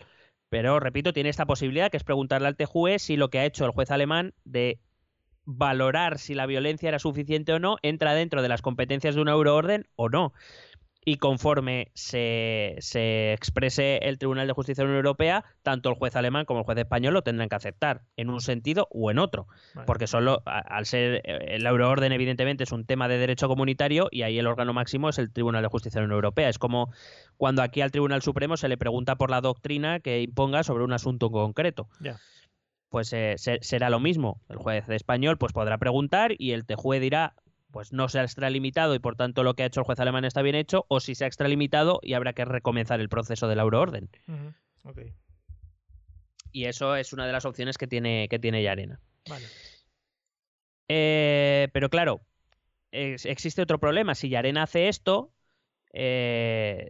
pero 0.50 0.78
repito, 0.78 1.14
tiene 1.14 1.30
esta 1.30 1.46
posibilidad 1.46 1.90
que 1.90 1.96
es 1.96 2.04
preguntarle 2.04 2.48
al 2.48 2.56
TJUE 2.56 2.98
si 2.98 3.16
lo 3.16 3.30
que 3.30 3.38
ha 3.38 3.46
hecho 3.46 3.64
el 3.64 3.70
juez 3.70 3.90
alemán 3.90 4.34
de 4.44 4.78
valorar 5.44 6.18
si 6.18 6.34
la 6.34 6.44
violencia 6.46 6.88
era 6.90 6.98
suficiente 6.98 7.52
o 7.54 7.58
no 7.58 7.78
entra 7.82 8.14
dentro 8.14 8.42
de 8.42 8.48
las 8.48 8.62
competencias 8.62 9.14
de 9.14 9.22
una 9.22 9.32
euroorden 9.32 9.86
o 9.96 10.08
no. 10.10 10.34
Y 11.04 11.16
conforme 11.16 11.90
se, 11.94 12.76
se 12.78 13.32
exprese 13.32 13.96
el 14.02 14.18
Tribunal 14.18 14.46
de 14.46 14.52
Justicia 14.52 14.82
de 14.82 14.86
la 14.86 14.90
Unión 14.92 15.04
Europea, 15.04 15.44
tanto 15.62 15.88
el 15.88 15.96
juez 15.96 16.14
alemán 16.14 16.44
como 16.44 16.60
el 16.60 16.64
juez 16.64 16.78
español 16.78 17.12
lo 17.14 17.22
tendrán 17.22 17.48
que 17.48 17.56
aceptar, 17.56 18.02
en 18.16 18.30
un 18.30 18.40
sentido 18.40 18.86
o 18.92 19.10
en 19.10 19.18
otro. 19.18 19.48
Vale. 19.74 19.84
Porque 19.86 20.06
solo, 20.06 20.42
al 20.46 20.86
ser 20.86 21.22
eh, 21.24 21.56
el 21.56 21.66
euroorden, 21.66 22.12
evidentemente, 22.12 22.62
es 22.62 22.70
un 22.70 22.86
tema 22.86 23.08
de 23.08 23.18
derecho 23.18 23.48
comunitario 23.48 24.06
y 24.12 24.22
ahí 24.22 24.38
el 24.38 24.46
órgano 24.46 24.72
máximo 24.72 25.08
es 25.08 25.18
el 25.18 25.32
Tribunal 25.32 25.62
de 25.62 25.68
Justicia 25.68 25.98
de 25.98 26.02
la 26.02 26.06
Unión 26.06 26.18
Europea. 26.18 26.48
Es 26.48 26.58
como 26.60 26.92
cuando 27.36 27.62
aquí 27.62 27.80
al 27.80 27.90
Tribunal 27.90 28.22
Supremo 28.22 28.56
se 28.56 28.68
le 28.68 28.76
pregunta 28.78 29.16
por 29.16 29.28
la 29.30 29.40
doctrina 29.40 29.98
que 29.98 30.20
imponga 30.22 30.62
sobre 30.62 30.84
un 30.84 30.92
asunto 30.92 31.26
en 31.26 31.32
concreto. 31.32 31.88
Pues 32.90 33.12
eh, 33.12 33.34
se- 33.38 33.58
será 33.62 33.90
lo 33.90 33.98
mismo. 34.00 34.40
El 34.48 34.58
juez 34.58 34.88
español 34.90 35.38
pues 35.38 35.52
podrá 35.52 35.78
preguntar 35.78 36.32
y 36.38 36.52
el 36.52 36.64
TJUE 36.66 37.00
dirá 37.00 37.34
pues 37.72 37.92
no 37.92 38.08
se 38.08 38.20
ha 38.20 38.22
extralimitado 38.22 38.94
y 38.94 38.98
por 38.98 39.16
tanto 39.16 39.42
lo 39.42 39.54
que 39.54 39.62
ha 39.62 39.66
hecho 39.66 39.80
el 39.80 39.86
juez 39.86 39.98
alemán 39.98 40.24
está 40.24 40.42
bien 40.42 40.54
hecho, 40.54 40.84
o 40.88 41.00
si 41.00 41.14
se 41.14 41.24
ha 41.24 41.26
extralimitado 41.26 41.98
y 42.02 42.12
habrá 42.12 42.32
que 42.34 42.44
recomenzar 42.44 43.00
el 43.00 43.08
proceso 43.08 43.48
de 43.48 43.56
la 43.56 43.62
euroorden. 43.62 44.08
Y 46.52 46.66
eso 46.66 46.94
es 46.96 47.12
una 47.12 47.26
de 47.26 47.32
las 47.32 47.44
opciones 47.46 47.78
que 47.78 47.86
tiene, 47.86 48.28
que 48.28 48.38
tiene 48.38 48.62
Yarena. 48.62 49.00
Vale. 49.28 49.46
Eh, 50.88 51.68
pero 51.72 51.88
claro, 51.88 52.20
es- 52.90 53.24
existe 53.26 53.62
otro 53.62 53.78
problema. 53.78 54.14
Si 54.14 54.28
Yarena 54.28 54.64
hace 54.64 54.88
esto, 54.88 55.32
eh, 55.94 56.88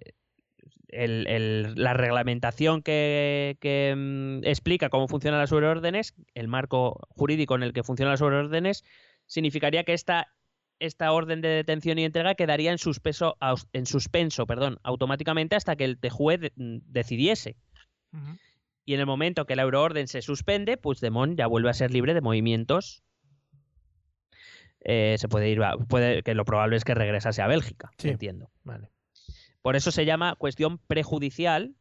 el- 0.89 1.27
el- 1.29 1.75
la 1.77 1.95
reglamentación 1.95 2.83
que, 2.83 3.57
que, 3.61 3.95
mm, 3.97 4.45
explica 4.45 4.91
cómo 4.91 5.09
funcionan 5.09 5.41
las 5.41 5.51
sobreórdenes, 5.51 6.15
el 6.35 6.49
marco 6.49 7.07
jurídico 7.11 7.55
en 7.55 7.63
el 7.63 7.73
que 7.73 7.83
funcionan 7.85 8.13
las 8.13 8.21
sobreórdenes, 8.21 8.85
significaría 9.27 9.85
que 9.85 9.93
esta, 9.95 10.29
esta 10.85 11.13
orden 11.13 11.41
de 11.41 11.49
detención 11.49 11.99
y 11.99 12.05
entrega 12.05 12.35
quedaría 12.35 12.73
en 12.73 12.79
suspenso, 12.79 13.37
en 13.73 13.87
suspenso 13.87 14.47
perdón, 14.47 14.79
automáticamente 14.83 15.57
hasta 15.57 15.77
que 15.77 15.85
el 15.85 15.99
TJUE 15.99 16.39
de- 16.39 16.53
mm, 16.57 16.79
decidiese. 16.87 17.57
Y 18.85 18.95
en 18.95 19.01
el 19.01 19.07
momento 19.07 19.47
que 19.47 19.57
la 19.57 19.63
euroorden 19.63 20.09
se 20.09 20.23
suspende, 20.23 20.77
Puigdemont 20.77 21.39
ya 21.39 21.47
vuelve 21.47 21.71
a 21.71 21.75
ser 21.75 21.91
libre 21.93 22.15
de 22.15 22.21
movimientos. 22.21 23.03
Eh, 24.81 25.17
se 25.19 25.29
puede 25.29 25.49
ir, 25.49 25.63
a- 25.63 25.77
puede, 25.79 26.23
que 26.23 26.35
lo 26.35 26.45
probable 26.45 26.77
es 26.77 26.85
que 26.85 26.95
regresase 26.95 27.41
a 27.41 27.47
Bélgica, 27.47 27.91
Sí. 27.99 28.09
entiendo. 28.09 28.51
Vale. 28.65 28.91
Por 29.63 29.77
eso 29.77 29.93
se 29.93 30.05
llama 30.05 30.35
cuestión 30.35 30.79
prejudicial, 30.79 31.77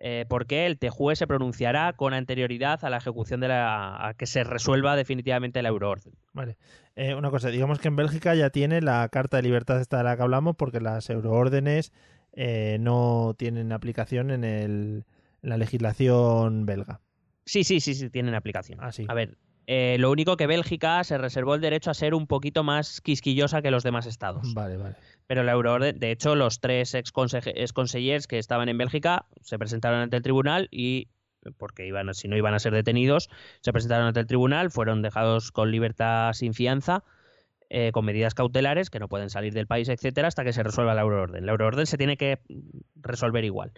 eh, 0.00 0.24
porque 0.28 0.66
el 0.66 0.78
TJUE 0.78 1.16
se 1.16 1.26
pronunciará 1.26 1.92
con 1.94 2.14
anterioridad 2.14 2.84
a 2.84 2.90
la 2.90 2.98
ejecución 2.98 3.40
de 3.40 3.48
la. 3.48 4.08
a 4.08 4.14
que 4.14 4.26
se 4.26 4.44
resuelva 4.44 4.96
definitivamente 4.96 5.60
la 5.62 5.68
euroorden. 5.68 6.14
Vale. 6.32 6.56
Eh, 6.94 7.14
una 7.14 7.30
cosa, 7.30 7.48
digamos 7.48 7.78
que 7.78 7.88
en 7.88 7.96
Bélgica 7.96 8.34
ya 8.34 8.50
tiene 8.50 8.80
la 8.80 9.08
Carta 9.08 9.36
de 9.38 9.42
Libertad 9.42 9.80
esta 9.80 9.98
de 9.98 10.04
la 10.04 10.16
que 10.16 10.22
hablamos 10.22 10.56
porque 10.56 10.80
las 10.80 11.10
euroórdenes 11.10 11.92
eh, 12.32 12.78
no 12.80 13.34
tienen 13.36 13.72
aplicación 13.72 14.30
en, 14.30 14.44
el, 14.44 15.04
en 15.42 15.50
la 15.50 15.56
legislación 15.56 16.66
belga. 16.66 17.00
Sí, 17.44 17.64
sí, 17.64 17.80
sí, 17.80 17.94
sí, 17.94 18.10
tienen 18.10 18.34
aplicación. 18.34 18.78
Ah, 18.82 18.92
sí. 18.92 19.06
A 19.08 19.14
ver, 19.14 19.38
eh, 19.66 19.96
lo 19.98 20.10
único 20.10 20.36
que 20.36 20.46
Bélgica 20.46 21.04
se 21.04 21.18
reservó 21.18 21.54
el 21.54 21.60
derecho 21.60 21.90
a 21.90 21.94
ser 21.94 22.14
un 22.14 22.26
poquito 22.26 22.64
más 22.64 23.00
quisquillosa 23.00 23.60
que 23.60 23.70
los 23.70 23.82
demás 23.82 24.06
estados. 24.06 24.54
Vale, 24.54 24.76
vale. 24.76 24.96
Pero 25.28 25.44
la 25.44 25.52
euroorden, 25.52 26.00
de 26.00 26.10
hecho, 26.10 26.34
los 26.34 26.58
tres 26.58 26.94
ex 26.94 27.12
que 28.26 28.38
estaban 28.38 28.68
en 28.70 28.78
Bélgica 28.78 29.26
se 29.42 29.58
presentaron 29.58 30.00
ante 30.00 30.16
el 30.16 30.22
tribunal 30.22 30.68
y, 30.70 31.08
porque 31.58 31.86
iban, 31.86 32.12
si 32.14 32.28
no 32.28 32.36
iban 32.36 32.54
a 32.54 32.58
ser 32.58 32.72
detenidos, 32.72 33.28
se 33.60 33.72
presentaron 33.72 34.06
ante 34.06 34.20
el 34.20 34.26
tribunal, 34.26 34.70
fueron 34.70 35.02
dejados 35.02 35.52
con 35.52 35.70
libertad 35.70 36.32
sin 36.32 36.54
fianza, 36.54 37.04
eh, 37.68 37.92
con 37.92 38.06
medidas 38.06 38.32
cautelares 38.32 38.88
que 38.88 39.00
no 39.00 39.08
pueden 39.08 39.28
salir 39.28 39.52
del 39.52 39.66
país, 39.66 39.90
etcétera, 39.90 40.28
hasta 40.28 40.44
que 40.44 40.54
se 40.54 40.62
resuelva 40.62 40.94
la 40.94 41.02
euroorden. 41.02 41.44
La 41.44 41.52
euroorden 41.52 41.84
se 41.86 41.98
tiene 41.98 42.16
que 42.16 42.38
resolver 42.96 43.44
igual. 43.44 43.72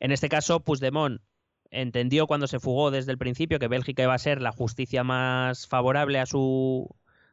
En 0.00 0.10
este 0.10 0.28
caso, 0.28 0.58
Puigdemont 0.58 1.22
entendió 1.70 2.26
cuando 2.26 2.48
se 2.48 2.58
fugó 2.58 2.90
desde 2.90 3.12
el 3.12 3.18
principio 3.18 3.60
que 3.60 3.68
Bélgica 3.68 4.02
iba 4.02 4.14
a 4.14 4.18
ser 4.18 4.42
la 4.42 4.50
justicia 4.50 5.04
más 5.04 5.68
favorable 5.68 6.18
a 6.18 6.26
su 6.26 6.88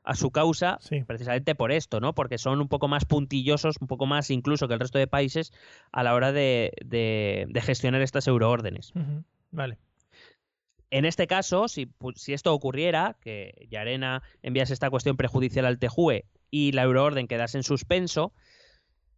a 0.07 0.15
su 0.15 0.31
causa 0.31 0.77
Sí. 0.79 1.03
precisamente 1.03 1.53
por 1.53 1.71
esto, 1.71 1.99
¿no? 1.99 2.13
Porque 2.13 2.37
son 2.37 2.61
un 2.61 2.67
poco 2.69 2.87
más 2.87 3.03
puntillosos, 3.05 3.75
un 3.81 3.87
poco 3.87 4.05
más 4.05 4.29
incluso 4.29 4.67
que 4.67 4.73
el 4.73 4.79
resto 4.79 4.97
de 4.97 5.07
países 5.07 5.51
a 5.91 6.01
la 6.03 6.13
hora 6.13 6.31
de, 6.31 6.71
de- 6.85 7.45
de 7.49 7.61
gestionar 7.61 8.01
estas 8.01 8.25
euroórdenes. 8.27 8.93
Vale. 9.51 9.77
En 10.89 11.03
este 11.03 11.27
caso, 11.27 11.67
si, 11.67 11.89
si 12.15 12.31
esto 12.33 12.53
ocurriera, 12.53 13.17
que 13.19 13.67
Yarena 13.69 14.23
enviase 14.41 14.73
esta 14.73 14.89
cuestión 14.89 15.17
prejudicial 15.17 15.65
al 15.65 15.77
TJUE 15.79 16.23
y 16.49 16.71
la 16.71 16.83
euroorden 16.83 17.27
quedase 17.27 17.57
en 17.57 17.63
suspenso, 17.63 18.31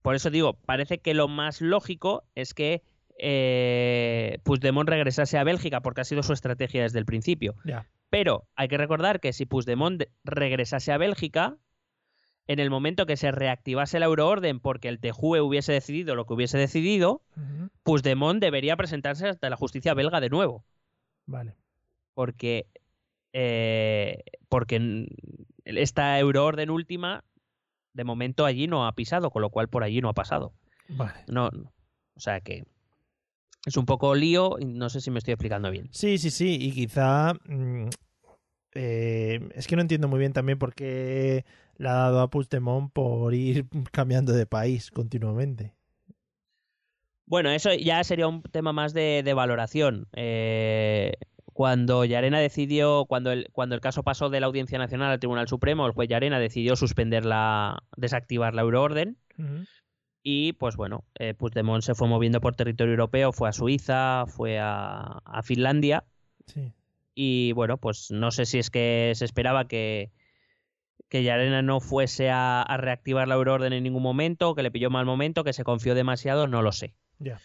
por 0.02 0.16
eso 0.16 0.32
digo, 0.32 0.54
parece 0.54 0.98
que 0.98 1.14
lo 1.14 1.28
más 1.28 1.62
lógico 1.62 2.24
es 2.34 2.56
que 2.56 2.82
eh, 3.22 4.40
Puigdemont 4.44 4.88
regresase 4.90 5.38
a 5.38 5.44
Bélgica, 5.44 5.82
porque 5.82 6.02
ha 6.02 6.06
sido 6.06 6.24
su 6.24 6.34
estrategia 6.34 6.84
desde 6.84 7.00
el 7.00 7.06
principio. 7.06 7.56
Pero 8.10 8.48
hay 8.56 8.68
que 8.68 8.78
recordar 8.78 9.20
que 9.20 9.34
si 9.34 9.46
Puigdemont 9.46 10.00
de- 10.00 10.12
regresase 10.24 10.92
a 10.92 10.98
Bélgica, 10.98 11.58
en 12.48 12.58
el 12.60 12.72
momento 12.72 13.06
que 13.06 13.16
se 13.18 13.32
reactivase 13.32 14.00
la 14.00 14.08
euroorden 14.08 14.60
porque 14.60 14.88
el 14.88 15.00
TJUE 15.00 15.42
hubiese 15.42 15.72
decidido 15.72 16.16
lo 16.16 16.26
que 16.26 16.34
hubiese 16.34 16.58
decidido. 16.58 17.22
Puigdemont 17.84 18.42
debería 18.42 18.76
presentarse 18.76 19.28
ante 19.30 19.50
la 19.50 19.56
justicia 19.56 19.94
belga 19.94 20.20
de 20.20 20.30
nuevo 20.30 20.66
Vale. 21.28 21.56
porque 22.16 22.66
eh, 23.34 24.24
porque 24.48 25.06
esta 25.66 26.18
euroorden 26.18 26.72
última 26.72 27.24
de 27.94 28.04
momento 28.04 28.46
allí 28.46 28.66
no 28.66 28.88
ha 28.88 28.96
pisado, 28.96 29.30
con 29.30 29.44
lo 29.44 29.52
cual 29.52 29.68
por 29.70 29.84
allí 29.84 30.02
no 30.02 30.10
ha 30.10 30.14
pasado. 30.14 30.54
Vale. 30.88 31.24
No, 31.28 31.50
no. 31.52 31.72
o 32.16 32.20
sea 32.20 32.42
que 32.42 32.66
es 33.66 33.78
un 33.78 33.86
poco 33.86 34.16
lío 34.16 34.58
y 34.60 34.66
no 34.66 34.90
sé 34.90 35.02
si 35.02 35.12
me 35.12 35.20
estoy 35.20 35.34
explicando 35.34 35.72
bien. 35.72 35.90
Sí, 35.92 36.18
sí, 36.18 36.30
sí. 36.30 36.58
Y 36.60 36.72
quizá 36.72 37.34
mm, 37.46 37.90
eh, 38.76 39.50
es 39.56 39.68
que 39.68 39.76
no 39.76 39.82
entiendo 39.82 40.08
muy 40.08 40.20
bien 40.20 40.34
también 40.34 40.60
por 40.60 40.74
qué 40.74 41.46
le 41.78 41.90
ha 41.90 41.94
dado 41.94 42.22
a 42.22 42.30
Puigdemont 42.30 42.92
por 42.92 43.34
ir 43.34 43.66
cambiando 43.92 44.34
de 44.34 44.46
país 44.46 44.92
continuamente. 44.92 45.74
Bueno, 47.26 47.52
eso 47.52 47.72
ya 47.74 48.04
sería 48.04 48.28
un 48.28 48.42
tema 48.42 48.74
más 48.74 48.94
de, 48.94 49.22
de 49.24 49.34
valoración. 49.36 50.08
Eh, 50.14 51.14
cuando 51.54 52.06
Yarena 52.06 52.40
decidió, 52.40 53.06
cuando 53.06 53.32
el, 53.32 53.50
cuando 53.52 53.76
el 53.76 53.82
caso 53.82 54.02
pasó 54.02 54.30
de 54.30 54.40
la 54.40 54.48
Audiencia 54.48 54.80
Nacional 54.80 55.12
al 55.12 55.20
Tribunal 55.20 55.48
Supremo, 55.48 55.86
el 55.86 55.92
juez 55.92 56.10
Yarena 56.10 56.40
decidió 56.40 56.76
suspender 56.76 57.26
la, 57.26 57.84
desactivar 57.98 58.56
la 58.56 58.62
euroorden. 58.62 59.18
Y 60.32 60.54
pues 60.54 60.76
bueno, 60.76 61.06
eh, 61.18 61.34
Puigdemont 61.34 61.82
se 61.82 61.96
fue 61.96 62.08
moviendo 62.08 62.40
por 62.40 62.56
territorio 62.56 62.92
europeo, 62.94 63.32
fue 63.32 63.50
a 63.50 63.52
Suiza, 63.52 64.26
fue 64.28 64.60
a, 64.60 65.20
a 65.26 65.42
Finlandia 65.42 66.04
Sí. 66.46 66.72
y 67.16 67.52
bueno, 67.54 67.78
pues 67.78 68.12
no 68.12 68.30
sé 68.30 68.46
si 68.46 68.60
es 68.60 68.70
que 68.70 69.12
se 69.16 69.26
esperaba 69.26 69.68
que, 69.68 70.12
que 71.08 71.24
Yarena 71.24 71.64
no 71.64 71.80
fuese 71.80 72.30
a, 72.30 72.62
a 72.62 72.78
reactivar 72.78 73.28
la 73.28 73.34
euroorden 73.36 73.74
en 73.74 73.84
ningún 73.84 74.04
momento, 74.04 74.54
que 74.54 74.62
le 74.62 74.70
pilló 74.70 74.92
mal 74.92 75.06
momento, 75.08 75.44
que 75.44 75.54
se 75.54 75.64
confió 75.64 75.96
demasiado, 75.96 76.46
no 76.48 76.62
lo 76.62 76.72
sé. 76.72 76.94
Ya. 77.18 77.40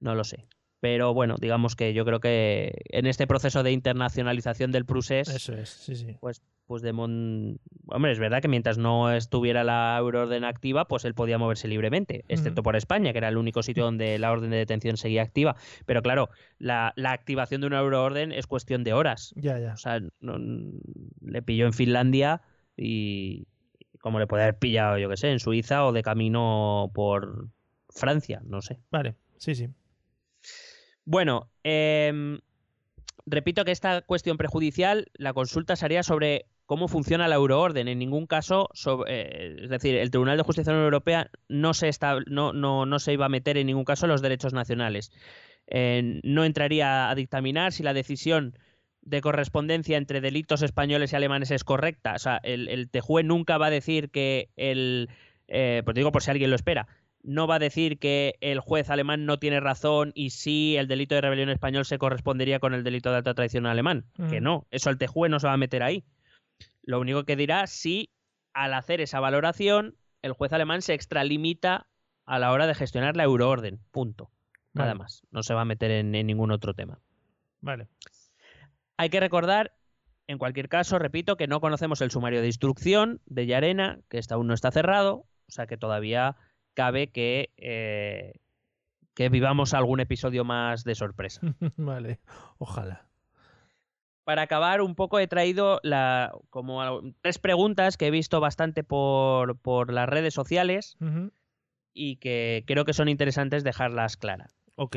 No 0.00 0.16
lo 0.16 0.24
sé. 0.24 0.46
Pero 0.80 1.14
bueno, 1.14 1.36
digamos 1.40 1.76
que 1.76 1.94
yo 1.94 2.04
creo 2.04 2.18
que 2.18 2.82
en 2.90 3.06
este 3.06 3.26
proceso 3.28 3.62
de 3.62 3.70
internacionalización 3.70 4.72
del 4.72 4.84
procés, 4.86 5.28
Eso 5.28 5.54
es, 5.54 5.68
sí, 5.70 5.94
sí. 5.94 6.16
pues 6.20 6.42
Puigdemont... 6.66 7.58
Hombre, 7.86 8.12
es 8.12 8.18
verdad 8.18 8.40
que 8.40 8.48
mientras 8.48 8.78
no 8.78 9.12
estuviera 9.12 9.64
la 9.64 9.96
euroorden 9.98 10.44
activa, 10.44 10.86
pues 10.88 11.04
él 11.04 11.14
podía 11.14 11.38
moverse 11.38 11.68
libremente, 11.68 12.24
excepto 12.28 12.62
por 12.62 12.76
España, 12.76 13.12
que 13.12 13.18
era 13.18 13.28
el 13.28 13.36
único 13.36 13.62
sitio 13.62 13.84
donde 13.84 14.18
la 14.18 14.32
orden 14.32 14.50
de 14.50 14.56
detención 14.56 14.96
seguía 14.96 15.22
activa. 15.22 15.56
Pero 15.84 16.02
claro, 16.02 16.30
la, 16.58 16.92
la 16.96 17.12
activación 17.12 17.60
de 17.60 17.66
una 17.66 17.80
euroorden 17.80 18.32
es 18.32 18.46
cuestión 18.46 18.84
de 18.84 18.94
horas. 18.94 19.32
Ya, 19.36 19.58
ya. 19.58 19.74
O 19.74 19.76
sea, 19.76 20.00
no- 20.20 20.38
le 21.20 21.42
pilló 21.42 21.66
en 21.66 21.72
Finlandia 21.72 22.40
y 22.76 23.46
como 24.00 24.18
le 24.18 24.26
puede 24.26 24.42
haber 24.44 24.58
pillado, 24.58 24.98
yo 24.98 25.08
que 25.08 25.16
sé, 25.16 25.30
en 25.30 25.40
Suiza 25.40 25.84
o 25.86 25.92
de 25.92 26.02
camino 26.02 26.90
por 26.94 27.48
Francia, 27.90 28.42
no 28.44 28.60
sé. 28.60 28.80
Vale, 28.90 29.14
sí, 29.38 29.54
sí. 29.54 29.68
Bueno, 31.04 31.50
em, 31.62 32.38
repito 33.26 33.64
que 33.64 33.72
esta 33.72 34.02
cuestión 34.02 34.36
prejudicial, 34.36 35.10
la 35.14 35.32
consulta 35.32 35.76
se 35.76 35.84
haría 35.84 36.02
sobre 36.02 36.46
cómo 36.66 36.88
funciona 36.88 37.28
la 37.28 37.34
euroorden. 37.34 37.88
En 37.88 37.98
ningún 37.98 38.26
caso, 38.26 38.68
sobre- 38.72 39.12
eh, 39.12 39.56
es 39.64 39.68
decir, 39.70 39.96
el 39.96 40.10
Tribunal 40.10 40.36
de 40.36 40.42
Justicia 40.42 40.70
de 40.72 40.76
la 40.76 40.78
Unión 40.80 40.92
Europea 40.94 41.30
no 41.48 41.74
se, 41.74 41.88
estab- 41.88 42.24
no, 42.26 42.52
no, 42.52 42.86
no 42.86 42.98
se 42.98 43.12
iba 43.12 43.26
a 43.26 43.28
meter 43.28 43.56
en 43.58 43.66
ningún 43.66 43.84
caso 43.84 44.06
en 44.06 44.12
los 44.12 44.22
derechos 44.22 44.52
nacionales. 44.52 45.10
Eh, 45.66 46.20
no 46.22 46.44
entraría 46.44 47.08
a 47.10 47.14
dictaminar 47.14 47.72
si 47.72 47.82
la 47.82 47.94
decisión 47.94 48.56
de 49.02 49.20
correspondencia 49.20 49.98
entre 49.98 50.20
delitos 50.20 50.62
españoles 50.62 51.12
y 51.12 51.16
alemanes 51.16 51.50
es 51.50 51.64
correcta. 51.64 52.14
O 52.14 52.18
sea, 52.18 52.40
el, 52.42 52.68
el 52.68 52.88
TJUE 52.90 53.22
nunca 53.22 53.58
va 53.58 53.66
a 53.66 53.70
decir 53.70 54.10
que 54.10 54.48
el... 54.56 55.08
Eh, 55.48 55.82
pues 55.84 55.94
digo 55.94 56.10
por 56.10 56.22
si 56.22 56.30
alguien 56.30 56.48
lo 56.50 56.56
espera 56.56 56.86
no 57.26 57.46
va 57.46 57.54
a 57.54 57.58
decir 57.58 57.98
que 57.98 58.34
el 58.42 58.60
juez 58.60 58.90
alemán 58.90 59.24
no 59.24 59.38
tiene 59.38 59.58
razón 59.58 60.12
y 60.14 60.28
sí 60.28 60.76
el 60.76 60.88
delito 60.88 61.14
de 61.14 61.22
rebelión 61.22 61.48
español 61.48 61.86
se 61.86 61.96
correspondería 61.96 62.58
con 62.58 62.74
el 62.74 62.84
delito 62.84 63.10
de 63.10 63.16
alta 63.16 63.32
traición 63.32 63.64
alemán. 63.64 64.04
Que 64.28 64.36
Ujú. 64.36 64.40
no, 64.42 64.66
eso 64.70 64.90
el 64.90 64.98
TJUE 64.98 65.30
no 65.30 65.40
se 65.40 65.46
va 65.46 65.54
a 65.54 65.56
meter 65.56 65.82
ahí. 65.82 66.04
Lo 66.86 67.00
único 67.00 67.24
que 67.24 67.36
dirá 67.36 67.66
si 67.66 68.10
al 68.52 68.74
hacer 68.74 69.00
esa 69.00 69.20
valoración 69.20 69.96
el 70.22 70.32
juez 70.32 70.52
alemán 70.52 70.80
se 70.80 70.94
extralimita 70.94 71.86
a 72.24 72.38
la 72.38 72.52
hora 72.52 72.66
de 72.66 72.74
gestionar 72.74 73.16
la 73.16 73.24
euroorden. 73.24 73.80
Punto. 73.90 74.30
Nada 74.72 74.90
Vale. 74.90 74.98
más. 74.98 75.22
No 75.30 75.42
se 75.42 75.54
va 75.54 75.62
a 75.62 75.66
meter 75.66 75.90
en, 75.90 76.14
en 76.14 76.26
ningún 76.26 76.50
otro 76.50 76.74
tema. 76.74 76.98
Vale. 77.60 77.88
Hay 78.96 79.10
que 79.10 79.20
recordar, 79.20 79.74
en 80.26 80.38
cualquier 80.38 80.68
caso, 80.68 80.98
repito, 80.98 81.36
que 81.36 81.46
no 81.46 81.60
conocemos 81.60 82.00
el 82.00 82.10
sumario 82.10 82.40
de 82.40 82.46
instrucción 82.46 83.20
de 83.26 83.46
Yarena, 83.46 84.00
que 84.08 84.18
este 84.18 84.34
aún 84.34 84.46
no 84.46 84.54
está 84.54 84.70
cerrado, 84.70 85.26
o 85.46 85.50
sea 85.50 85.66
que 85.66 85.76
todavía 85.76 86.36
cabe 86.74 87.08
que, 87.08 87.52
eh, 87.56 88.40
que 89.14 89.28
vivamos 89.28 89.74
algún 89.74 90.00
episodio 90.00 90.44
más 90.44 90.84
de 90.84 90.94
sorpresa. 90.94 91.40
vale. 91.76 92.20
Ojalá. 92.58 93.06
Para 94.24 94.42
acabar, 94.42 94.80
un 94.80 94.94
poco 94.94 95.18
he 95.18 95.26
traído 95.26 95.80
la, 95.82 96.32
como 96.50 97.02
tres 97.20 97.38
preguntas 97.38 97.96
que 97.96 98.06
he 98.06 98.10
visto 98.10 98.40
bastante 98.40 98.82
por, 98.82 99.58
por 99.58 99.92
las 99.92 100.08
redes 100.08 100.32
sociales 100.32 100.96
y 101.92 102.16
que 102.16 102.64
creo 102.66 102.84
que 102.84 102.94
son 102.94 103.08
interesantes 103.08 103.64
dejarlas 103.64 104.16
claras. 104.16 104.56
Ok. 104.76 104.96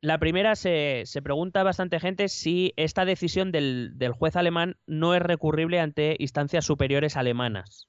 La 0.00 0.18
primera 0.18 0.56
se, 0.56 1.02
se 1.06 1.22
pregunta 1.22 1.62
bastante 1.62 2.00
gente 2.00 2.28
si 2.28 2.74
esta 2.76 3.04
decisión 3.04 3.52
del, 3.52 3.92
del 3.96 4.12
juez 4.12 4.36
alemán 4.36 4.76
no 4.86 5.14
es 5.14 5.22
recurrible 5.22 5.80
ante 5.80 6.16
instancias 6.18 6.64
superiores 6.64 7.16
alemanas. 7.16 7.88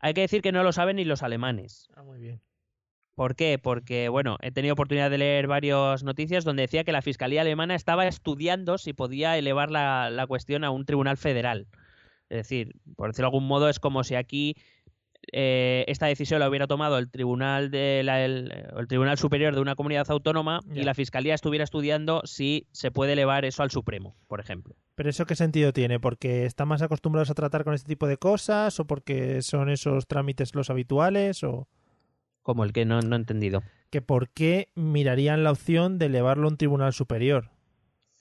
Hay 0.00 0.14
que 0.14 0.22
decir 0.22 0.42
que 0.42 0.52
no 0.52 0.62
lo 0.62 0.72
saben 0.72 0.96
ni 0.96 1.04
los 1.04 1.22
alemanes. 1.22 1.88
Ah, 1.94 2.02
muy 2.02 2.18
bien. 2.18 2.40
¿Por 3.14 3.36
qué? 3.36 3.58
Porque, 3.62 4.08
bueno, 4.08 4.38
he 4.42 4.50
tenido 4.50 4.72
oportunidad 4.72 5.10
de 5.10 5.18
leer 5.18 5.46
varias 5.46 6.02
noticias 6.02 6.44
donde 6.44 6.62
decía 6.62 6.82
que 6.84 6.92
la 6.92 7.02
Fiscalía 7.02 7.42
Alemana 7.42 7.74
estaba 7.74 8.06
estudiando 8.06 8.76
si 8.78 8.92
podía 8.92 9.38
elevar 9.38 9.70
la, 9.70 10.10
la 10.10 10.26
cuestión 10.26 10.64
a 10.64 10.70
un 10.70 10.84
tribunal 10.84 11.16
federal. 11.16 11.68
Es 12.28 12.38
decir, 12.38 12.72
por 12.96 13.08
decirlo 13.10 13.26
de 13.30 13.36
algún 13.36 13.46
modo, 13.46 13.68
es 13.68 13.78
como 13.78 14.02
si 14.02 14.16
aquí 14.16 14.56
eh, 15.32 15.84
esta 15.88 16.06
decisión 16.06 16.40
la 16.40 16.48
hubiera 16.48 16.66
tomado 16.66 16.98
el 16.98 17.10
tribunal 17.10 17.70
de 17.70 18.02
la- 18.04 18.24
el, 18.24 18.52
el 18.76 18.86
tribunal 18.88 19.16
superior 19.16 19.54
de 19.54 19.60
una 19.60 19.74
comunidad 19.74 20.10
autónoma 20.10 20.60
y 20.74 20.82
la 20.82 20.92
fiscalía 20.94 21.34
estuviera 21.34 21.64
estudiando 21.64 22.20
si 22.24 22.66
se 22.72 22.90
puede 22.90 23.14
elevar 23.14 23.44
eso 23.44 23.62
al 23.62 23.70
Supremo, 23.70 24.16
por 24.26 24.40
ejemplo. 24.40 24.74
Pero 24.96 25.08
eso 25.08 25.24
qué 25.24 25.34
sentido 25.34 25.72
tiene? 25.72 25.98
¿Porque 25.98 26.44
están 26.44 26.68
más 26.68 26.82
acostumbrados 26.82 27.30
a 27.30 27.34
tratar 27.34 27.64
con 27.64 27.72
este 27.74 27.88
tipo 27.88 28.06
de 28.06 28.16
cosas 28.18 28.78
o 28.80 28.86
porque 28.86 29.40
son 29.40 29.70
esos 29.70 30.06
trámites 30.06 30.54
los 30.54 30.68
habituales 30.68 31.42
o 31.42 31.68
Como 32.44 32.62
el 32.62 32.72
que 32.72 32.84
no, 32.84 33.00
no 33.00 33.16
he 33.16 33.18
entendido. 33.18 33.64
que 33.90 34.00
por 34.02 34.28
qué 34.28 34.68
mirarían 34.76 35.42
la 35.42 35.50
opción 35.50 35.98
de 35.98 36.06
elevarlo 36.06 36.46
a 36.46 36.50
un 36.52 36.56
tribunal 36.56 36.92
superior? 36.92 37.50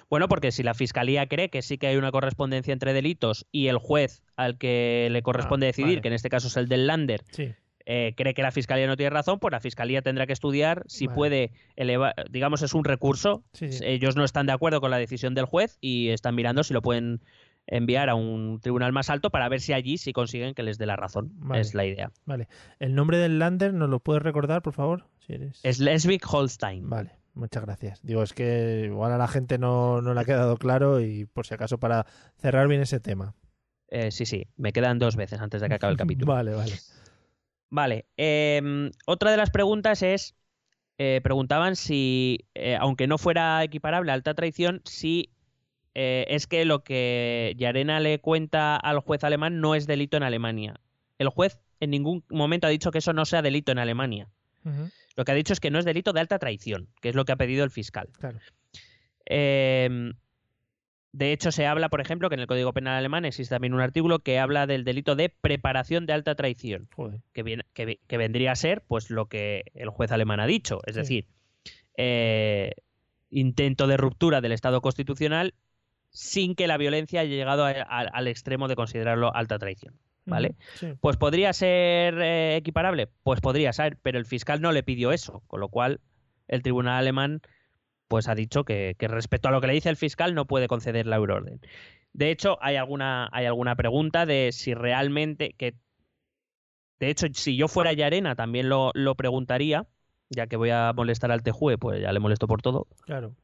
Bueno, 0.09 0.27
porque 0.27 0.51
si 0.51 0.61
la 0.63 0.73
fiscalía 0.75 1.27
cree 1.27 1.49
que 1.49 1.61
sí 1.63 1.77
que 1.77 1.87
hay 1.87 1.95
una 1.97 2.11
correspondencia 2.11 2.71
entre 2.73 2.93
delitos 2.93 3.47
y 3.51 3.67
el 3.67 3.77
juez 3.79 4.21
al 4.35 4.57
que 4.57 5.07
le 5.11 5.21
corresponde 5.23 5.65
Ah, 5.65 5.69
decidir, 5.69 5.87
vale. 5.95 6.01
que 6.01 6.07
en 6.09 6.13
este 6.13 6.29
caso 6.29 6.47
es 6.47 6.57
el 6.57 6.67
del 6.67 6.85
Lander, 6.87 7.23
Sí. 7.31 7.51
eh, 7.85 8.13
cree 8.15 8.33
que 8.35 8.43
la 8.43 8.51
fiscalía 8.51 8.85
no 8.87 8.95
tiene 8.95 9.09
razón, 9.09 9.39
pues 9.39 9.51
la 9.51 9.59
fiscalía 9.59 10.01
tendrá 10.03 10.27
que 10.27 10.33
estudiar 10.33 10.83
si 10.87 11.07
Vale. 11.07 11.15
puede 11.15 11.51
elevar, 11.75 12.13
digamos, 12.29 12.61
es 12.61 12.73
un 12.75 12.83
recurso. 12.85 13.43
Sí, 13.53 13.71
sí. 13.71 13.83
Ellos 13.85 14.15
no 14.15 14.23
están 14.23 14.45
de 14.45 14.53
acuerdo 14.53 14.79
con 14.81 14.91
la 14.91 14.97
decisión 14.99 15.33
del 15.33 15.45
juez 15.45 15.77
y 15.81 16.09
están 16.09 16.35
mirando 16.35 16.63
si 16.63 16.73
lo 16.75 16.81
pueden 16.83 17.21
enviar 17.67 18.09
a 18.09 18.15
un 18.15 18.59
tribunal 18.61 18.91
más 18.91 19.09
alto 19.09 19.29
para 19.29 19.47
ver 19.49 19.61
si 19.61 19.73
allí 19.73 19.97
sí 19.97 20.13
consiguen 20.13 20.53
que 20.53 20.63
les 20.63 20.77
dé 20.77 20.85
la 20.85 20.95
razón. 20.95 21.31
Vale. 21.35 21.61
Es 21.61 21.73
la 21.73 21.85
idea. 21.85 22.11
Vale. 22.25 22.47
¿El 22.79 22.95
nombre 22.95 23.17
del 23.17 23.39
Lander 23.39 23.73
nos 23.73 23.89
lo 23.89 23.99
puedes 23.99 24.21
recordar, 24.21 24.61
por 24.61 24.73
favor? 24.73 25.05
Si 25.19 25.33
eres... 25.33 25.59
Es 25.63 25.79
Schleswig-Holstein. 25.79 26.89
Vale, 26.89 27.11
muchas 27.33 27.63
gracias. 27.63 28.01
Digo, 28.03 28.23
es 28.23 28.33
que 28.33 28.83
igual 28.85 29.11
a 29.11 29.17
la 29.17 29.27
gente 29.27 29.57
no, 29.57 30.01
no 30.01 30.13
le 30.13 30.19
ha 30.21 30.25
quedado 30.25 30.57
claro 30.57 30.99
y 30.99 31.25
por 31.25 31.45
si 31.45 31.53
acaso 31.53 31.77
para 31.77 32.05
cerrar 32.37 32.67
bien 32.67 32.81
ese 32.81 32.99
tema. 32.99 33.35
Eh, 33.89 34.11
sí, 34.11 34.25
sí, 34.25 34.47
me 34.57 34.73
quedan 34.73 34.99
dos 34.99 35.15
veces 35.15 35.39
antes 35.39 35.61
de 35.61 35.69
que 35.69 35.75
acabe 35.75 35.91
el 35.91 35.97
capítulo. 35.99 36.33
Vale, 36.33 36.53
vale. 36.53 36.73
Vale. 37.69 38.05
em, 38.17 38.91
otra 39.07 39.31
de 39.31 39.37
las 39.37 39.49
preguntas 39.49 40.03
es, 40.03 40.35
eh, 40.99 41.21
preguntaban 41.23 41.75
si, 41.75 42.45
eh, 42.53 42.75
aunque 42.79 43.07
no 43.07 43.17
fuera 43.17 43.63
equiparable 43.63 44.11
a 44.11 44.13
alta 44.13 44.35
traición, 44.35 44.81
si 44.85 45.32
eh, 45.95 46.25
es 46.29 46.47
que 46.47 46.65
lo 46.65 46.83
que 46.83 47.53
Yarena 47.57 47.99
le 47.99 48.19
cuenta 48.19 48.75
al 48.75 48.99
juez 48.99 49.23
alemán 49.23 49.59
no 49.61 49.75
es 49.75 49.85
delito 49.87 50.17
en 50.17 50.23
Alemania. 50.23 50.79
El 51.19 51.29
juez 51.29 51.59
en 51.79 51.91
ningún 51.91 52.23
momento 52.29 52.67
ha 52.67 52.69
dicho 52.71 52.91
que 52.91 52.97
eso 52.99 53.13
no 53.13 53.25
sea 53.25 53.41
delito 53.41 53.71
en 53.71 53.79
Alemania. 53.79 54.27
Lo 55.15 55.25
que 55.25 55.31
ha 55.31 55.35
dicho 55.35 55.53
es 55.53 55.59
que 55.59 55.69
no 55.71 55.77
es 55.79 55.85
delito 55.85 56.13
de 56.13 56.21
alta 56.21 56.39
traición, 56.39 56.87
que 57.01 57.09
es 57.09 57.15
lo 57.15 57.25
que 57.25 57.33
ha 57.33 57.35
pedido 57.35 57.63
el 57.63 57.69
fiscal. 57.71 58.07
Claro. 58.17 58.39
Em, 59.25 60.13
de 61.11 61.31
hecho, 61.31 61.51
se 61.51 61.67
habla, 61.67 61.89
por 61.89 62.01
ejemplo, 62.01 62.29
que 62.29 62.35
en 62.35 62.41
el 62.41 62.47
Código 62.47 62.73
Penal 62.73 62.95
alemán 62.97 63.25
existe 63.25 63.53
también 63.53 63.73
un 63.73 63.81
artículo 63.81 64.19
que 64.19 64.39
habla 64.39 64.65
del 64.65 64.83
delito 64.83 65.15
de 65.15 65.29
preparación 65.29 66.05
de 66.05 66.13
alta 66.13 66.33
traición 66.35 66.87
Joder. 66.95 67.19
que, 67.33 67.43
viene- 67.43 67.65
que, 67.73 67.85
vi- 67.85 67.99
que 68.07 68.17
vendría 68.17 68.51
a 68.53 68.55
ser 68.55 68.81
pues 68.87 69.09
lo 69.11 69.27
que 69.27 69.65
el 69.75 69.89
juez 69.89 70.11
alemán 70.11 70.39
ha 70.39 70.47
dicho, 70.47 70.79
es 70.87 70.95
Sí. 70.95 70.99
decir, 71.01 71.27
eh, 71.97 72.71
intento 73.29 73.85
de 73.87 73.97
ruptura 73.97 74.41
del 74.41 74.51
Estado 74.53 74.81
constitucional 74.81 75.53
sin 76.13 76.55
que 76.55 76.67
la 76.67 76.77
violencia 76.77 77.21
haya 77.21 77.35
llegado 77.35 77.65
a- 77.65 77.71
a- 77.71 78.01
al 78.01 78.27
extremo 78.27 78.67
de 78.67 78.75
considerarlo 78.75 79.35
alta 79.35 79.59
traición. 79.59 79.95
¿Vale? 80.25 80.55
Sí. 80.75 80.93
Pues 81.01 81.17
podría 81.17 81.51
ser 81.51 82.17
eh, 82.21 82.55
equiparable, 82.55 83.09
pues 83.23 83.41
podría 83.41 83.73
ser, 83.73 83.97
pero 84.01 84.17
el 84.17 84.25
fiscal 84.25 84.61
no 84.61 84.71
le 84.71 84.81
pidió 84.81 85.11
eso, 85.11 85.43
con 85.47 85.59
lo 85.59 85.67
cual 85.67 85.99
el 86.47 86.61
tribunal 86.61 86.93
alemán 86.97 87.41
pues 88.07 88.29
ha 88.29 88.35
dicho 88.35 88.63
que, 88.63 88.95
que 88.97 89.09
respecto 89.09 89.49
a 89.49 89.51
lo 89.51 89.59
que 89.59 89.67
le 89.67 89.73
dice 89.73 89.89
el 89.89 89.97
fiscal 89.97 90.33
no 90.33 90.45
puede 90.45 90.69
conceder 90.69 91.07
la 91.07 91.17
euroorden. 91.17 91.59
De 92.13 92.31
hecho, 92.31 92.57
hay 92.61 92.77
alguna, 92.77 93.27
hay 93.33 93.47
alguna 93.47 93.75
pregunta 93.75 94.25
de 94.25 94.51
si 94.53 94.73
realmente, 94.73 95.55
que 95.57 95.73
de 96.99 97.09
hecho, 97.09 97.27
si 97.33 97.57
yo 97.57 97.67
fuera 97.67 97.91
Yarena 97.91 98.35
también 98.35 98.69
lo, 98.69 98.91
lo 98.93 99.15
preguntaría, 99.15 99.87
ya 100.29 100.47
que 100.47 100.55
voy 100.55 100.69
a 100.69 100.93
molestar 100.95 101.31
al 101.31 101.43
Tejue, 101.43 101.77
pues 101.77 102.01
ya 102.01 102.13
le 102.13 102.19
molesto 102.19 102.47
por 102.47 102.61
todo. 102.61 102.87
Claro. 103.01 103.35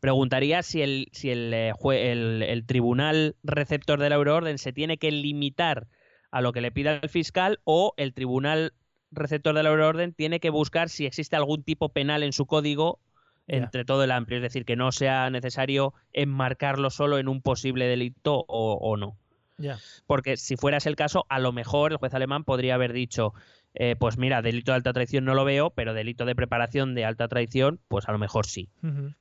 Preguntaría 0.00 0.62
si 0.62 0.82
el, 0.82 1.08
si 1.12 1.30
el, 1.30 1.52
eh, 1.54 1.72
el- 1.92 2.42
el 2.42 2.66
tribunal 2.66 3.36
receptor 3.42 4.00
de 4.00 4.08
la 4.08 4.16
euroorden 4.16 4.58
se 4.58 4.72
tiene 4.72 4.98
que 4.98 5.10
limitar 5.10 5.86
a 6.30 6.40
lo 6.40 6.52
que 6.52 6.60
le 6.60 6.72
pida 6.72 6.98
el 7.02 7.08
fiscal 7.08 7.60
o 7.64 7.94
el 7.96 8.12
tribunal 8.12 8.72
receptor 9.10 9.54
de 9.54 9.62
la 9.62 9.70
euroorden 9.70 10.12
tiene 10.12 10.40
que 10.40 10.50
buscar 10.50 10.88
si 10.88 11.06
existe 11.06 11.36
algún 11.36 11.62
tipo 11.62 11.90
penal 11.90 12.22
en 12.22 12.32
su 12.32 12.46
código 12.46 12.98
entre 13.46 13.84
todo 13.84 14.02
el 14.02 14.10
amplio, 14.10 14.38
es 14.38 14.42
decir, 14.42 14.64
que 14.64 14.74
no 14.74 14.90
sea 14.90 15.28
necesario 15.28 15.92
enmarcarlo 16.12 16.88
solo 16.88 17.18
en 17.18 17.28
un 17.28 17.42
posible 17.42 17.86
delito 17.86 18.44
o, 18.48 18.78
o 18.80 18.96
no. 18.96 19.18
Ya. 19.58 19.78
Porque 20.06 20.36
si 20.38 20.56
fuera 20.56 20.78
ese 20.78 20.88
el 20.88 20.96
caso, 20.96 21.26
a 21.28 21.38
lo 21.38 21.52
mejor 21.52 21.92
el 21.92 21.98
juez 21.98 22.14
alemán 22.14 22.44
podría 22.44 22.74
haber 22.74 22.92
dicho, 22.94 23.34
eh, 23.74 23.96
pues 23.96 24.16
mira, 24.16 24.40
delito 24.42 24.72
de 24.72 24.76
alta 24.76 24.92
traición 24.94 25.24
no 25.26 25.34
lo 25.34 25.44
veo, 25.44 25.70
pero 25.70 25.92
delito 25.94 26.24
de 26.24 26.34
preparación 26.34 26.94
de 26.94 27.04
alta 27.04 27.28
traición, 27.28 27.80
pues 27.88 28.08
a 28.08 28.12
lo 28.12 28.18
mejor 28.18 28.46
sí. 28.46 28.70
Ujú. 28.82 29.12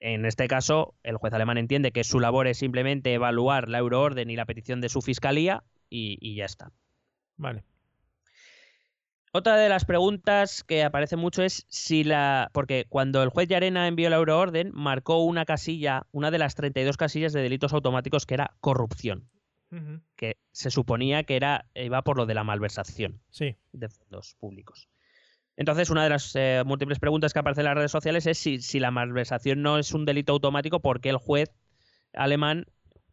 En 0.00 0.24
este 0.24 0.48
caso, 0.48 0.94
el 1.02 1.16
juez 1.18 1.32
alemán 1.34 1.58
entiende 1.58 1.92
que 1.92 2.04
su 2.04 2.20
labor 2.20 2.46
es 2.46 2.58
simplemente 2.58 3.12
evaluar 3.12 3.68
la 3.68 3.78
euroorden 3.78 4.30
y 4.30 4.36
la 4.36 4.46
petición 4.46 4.80
de 4.80 4.88
su 4.88 5.02
fiscalía 5.02 5.62
y, 5.90 6.16
y 6.20 6.36
ya 6.36 6.46
está. 6.46 6.72
Vale. 7.36 7.64
Otra 9.32 9.56
de 9.56 9.68
las 9.68 9.84
preguntas 9.84 10.64
que 10.64 10.82
aparece 10.82 11.16
mucho 11.16 11.42
es 11.44 11.64
si 11.68 12.02
la. 12.02 12.50
Porque 12.52 12.86
cuando 12.88 13.22
el 13.22 13.28
juez 13.28 13.46
Yarena 13.48 13.86
envió 13.86 14.10
la 14.10 14.16
euroorden, 14.16 14.72
marcó 14.74 15.22
una 15.22 15.44
casilla, 15.44 16.06
una 16.10 16.32
de 16.32 16.38
las 16.38 16.56
32 16.56 16.96
casillas 16.96 17.32
de 17.32 17.42
delitos 17.42 17.72
automáticos 17.72 18.26
que 18.26 18.34
era 18.34 18.56
corrupción, 18.60 19.28
que 20.16 20.36
se 20.50 20.70
suponía 20.72 21.22
que 21.22 21.36
era 21.36 21.66
iba 21.74 22.02
por 22.02 22.16
lo 22.16 22.26
de 22.26 22.34
la 22.34 22.42
malversación 22.42 23.20
Sí. 23.30 23.54
de 23.72 23.88
fondos 23.88 24.34
públicos. 24.40 24.88
Entonces, 25.60 25.90
una 25.90 26.02
de 26.02 26.08
las 26.08 26.34
eh, 26.36 26.62
múltiples 26.64 26.98
preguntas 26.98 27.34
que 27.34 27.38
aparecen 27.38 27.60
en 27.60 27.66
las 27.66 27.74
redes 27.74 27.90
sociales 27.90 28.26
es 28.26 28.38
si, 28.38 28.62
si 28.62 28.80
la 28.80 28.90
malversación 28.90 29.60
no 29.60 29.76
es 29.76 29.92
un 29.92 30.06
delito 30.06 30.32
automático, 30.32 30.80
¿por 30.80 31.02
qué 31.02 31.10
el 31.10 31.18
juez 31.18 31.50
alemán 32.14 32.64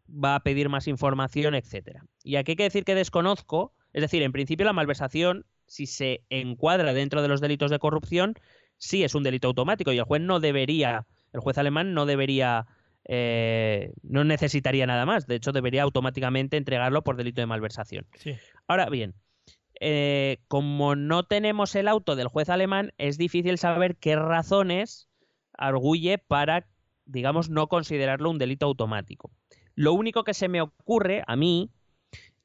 va 0.08 0.36
a 0.36 0.40
pedir 0.40 0.70
más 0.70 0.88
información, 0.88 1.56
etcétera? 1.56 2.06
Y 2.24 2.38
aquí 2.38 2.54
hay 2.54 2.56
que 2.56 2.64
decir 2.64 2.86
que 2.86 2.96
desconozco, 2.96 3.74
es 3.92 4.02
decir, 4.02 4.24
en 4.24 4.32
principio 4.32 4.66
la 4.66 4.72
malversación, 4.72 5.46
si 5.66 5.88
se 5.88 6.22
encuadra 6.30 6.94
dentro 6.94 7.22
de 7.22 7.28
los 7.28 7.42
delitos 7.42 7.70
de 7.70 7.80
corrupción, 7.80 8.36
sí 8.78 9.04
es 9.04 9.14
un 9.14 9.24
delito 9.24 9.50
automático 9.50 9.92
y 9.92 9.98
el 9.98 10.06
juez 10.06 10.22
no 10.22 10.40
debería, 10.40 11.06
el 11.34 11.42
juez 11.42 11.58
alemán 11.58 11.94
no 11.94 12.06
debería, 12.06 12.66
eh, 13.04 13.92
no 14.04 14.24
necesitaría 14.24 14.88
nada 14.88 15.06
más, 15.06 15.28
de 15.28 15.36
hecho 15.36 15.52
debería 15.52 15.84
automáticamente 15.84 16.56
entregarlo 16.56 17.04
por 17.04 17.18
delito 17.18 17.42
de 17.42 17.48
malversación. 17.48 18.08
Sí. 18.16 18.38
Ahora 18.68 18.86
bien, 18.90 19.16
eh, 19.80 20.38
como 20.48 20.96
no 20.96 21.24
tenemos 21.24 21.76
el 21.76 21.88
auto 21.88 22.16
del 22.16 22.28
juez 22.28 22.50
alemán, 22.50 22.94
es 22.98 23.18
difícil 23.18 23.58
saber 23.58 23.96
qué 23.96 24.16
razones 24.16 25.10
arguye 25.58 26.18
para, 26.18 26.68
digamos, 27.06 27.50
no 27.50 27.68
considerarlo 27.68 28.30
un 28.30 28.38
delito 28.38 28.66
automático. 28.66 29.32
Lo 29.76 29.94
único 29.94 30.24
que 30.24 30.34
se 30.34 30.48
me 30.48 30.62
ocurre 30.62 31.24
a 31.28 31.36
mí 31.36 31.70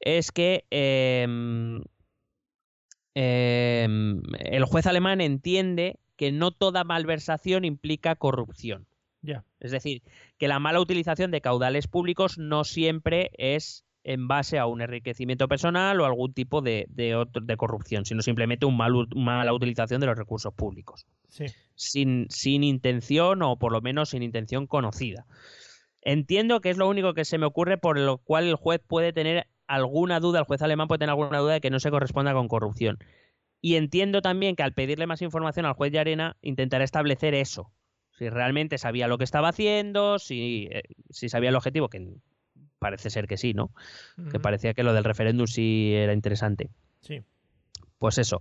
es 0.01 0.33
que 0.33 0.65
em, 0.71 1.83
em, 3.15 4.23
el 4.39 4.65
juez 4.65 4.87
alemán 4.87 5.21
entiende 5.21 5.99
que 6.17 6.33
no 6.33 6.51
toda 6.51 6.85
malversación 6.85 7.65
implica 7.65 8.17
corrupción. 8.17 8.87
Es 9.61 9.71
decir, 9.71 10.03
que 10.39 10.49
la 10.49 10.59
mala 10.59 10.81
utilización 10.81 11.31
de 11.31 11.41
caudales 11.41 11.87
públicos 11.87 12.39
no 12.39 12.65
siempre 12.65 13.31
es 13.35 13.85
en 14.05 14.27
base 14.29 14.59
a 14.59 14.67
un 14.67 14.81
enriquecimiento 14.83 15.47
personal 15.49 16.01
o 16.01 16.05
algún 16.07 16.33
tipo 16.33 16.61
de, 16.61 16.87
de 16.89 17.15
otro- 17.15 17.43
de 17.45 17.57
corrupción, 17.57 18.05
sino 18.05 18.21
simplemente 18.23 18.67
un 18.67 18.77
mal, 18.77 18.93
mala 19.15 19.53
utilización 19.53 20.01
de 20.01 20.07
los 20.09 20.19
recursos 20.19 20.53
públicos, 20.55 21.07
Sí. 21.29 21.47
sin, 21.75 22.27
sin 22.29 22.65
intención 22.65 23.43
o 23.43 23.57
por 23.59 23.71
lo 23.73 23.81
menos 23.81 24.11
sin 24.11 24.23
intención 24.23 24.67
conocida. 24.67 25.25
Entiendo 26.01 26.61
que 26.61 26.71
es 26.71 26.77
lo 26.79 26.89
único 26.89 27.15
que 27.15 27.25
se 27.25 27.39
me 27.39 27.47
ocurre 27.47 27.79
por 27.79 27.99
lo 27.99 28.19
cual 28.19 28.49
el 28.49 28.57
juez 28.57 28.81
puede 28.85 29.13
tener 29.13 29.47
alguna 29.69 30.19
duda, 30.19 30.41
el 30.41 30.45
juez 30.47 30.61
alemán 30.63 30.89
puede 30.89 30.99
tener 30.99 31.11
alguna 31.11 31.39
duda 31.39 31.55
de 31.55 31.61
que 31.61 31.71
no 31.71 31.79
se 31.79 31.91
corresponda 31.91 32.33
con 32.35 32.49
corrupción. 32.49 32.99
Y 33.61 33.77
entiendo 33.77 34.21
también 34.21 34.57
que 34.57 34.65
al 34.65 34.75
pedirle 34.75 35.07
más 35.07 35.23
información 35.23 35.65
al 35.67 35.75
juez 35.75 35.93
de 35.93 36.01
arena 36.01 36.37
intentará 36.43 36.83
establecer 36.83 37.35
eso. 37.35 37.71
Si 38.19 38.29
realmente 38.29 38.77
sabía 38.79 39.07
lo 39.07 39.17
que 39.19 39.25
estaba 39.25 39.49
haciendo, 39.49 40.19
si, 40.19 40.69
eh, 40.73 40.83
si 41.11 41.29
sabía 41.29 41.51
el 41.51 41.57
objetivo, 41.57 41.89
que 41.89 42.05
parece 42.83 43.09
ser 43.09 43.29
que 43.29 43.37
sí, 43.37 43.55
¿no? 43.55 43.71
Que 44.31 44.41
parecía 44.41 44.75
que 44.75 44.83
lo 44.83 44.93
del 44.93 45.05
referéndum 45.05 45.47
sí 45.47 45.95
era 45.95 46.13
interesante. 46.13 46.69
Sí. 47.01 47.23
Pues 47.99 48.19
eso. 48.19 48.41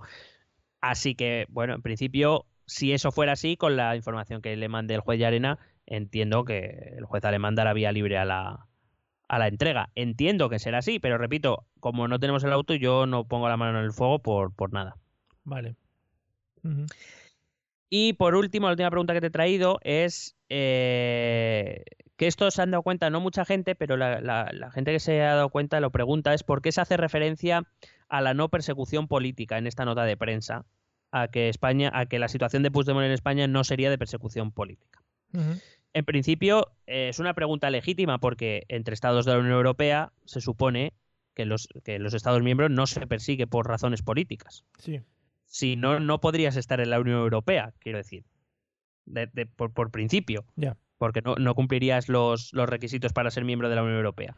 Así 0.82 1.14
que, 1.14 1.46
bueno, 1.50 1.76
en 1.76 1.84
principio, 1.84 2.48
si 2.66 2.92
eso 2.92 3.12
fuera 3.12 3.34
así, 3.34 3.56
con 3.56 3.78
la 3.78 3.96
información 3.96 4.42
que 4.42 4.56
le 4.58 4.68
mande 4.68 4.96
el 4.96 5.02
juez 5.02 5.20
de 5.20 5.28
arena, 5.28 5.60
entiendo 5.86 6.44
que 6.44 6.96
el 6.98 7.06
juez 7.06 7.24
alemán 7.24 7.54
dará 7.54 7.74
vía 7.74 7.92
libre 7.92 8.18
a 8.18 8.26
la, 8.26 8.66
a 9.28 9.40
la 9.40 9.48
entrega. 9.48 9.90
Entiendo 9.94 10.50
que 10.50 10.58
será 10.58 10.80
así, 10.80 10.98
pero 10.98 11.20
repito, 11.20 11.68
como 11.80 12.08
no 12.08 12.20
tenemos 12.20 12.44
el 12.44 12.52
auto, 12.52 12.74
yo 12.74 13.06
no 13.06 13.26
pongo 13.26 13.48
la 13.48 13.58
mano 13.58 13.78
en 13.78 13.86
el 13.86 13.94
fuego 13.94 14.20
por, 14.20 14.54
por 14.56 14.74
nada. 14.74 14.98
Vale. 15.44 15.76
Y 17.90 18.14
por 18.14 18.36
último, 18.36 18.68
la 18.68 18.72
última 18.72 18.90
pregunta 18.90 19.14
que 19.14 19.22
te 19.22 19.28
he 19.28 19.32
traído 19.32 19.80
es 19.84 20.36
eh, 20.50 21.84
que 22.22 22.28
esto 22.28 22.52
se 22.52 22.62
han 22.62 22.70
dado 22.70 22.84
cuenta, 22.84 23.10
no 23.10 23.20
mucha 23.20 23.46
gente, 23.46 23.74
pero 23.74 23.98
la, 23.98 24.22
la- 24.22 24.52
la 24.54 24.70
gente 24.70 24.92
que 24.92 25.00
se 25.00 25.24
ha 25.24 25.34
dado 25.34 25.50
cuenta 25.50 25.80
lo 25.80 25.90
pregunta 25.90 26.36
es 26.36 26.44
por 26.44 26.62
qué 26.62 26.72
se 26.72 26.80
hace 26.80 26.96
referencia 26.96 27.64
a 28.10 28.22
la 28.22 28.36
no 28.36 28.50
persecución 28.50 29.08
política 29.08 29.58
en 29.58 29.66
esta 29.66 29.86
nota 29.86 30.04
de 30.04 30.18
prensa, 30.18 30.64
a 31.12 31.30
que 31.30 31.50
España, 31.50 31.90
a 31.92 32.06
que 32.06 32.20
la 32.20 32.28
situación 32.28 32.62
de 32.62 32.70
Puigdemont 32.70 33.08
en 33.08 33.12
España 33.12 33.48
no 33.48 33.64
sería 33.64 33.90
de 33.90 33.98
persecución 33.98 34.52
política. 34.52 35.02
En 35.94 36.06
principio, 36.06 36.68
eh, 36.86 37.10
es 37.10 37.18
una 37.18 37.34
pregunta 37.34 37.72
legítima 37.72 38.20
porque 38.20 38.66
entre 38.68 38.94
Estados 38.94 39.26
de 39.26 39.32
la 39.34 39.40
Unión 39.40 39.54
Europea 39.56 40.12
se 40.26 40.42
supone 40.42 40.94
que 41.34 41.46
los, 41.46 41.70
que 41.84 41.98
los 41.98 42.14
Estados 42.14 42.44
miembros 42.44 42.70
no 42.70 42.86
se 42.86 43.08
persigue 43.08 43.48
por 43.48 43.68
razones 43.68 44.04
políticas 44.04 44.64
Sí. 44.78 45.02
si 45.48 45.76
no, 45.76 46.00
no 46.00 46.22
podrías 46.22 46.56
estar 46.56 46.80
en 46.82 46.92
la 46.92 47.00
Unión 47.00 47.18
Europea, 47.18 47.74
quiero 47.80 47.98
decir, 47.98 48.26
De- 49.06 49.26
de- 49.34 49.48
por, 49.48 49.74
por 49.74 49.90
principio, 49.90 50.46
Ya. 50.56 50.78
Porque 51.02 51.24
no, 51.24 51.34
no 51.36 51.56
cumplirías 51.56 52.10
los, 52.10 52.54
los 52.54 52.70
requisitos 52.70 53.12
para 53.12 53.32
ser 53.32 53.44
miembro 53.44 53.70
de 53.70 53.76
la 53.76 53.82
Unión 53.82 53.98
Europea. 53.98 54.36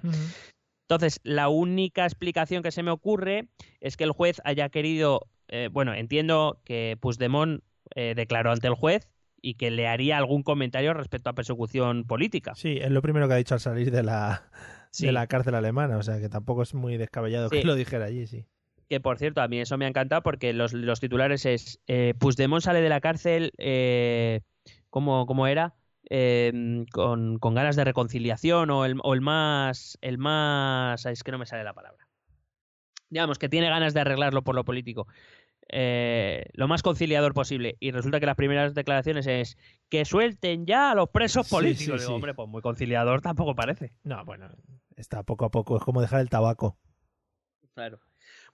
Entonces, 0.87 1.19
la 1.23 1.49
única 1.49 2.05
explicación 2.05 2.63
que 2.63 2.71
se 2.71 2.83
me 2.83 2.91
ocurre 2.91 3.49
es 3.81 3.97
que 3.97 4.05
el 4.05 4.11
juez 4.11 4.41
haya 4.45 4.69
querido, 4.69 5.27
eh, 5.49 5.67
bueno, 5.69 5.93
entiendo 5.93 6.61
que 6.63 6.97
Puigdemont 7.01 7.61
eh, 7.95 8.13
declaró 8.15 8.51
ante 8.53 8.67
el 8.67 8.75
juez 8.75 9.09
y 9.41 9.55
que 9.55 9.71
le 9.71 9.89
haría 9.89 10.17
algún 10.17 10.41
comentario 10.41 10.93
respecto 10.93 11.29
a 11.29 11.33
persecución 11.33 12.05
política. 12.05 12.55
Sí, 12.55 12.77
es 12.81 12.91
lo 12.91 13.01
primero 13.01 13.27
que 13.27 13.33
ha 13.33 13.37
dicho 13.37 13.55
al 13.55 13.59
salir 13.59 13.91
de 13.91 14.03
la, 14.03 14.49
Sí. 14.91 15.07
de 15.07 15.11
la 15.11 15.27
cárcel 15.27 15.55
alemana, 15.55 15.97
o 15.97 16.03
sea 16.03 16.21
que 16.21 16.29
tampoco 16.29 16.61
es 16.63 16.73
muy 16.73 16.95
descabellado 16.95 17.49
Sí. 17.49 17.57
que 17.59 17.65
lo 17.65 17.75
dijera 17.75 18.05
allí, 18.05 18.25
sí. 18.25 18.45
Que 18.87 19.01
por 19.01 19.17
cierto, 19.17 19.41
a 19.41 19.49
mí 19.49 19.59
eso 19.59 19.77
me 19.77 19.83
ha 19.83 19.89
encantado 19.89 20.21
porque 20.23 20.53
los, 20.53 20.71
los 20.71 21.01
titulares 21.01 21.45
es 21.45 21.81
eh, 21.87 22.13
Puigdemont 22.17 22.63
sale 22.63 22.79
de 22.79 22.87
la 22.87 23.01
cárcel, 23.01 23.51
eh, 23.57 24.41
¿cómo, 24.89 25.25
cómo 25.25 25.47
era? 25.47 25.73
Eh, 26.09 26.85
con, 26.91 27.39
con 27.39 27.55
ganas 27.55 27.75
de 27.75 27.85
reconciliación 27.85 28.69
o 28.69 28.85
el, 28.85 28.99
o 29.03 29.13
el 29.13 29.21
más, 29.21 29.97
el 30.01 30.17
más, 30.17 31.05
es 31.05 31.23
que 31.23 31.31
no 31.31 31.37
me 31.37 31.45
sale 31.45 31.63
la 31.63 31.73
palabra. 31.73 32.07
Digamos 33.09 33.37
que 33.37 33.49
tiene 33.49 33.69
ganas 33.69 33.93
de 33.93 34.01
arreglarlo 34.01 34.43
por 34.43 34.55
lo 34.55 34.65
político. 34.65 35.07
Eh, 35.69 36.45
lo 36.53 36.67
más 36.67 36.83
conciliador 36.83 37.33
posible. 37.33 37.77
Y 37.79 37.91
resulta 37.91 38.19
que 38.19 38.25
las 38.25 38.35
primeras 38.35 38.73
declaraciones 38.73 39.27
es 39.27 39.57
que 39.89 40.05
suelten 40.05 40.65
ya 40.65 40.91
a 40.91 40.95
los 40.95 41.09
presos 41.09 41.47
políticos. 41.49 42.01
sí, 42.01 42.01
Digo, 42.01 42.09
sí. 42.09 42.13
hombre, 42.13 42.33
pues 42.33 42.49
muy 42.49 42.61
conciliador 42.61 43.21
tampoco 43.21 43.55
parece. 43.55 43.93
No, 44.03 44.23
bueno, 44.25 44.49
está 44.95 45.23
poco 45.23 45.45
a 45.45 45.51
poco, 45.51 45.77
es 45.77 45.83
como 45.83 46.01
dejar 46.01 46.21
el 46.21 46.29
tabaco. 46.29 46.77
Claro. 47.73 47.99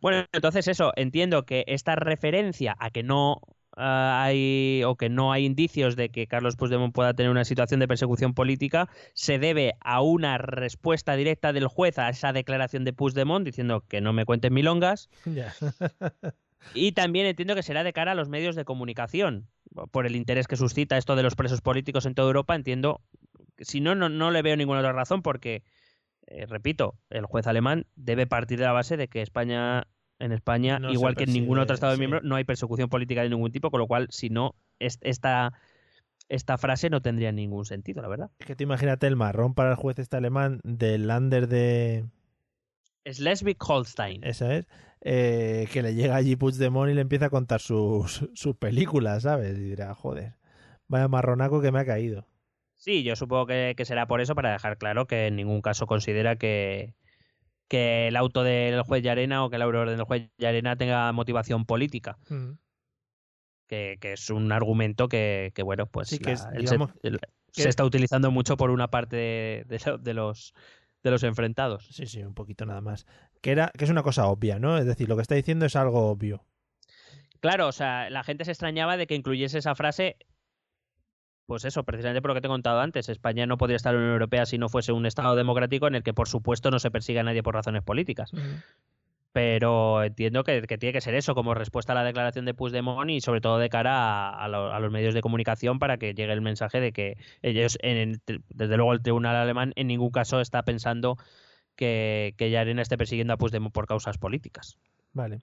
Bueno, 0.01 0.25
entonces 0.31 0.67
eso, 0.67 0.93
entiendo 0.95 1.45
que 1.45 1.65
esta 1.67 1.95
referencia 1.95 2.75
a 2.79 2.89
que 2.89 3.03
no 3.03 3.41
hay 3.79 4.83
o 4.85 4.95
que 4.95 5.09
no 5.09 5.31
hay 5.31 5.45
indicios 5.45 5.95
de 5.95 6.09
que 6.09 6.27
Carlos 6.27 6.55
Puigdemont 6.55 6.93
pueda 6.93 7.13
tener 7.13 7.31
una 7.31 7.45
situación 7.45 7.79
de 7.79 7.87
persecución 7.87 8.33
política 8.33 8.89
se 9.13 9.39
debe 9.39 9.75
a 9.81 10.01
una 10.01 10.37
respuesta 10.37 11.15
directa 11.15 11.53
del 11.53 11.67
juez 11.67 11.97
a 11.97 12.09
esa 12.09 12.33
declaración 12.33 12.83
de 12.83 12.93
Puigdemont 12.93 13.45
diciendo 13.45 13.83
que 13.87 14.01
no 14.01 14.13
me 14.13 14.25
cuenten 14.25 14.53
milongas. 14.53 15.09
Y 16.73 16.91
también 16.91 17.25
entiendo 17.25 17.55
que 17.55 17.63
será 17.63 17.85
de 17.85 17.93
cara 17.93 18.11
a 18.11 18.15
los 18.15 18.27
medios 18.27 18.53
de 18.57 18.65
comunicación. 18.65 19.47
Por 19.91 20.05
el 20.05 20.17
interés 20.17 20.45
que 20.45 20.57
suscita 20.57 20.97
esto 20.97 21.15
de 21.15 21.23
los 21.23 21.35
presos 21.35 21.61
políticos 21.61 22.05
en 22.05 22.15
toda 22.15 22.27
Europa, 22.27 22.53
entiendo 22.53 22.99
si 23.59 23.79
no, 23.79 23.95
no, 23.95 24.09
no 24.09 24.29
le 24.29 24.41
veo 24.41 24.57
ninguna 24.57 24.79
otra 24.79 24.91
razón 24.91 25.21
porque 25.21 25.63
eh, 26.29 26.45
repito, 26.45 26.95
el 27.09 27.25
juez 27.25 27.47
alemán 27.47 27.87
debe 27.95 28.27
partir 28.27 28.59
de 28.59 28.65
la 28.65 28.71
base 28.71 28.97
de 28.97 29.07
que 29.07 29.23
España, 29.23 29.87
en 30.19 30.31
España, 30.33 30.79
No 30.79 30.91
igual 30.91 31.15
que 31.15 31.23
en 31.23 31.33
ningún 31.33 31.59
otro 31.59 31.73
Estado 31.73 31.93
sí. 31.93 31.99
miembro, 31.99 32.19
no 32.21 32.35
hay 32.35 32.43
persecución 32.43 32.89
política 32.89 33.23
de 33.23 33.29
ningún 33.29 33.51
tipo, 33.51 33.71
con 33.71 33.79
lo 33.79 33.87
cual, 33.87 34.07
si 34.11 34.29
no, 34.29 34.53
es- 34.79 34.99
esta, 35.01 35.53
esta 36.27 36.57
frase 36.57 36.89
no 36.89 37.01
tendría 37.01 37.31
ningún 37.31 37.65
sentido, 37.65 38.01
la 38.01 38.07
verdad. 38.09 38.31
Es 38.39 38.45
que 38.45 38.55
tú 38.55 38.63
imagínate 38.63 39.07
el 39.07 39.15
marrón 39.15 39.53
para 39.53 39.71
el 39.71 39.75
juez 39.75 39.97
este 39.99 40.17
alemán 40.17 40.59
del 40.63 41.07
Lander 41.07 41.47
de... 41.47 42.05
Schleswig-Holstein. 43.05 44.23
Esa 44.23 44.53
es. 44.55 44.67
eh, 45.01 45.67
que 45.71 45.81
le 45.81 45.95
llega 45.95 46.15
allí 46.15 46.35
Puigdemont 46.35 46.91
y 46.91 46.93
le 46.93 47.01
empieza 47.01 47.27
a 47.27 47.29
contar 47.29 47.61
sus, 47.61 48.29
sus 48.33 48.55
películas, 48.57 49.23
¿sabes? 49.23 49.57
Y 49.57 49.61
dirá, 49.61 49.93
joder, 49.95 50.33
Vaya 50.87 51.07
marronaco 51.07 51.61
que 51.61 51.71
me 51.71 51.79
ha 51.79 51.85
caído. 51.85 52.27
Sí, 52.75 53.03
yo 53.03 53.15
supongo 53.15 53.45
que, 53.45 53.73
que 53.77 53.85
será 53.85 54.07
por 54.07 54.21
eso, 54.21 54.35
para 54.35 54.51
dejar 54.51 54.77
claro 54.77 55.05
que 55.05 55.27
en 55.27 55.35
ningún 55.35 55.61
caso 55.61 55.85
considera 55.85 56.35
que, 56.37 56.93
que 57.69 58.09
el 58.09 58.17
auto 58.17 58.43
del 58.43 58.81
juez 58.81 59.01
Yarena 59.03 59.45
o 59.45 59.49
que 59.49 59.57
la 59.57 59.67
orden 59.67 59.95
del 59.95 60.05
juez 60.05 60.29
Yarena 60.37 60.75
tenga 60.75 61.09
motivación 61.13 61.65
política. 61.65 62.17
Mm. 62.27 62.51
Que, 63.67 63.97
que 64.01 64.13
es 64.13 64.29
un 64.31 64.51
argumento 64.51 65.07
que, 65.07 65.51
que, 65.53 65.61
bueno, 65.61 65.85
pues 65.85 66.09
Sí, 66.09 66.17
que 66.17 66.29
la- 66.29 66.33
es, 66.33 66.45
el 66.53 66.61
digamos, 66.65 66.91
se, 67.03 67.07
el- 67.07 67.19
está 67.67 67.85
utilizando 67.85 68.31
mucho 68.31 68.57
por 68.57 68.71
una 68.71 68.87
parte 68.89 69.15
de, 69.15 69.63
de 69.67 69.97
de 70.01 70.13
los 70.13 70.53
de 71.03 71.11
los 71.11 71.23
enfrentados. 71.23 71.87
Sí, 71.91 72.07
sí, 72.07 72.23
un 72.23 72.33
poquito 72.33 72.65
nada 72.65 72.81
más. 72.81 73.05
Que, 73.41 73.51
era, 73.51 73.71
que 73.77 73.85
es 73.85 73.89
una 73.91 74.03
cosa 74.03 74.27
obvia, 74.27 74.59
¿no? 74.59 74.77
Es 74.77 74.85
decir, 74.85 75.07
lo 75.07 75.15
que 75.15 75.21
está 75.21 75.35
diciendo 75.35 75.65
es 75.65 75.75
algo 75.77 76.09
obvio. 76.09 76.43
Claro, 77.39 77.67
o 77.67 77.71
sea, 77.71 78.09
la 78.09 78.23
gente 78.23 78.43
se 78.43 78.51
extrañaba 78.51 78.97
de 78.97 79.07
que 79.07 79.15
incluyese 79.15 79.59
esa 79.59 79.75
frase. 79.75 80.17
Pues 81.49 81.65
eso, 81.65 81.83
precisamente 81.83 82.21
por 82.21 82.29
lo 82.29 82.35
que 82.35 82.41
te 82.41 82.47
he 82.47 82.49
contado 82.49 82.79
antes. 82.79 83.09
España 83.09 83.47
no 83.47 83.57
podría 83.57 83.75
estar 83.75 83.91
en 83.93 83.99
la 83.99 84.03
Unión 84.03 84.13
Europea 84.13 84.45
si 84.45 84.59
no 84.59 84.69
fuese 84.69 84.91
un 84.91 85.07
Estado 85.07 85.35
democrático 85.35 85.87
en 85.87 85.95
el 85.95 86.03
que, 86.03 86.13
por 86.13 86.27
supuesto, 86.29 86.69
no 86.69 86.77
se 86.77 86.91
persigue 86.91 87.19
a 87.19 87.23
nadie 87.23 87.41
por 87.41 87.55
razones 87.55 87.81
políticas. 87.81 88.31
Pero 89.31 90.03
entiendo 90.03 90.43
que, 90.43 90.61
que 90.63 90.77
tiene 90.77 90.93
que 90.93 91.01
ser 91.01 91.15
eso 91.15 91.33
como 91.35 91.53
respuesta 91.55 91.93
a 91.93 91.95
la 91.95 92.03
declaración 92.03 92.45
de 92.45 92.53
Puigdemont 92.53 93.09
y 93.09 93.21
sobre 93.21 93.41
todo 93.41 93.57
de 93.57 93.69
cara 93.69 94.29
a, 94.29 94.43
a 94.43 94.47
lo- 94.47 94.71
a 94.71 94.79
los 94.79 94.91
medios 94.91 95.13
de 95.15 95.21
comunicación 95.21 95.79
para 95.79 95.97
que 95.97 96.13
llegue 96.13 96.33
el 96.33 96.41
mensaje 96.41 96.79
de 96.79 96.91
que 96.91 97.17
ellos, 97.41 97.79
en 97.81 97.97
el- 97.97 98.41
desde 98.49 98.77
luego 98.77 98.93
el 98.93 99.01
tribunal 99.01 99.35
alemán, 99.35 99.73
en 99.75 99.87
ningún 99.87 100.11
caso 100.11 100.41
está 100.41 100.63
pensando 100.63 101.17
que, 101.75 102.35
que 102.37 102.51
Yarena 102.51 102.81
esté 102.83 102.97
persiguiendo 102.97 103.33
a 103.33 103.37
Puigdemont 103.37 103.73
por 103.73 103.87
causas 103.87 104.17
políticas. 104.17 104.77
Vale. 105.13 105.41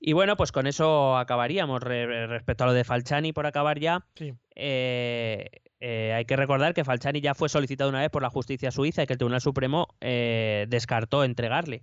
Y 0.00 0.12
bueno, 0.12 0.36
pues 0.36 0.52
con 0.52 0.66
eso 0.66 1.16
acabaríamos. 1.16 1.82
Re- 1.82 2.26
respecto 2.26 2.64
a 2.64 2.66
lo 2.68 2.72
de 2.72 2.84
Falciani, 2.84 3.32
por 3.32 3.46
acabar 3.46 3.78
ya, 3.80 4.04
Sí. 4.14 4.32
eh, 4.54 5.50
eh, 5.80 6.12
hay 6.14 6.24
que 6.24 6.36
recordar 6.36 6.74
que 6.74 6.84
Falciani 6.84 7.20
ya 7.20 7.34
fue 7.34 7.48
solicitado 7.48 7.90
una 7.90 8.00
vez 8.00 8.10
por 8.10 8.22
la 8.22 8.30
justicia 8.30 8.70
suiza 8.70 9.02
y 9.02 9.06
que 9.06 9.12
el 9.14 9.18
Tribunal 9.18 9.40
Supremo 9.40 9.88
eh, 10.00 10.66
descartó 10.68 11.24
entregarle. 11.24 11.82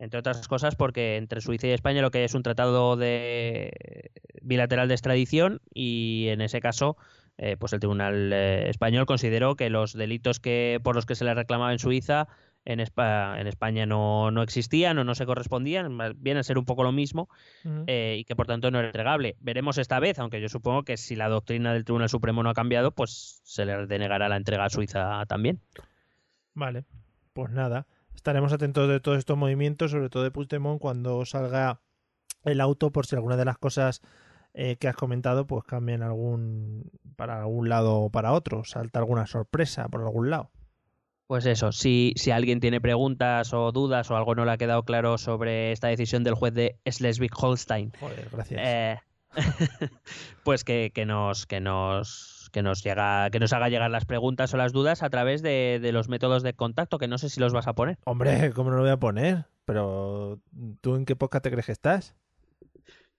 Entre 0.00 0.20
otras 0.20 0.46
cosas 0.46 0.76
porque 0.76 1.16
entre 1.16 1.40
Suiza 1.40 1.66
y 1.66 1.70
España 1.72 2.02
lo 2.02 2.12
que 2.12 2.18
hay 2.18 2.24
es 2.24 2.34
un 2.34 2.44
tratado 2.44 2.96
de 2.96 4.12
bilateral 4.42 4.86
de 4.86 4.94
extradición 4.94 5.60
y 5.74 6.26
en 6.28 6.40
ese 6.40 6.60
caso 6.60 6.96
eh, 7.36 7.56
pues 7.56 7.72
el 7.72 7.80
Tribunal 7.80 8.32
eh, 8.32 8.68
español 8.70 9.06
consideró 9.06 9.56
que 9.56 9.70
los 9.70 9.94
delitos 9.94 10.38
que 10.38 10.78
por 10.84 10.94
los 10.94 11.04
que 11.04 11.16
se 11.16 11.24
le 11.24 11.34
reclamaba 11.34 11.72
en 11.72 11.80
Suiza 11.80 12.28
en, 12.64 12.80
Espa- 12.80 13.40
en 13.40 13.46
España 13.46 13.86
no, 13.86 14.30
no 14.30 14.42
existían 14.42 14.98
o 14.98 15.04
no 15.04 15.14
se 15.14 15.24
correspondían, 15.26 15.96
bien 16.16 16.36
a 16.36 16.42
ser 16.42 16.58
un 16.58 16.64
poco 16.64 16.82
lo 16.82 16.92
mismo 16.92 17.28
eh, 17.86 18.16
y 18.18 18.24
que 18.24 18.36
por 18.36 18.46
tanto 18.46 18.70
no 18.70 18.78
era 18.78 18.88
entregable. 18.88 19.36
Veremos 19.40 19.78
esta 19.78 19.98
vez, 20.00 20.18
aunque 20.18 20.40
yo 20.40 20.48
supongo 20.48 20.82
que 20.82 20.96
si 20.96 21.16
la 21.16 21.28
doctrina 21.28 21.72
del 21.72 21.84
Tribunal 21.84 22.08
Supremo 22.08 22.42
no 22.42 22.50
ha 22.50 22.54
cambiado, 22.54 22.92
pues 22.92 23.40
se 23.44 23.64
le 23.64 23.86
denegará 23.86 24.28
la 24.28 24.36
entrega 24.36 24.64
a 24.66 24.70
Suiza 24.70 25.24
también. 25.26 25.60
Vale. 26.54 26.84
Pues 27.32 27.50
nada. 27.50 27.86
Estaremos 28.14 28.52
atentos 28.52 28.88
de 28.88 29.00
todos 29.00 29.18
estos 29.18 29.38
movimientos, 29.38 29.92
sobre 29.92 30.10
todo 30.10 30.24
de 30.24 30.30
Puigdemont, 30.30 30.80
cuando 30.80 31.24
salga 31.24 31.80
el 32.44 32.60
auto, 32.60 32.90
por 32.90 33.06
si 33.06 33.14
alguna 33.16 33.36
de 33.36 33.44
las 33.44 33.58
cosas 33.58 34.02
eh, 34.54 34.76
que 34.76 34.88
has 34.88 34.96
comentado, 34.96 35.46
pues 35.46 35.64
cambian 35.64 36.02
algún 36.02 36.90
para 37.16 37.40
algún 37.40 37.68
lado 37.68 37.96
o 38.00 38.10
para 38.10 38.32
otro. 38.32 38.64
Salta 38.64 38.98
alguna 38.98 39.26
sorpresa 39.26 39.88
por 39.88 40.02
algún 40.02 40.30
lado. 40.30 40.50
Pues 41.28 41.44
eso, 41.44 41.72
si, 41.72 42.14
si 42.16 42.30
alguien 42.30 42.58
tiene 42.58 42.80
preguntas 42.80 43.52
o 43.52 43.70
dudas 43.70 44.10
o 44.10 44.16
algo 44.16 44.34
no 44.34 44.46
le 44.46 44.50
ha 44.52 44.56
quedado 44.56 44.82
claro 44.82 45.18
sobre 45.18 45.72
esta 45.72 45.88
decisión 45.88 46.24
del 46.24 46.32
juez 46.34 46.54
de 46.54 46.78
Schleswig-Holstein, 46.86 47.92
Joder, 48.00 48.28
gracias. 48.32 48.60
eh, 48.64 48.98
pues 50.42 50.64
que, 50.64 50.90
que 50.94 51.04
nos 51.04 51.44
que 51.46 51.60
nos 51.60 52.48
que 52.50 52.62
nos 52.62 52.82
llega 52.82 53.28
que 53.28 53.40
nos 53.40 53.52
haga 53.52 53.68
llegar 53.68 53.90
las 53.90 54.06
preguntas 54.06 54.54
o 54.54 54.56
las 54.56 54.72
dudas 54.72 55.02
a 55.02 55.10
través 55.10 55.42
de, 55.42 55.78
de 55.82 55.92
los 55.92 56.08
métodos 56.08 56.42
de 56.42 56.54
contacto 56.54 56.96
que 56.96 57.08
no 57.08 57.18
sé 57.18 57.28
si 57.28 57.40
los 57.40 57.52
vas 57.52 57.66
a 57.66 57.74
poner 57.74 57.98
Hombre, 58.06 58.50
¿cómo 58.54 58.70
no 58.70 58.76
lo 58.76 58.82
voy 58.82 58.90
a 58.92 58.96
poner? 58.96 59.44
Pero, 59.66 60.40
¿tú 60.80 60.96
en 60.96 61.04
qué 61.04 61.14
podcast 61.14 61.44
te 61.44 61.50
crees 61.50 61.66
que 61.66 61.72
estás? 61.72 62.16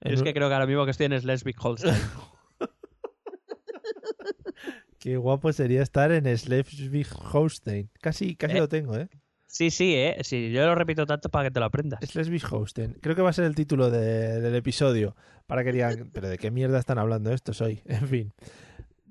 Es 0.01 0.23
que 0.23 0.33
creo 0.33 0.47
que 0.47 0.55
ahora 0.55 0.65
mismo 0.65 0.83
que 0.85 0.91
estoy 0.91 1.05
en 1.05 1.11
Schleswig-Holstein 1.11 1.93
Qué 4.99 5.17
guapo 5.17 5.51
sería 5.53 5.81
estar 5.81 6.11
en 6.11 6.25
Schleswig-Holstein. 6.25 7.89
Casi, 8.01 8.35
casi 8.35 8.57
Eh. 8.57 8.59
lo 8.59 8.67
tengo, 8.67 8.95
¿eh? 8.97 9.09
sí 9.51 9.71
sí 9.71 9.95
eh 9.95 10.17
sí 10.23 10.51
yo 10.51 10.63
lo 10.67 10.75
repito 10.75 11.07
tanto 11.07 11.29
para 11.29 11.45
que 11.45 11.51
te 11.51 11.59
lo 11.59 11.65
aprendas 11.65 11.99
Schleswig-Holstein. 12.01 12.99
Creo 13.01 13.15
que 13.15 13.21
va 13.23 13.31
a 13.31 13.33
ser 13.33 13.45
el 13.45 13.55
título 13.55 13.89
de- 13.89 14.39
del 14.41 14.55
episodio. 14.55 15.15
Para 15.47 15.63
que 15.63 15.71
digan, 15.71 16.11
pero 16.13 16.27
¿de 16.29 16.37
qué 16.37 16.51
mierda 16.51 16.77
están 16.77 16.99
hablando 16.99 17.31
estos 17.33 17.59
hoy? 17.61 17.81
En 17.85 18.07
fin. 18.07 18.33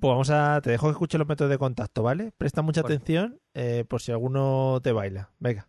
Pues 0.00 0.10
vamos 0.12 0.30
a... 0.30 0.60
Te 0.60 0.70
dejo 0.70 0.86
que 0.86 0.92
escuche 0.92 1.18
los 1.18 1.26
métodos 1.26 1.50
de 1.50 1.58
contacto, 1.58 2.04
¿vale? 2.04 2.30
Presta 2.38 2.62
mucha 2.62 2.82
Bueno. 2.82 2.94
atención 2.94 3.40
eh, 3.54 3.84
por 3.88 4.00
si 4.00 4.12
alguno 4.12 4.78
te 4.80 4.92
baila. 4.92 5.30
Venga. 5.40 5.66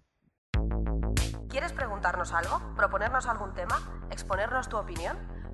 ¿Quieres 1.50 1.74
preguntarnos 1.74 2.32
algo? 2.34 2.62
¿Proponernos 2.76 3.26
algún 3.26 3.56
tema? 3.56 4.06
¿Exponernos 4.12 4.70
tu 4.70 4.78
opinión? 4.78 5.18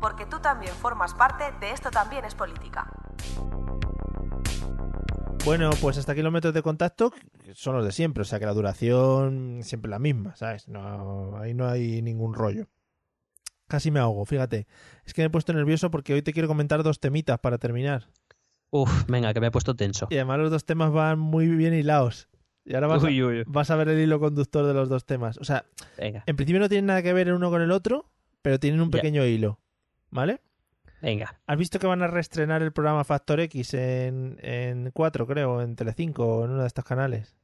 Porque 0.00 0.26
tú 0.26 0.38
también 0.40 0.72
formas 0.74 1.14
parte 1.14 1.44
de 1.60 1.70
Esto 1.72 1.90
también 1.90 2.24
es 2.24 2.34
política. 2.34 2.90
Bueno, 5.44 5.70
pues 5.80 5.96
hasta 5.98 6.12
aquí 6.12 6.22
los 6.22 6.32
métodos 6.32 6.54
de 6.54 6.62
contacto 6.62 7.12
son 7.54 7.74
los 7.76 7.84
de 7.84 7.92
siempre. 7.92 8.22
O 8.22 8.24
sea 8.24 8.38
que 8.38 8.46
la 8.46 8.52
duración 8.52 9.60
siempre 9.62 9.90
la 9.90 9.98
misma, 9.98 10.36
¿sabes? 10.36 10.68
No, 10.68 11.36
ahí 11.38 11.54
no 11.54 11.66
hay 11.68 12.02
ningún 12.02 12.34
rollo. 12.34 12.66
Casi 13.66 13.90
me 13.90 14.00
ahogo, 14.00 14.24
fíjate. 14.24 14.66
Es 15.04 15.14
que 15.14 15.22
me 15.22 15.26
he 15.26 15.30
puesto 15.30 15.52
nervioso 15.52 15.90
porque 15.90 16.12
hoy 16.12 16.22
te 16.22 16.32
quiero 16.32 16.48
comentar 16.48 16.82
dos 16.82 17.00
temitas 17.00 17.38
para 17.38 17.56
terminar. 17.58 18.08
Uf, 18.70 19.04
venga, 19.06 19.32
que 19.32 19.40
me 19.40 19.46
he 19.46 19.50
puesto 19.50 19.74
tenso. 19.74 20.08
Y 20.10 20.16
además 20.16 20.38
los 20.40 20.50
dos 20.50 20.64
temas 20.64 20.92
van 20.92 21.18
muy 21.18 21.46
bien 21.48 21.74
hilados. 21.74 22.28
Y 22.64 22.74
ahora 22.74 22.88
vas, 22.88 23.02
a, 23.02 23.06
Uy, 23.06 23.22
uy, 23.22 23.38
uy. 23.38 23.44
vas 23.46 23.70
a 23.70 23.76
ver 23.76 23.88
el 23.88 23.98
hilo 24.00 24.20
conductor 24.20 24.66
de 24.66 24.74
los 24.74 24.88
dos 24.88 25.06
temas. 25.06 25.38
O 25.38 25.44
sea, 25.44 25.64
Venga, 25.96 26.22
en 26.26 26.36
principio 26.36 26.60
no 26.60 26.68
tienen 26.68 26.86
nada 26.86 27.02
que 27.02 27.12
ver 27.12 27.28
el 27.28 27.34
uno 27.34 27.48
con 27.50 27.62
el 27.62 27.70
otro, 27.72 28.10
pero 28.42 28.60
tienen 28.60 28.80
un 28.80 28.88
Ya. 28.88 28.98
pequeño 28.98 29.24
hilo. 29.24 29.58
¿Vale? 30.10 30.40
venga. 31.02 31.40
¿Has 31.46 31.56
visto 31.56 31.78
que 31.78 31.86
van 31.86 32.02
a 32.02 32.08
reestrenar 32.08 32.62
el 32.62 32.72
programa 32.72 33.04
Factor 33.04 33.40
X 33.40 33.72
en, 33.74 34.36
en 34.42 34.90
4, 34.92 35.26
creo, 35.26 35.62
en 35.62 35.74
Telecinco 35.74 36.26
o 36.26 36.44
en 36.44 36.50
uno 36.50 36.60
de 36.60 36.66
estos 36.66 36.84
canales? 36.84 37.34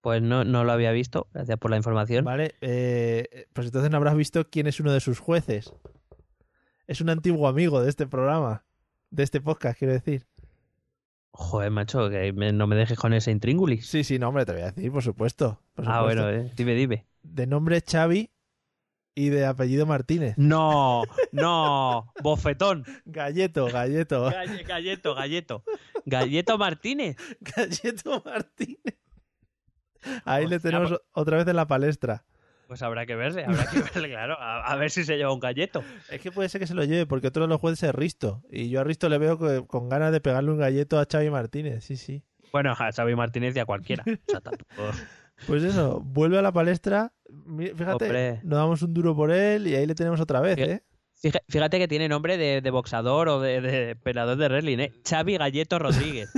Pues 0.00 0.20
no, 0.22 0.44
no 0.44 0.64
lo 0.64 0.72
había 0.72 0.90
visto, 0.92 1.28
gracias 1.32 1.58
por 1.58 1.70
la 1.70 1.76
información. 1.76 2.24
Vale, 2.24 2.54
eh, 2.60 3.46
pues 3.52 3.68
entonces 3.68 3.90
no 3.90 3.96
habrás 3.98 4.16
visto 4.16 4.48
quién 4.50 4.66
es 4.66 4.80
uno 4.80 4.92
de 4.92 5.00
sus 5.00 5.18
jueces. 5.20 5.72
Es 6.86 7.00
un 7.00 7.10
antiguo 7.10 7.46
amigo 7.46 7.82
de 7.82 7.90
este 7.90 8.06
programa, 8.06 8.64
de 9.10 9.22
este 9.22 9.40
podcast, 9.40 9.78
quiero 9.78 9.92
decir. 9.92 10.26
Joder, 11.30 11.70
macho, 11.70 12.08
que 12.10 12.32
me- 12.32 12.52
no 12.52 12.66
me 12.66 12.74
dejes 12.74 12.98
con 12.98 13.12
ese 13.12 13.30
intríngulis. 13.30 13.86
Sí, 13.86 14.02
sí, 14.02 14.18
no, 14.18 14.28
hombre, 14.28 14.44
te 14.44 14.52
voy 14.52 14.62
a 14.62 14.72
decir, 14.72 14.90
por 14.90 15.02
supuesto. 15.02 15.60
por 15.74 15.84
ah, 15.88 15.98
supuesto. 16.00 16.22
bueno, 16.24 16.28
eh, 16.46 16.52
dime, 16.56 16.74
dime. 16.74 17.06
De 17.22 17.46
nombre 17.46 17.80
Xavi 17.80 18.30
y 19.18 19.30
de 19.30 19.44
apellido 19.46 19.84
Martínez. 19.86 20.34
No, 20.36 21.02
no, 21.32 22.12
bofetón. 22.22 22.84
Galleto, 23.04 23.66
galleto. 23.66 24.30
Galle- 24.30 24.62
galleto, 24.64 25.14
galleto. 25.14 25.64
Galleto 26.04 26.58
Martínez. 26.58 27.16
Galleto 27.40 28.22
Martínez. 28.24 28.96
Ahí 30.24 30.46
le 30.46 30.60
tenemos 30.60 30.90
pues- 30.90 31.00
otra 31.12 31.38
vez 31.38 31.48
en 31.48 31.56
la 31.56 31.66
palestra. 31.66 32.24
Pues 32.68 32.82
habrá 32.82 33.06
que 33.06 33.16
verle, 33.16 33.44
habrá 33.46 33.66
que 33.66 33.80
verle, 33.80 34.10
claro. 34.10 34.36
A, 34.38 34.60
a 34.70 34.76
ver 34.76 34.90
si 34.90 35.02
se 35.04 35.16
lleva 35.16 35.32
un 35.32 35.40
galleto. 35.40 35.82
Es 36.10 36.20
que 36.20 36.30
puede 36.30 36.48
ser 36.50 36.60
que 36.60 36.66
se 36.66 36.74
lo 36.74 36.84
lleve, 36.84 37.06
porque 37.06 37.28
otro 37.28 37.42
de 37.44 37.48
los 37.48 37.60
jueces 37.60 37.88
es 37.88 37.94
Risto. 37.94 38.42
Y 38.50 38.68
yo 38.68 38.80
a 38.80 38.84
Risto 38.84 39.08
le 39.08 39.16
veo 39.18 39.38
que- 39.38 39.66
con 39.66 39.88
ganas 39.88 40.12
de 40.12 40.20
pegarle 40.20 40.50
un 40.52 40.58
galleto 40.58 40.98
a 41.00 41.06
Xavi 41.10 41.30
Martínez. 41.30 41.82
Sí, 41.84 41.96
sí. 41.96 42.22
Bueno, 42.52 42.72
a 42.78 42.92
Xavi 42.92 43.14
Martínez 43.16 43.56
y 43.56 43.58
a 43.60 43.64
cualquiera. 43.66 44.04
O 44.06 44.30
sea, 44.30 44.40
tampoco- 44.40 44.90
Pues 45.46 45.62
eso, 45.62 46.00
vuelve 46.04 46.38
a 46.38 46.42
la 46.42 46.52
palestra. 46.52 47.12
Fíjate, 47.76 48.04
Hombre. 48.04 48.40
nos 48.44 48.58
damos 48.58 48.82
un 48.82 48.94
duro 48.94 49.14
por 49.14 49.30
él 49.30 49.66
y 49.66 49.74
ahí 49.74 49.86
le 49.86 49.94
tenemos 49.94 50.20
otra 50.20 50.40
vez, 50.40 50.56
Fíjate- 50.56 50.72
¿eh? 50.72 50.82
Fíjate 51.48 51.78
que 51.78 51.88
tiene 51.88 52.08
nombre 52.08 52.36
de, 52.36 52.60
de 52.60 52.70
boxador 52.70 53.28
o 53.28 53.40
de, 53.40 53.60
de 53.60 53.96
pelador 53.96 54.36
de 54.38 54.48
wrestling, 54.48 54.78
¿eh? 54.78 54.92
Xavi 55.08 55.36
Galleto 55.36 55.78
Rodríguez. 55.80 56.30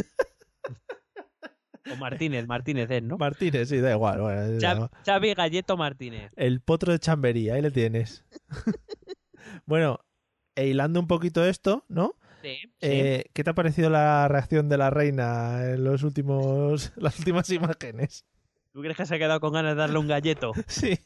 o 1.92 1.96
Martínez, 1.96 2.46
Martínez 2.46 2.90
es, 2.90 3.02
¿no? 3.02 3.18
Martínez, 3.18 3.68
sí, 3.68 3.78
da 3.78 3.92
igual. 3.92 4.20
bueno, 4.20 4.42
es- 4.42 4.62
Xavi, 4.62 4.86
Xavi 5.04 5.34
Galleto 5.34 5.76
Martínez. 5.76 6.30
el 6.36 6.60
potro 6.60 6.92
de 6.92 6.98
chambería, 6.98 7.54
ahí 7.54 7.62
le 7.62 7.70
tienes. 7.70 8.24
bueno, 9.66 10.00
e 10.54 10.68
hilando 10.68 11.00
un 11.00 11.06
poquito 11.06 11.44
esto, 11.44 11.84
¿no? 11.88 12.14
Sí, 12.42 12.56
sí. 12.56 12.68
Eh, 12.80 13.24
¿Qué 13.34 13.44
te 13.44 13.50
ha 13.50 13.54
parecido 13.54 13.90
la 13.90 14.26
reacción 14.28 14.68
de 14.70 14.78
la 14.78 14.88
reina 14.90 15.62
en 15.72 15.84
los 15.84 16.02
últimos, 16.04 16.92
las 16.96 17.18
últimas 17.18 17.50
imágenes? 17.50 18.24
¿Tú 18.72 18.80
crees 18.82 18.96
que 18.96 19.06
se 19.06 19.14
ha 19.14 19.18
quedado 19.18 19.40
con 19.40 19.52
ganas 19.52 19.72
de 19.74 19.80
darle 19.80 19.98
un 19.98 20.08
galleto? 20.08 20.52
Sí. 20.68 20.98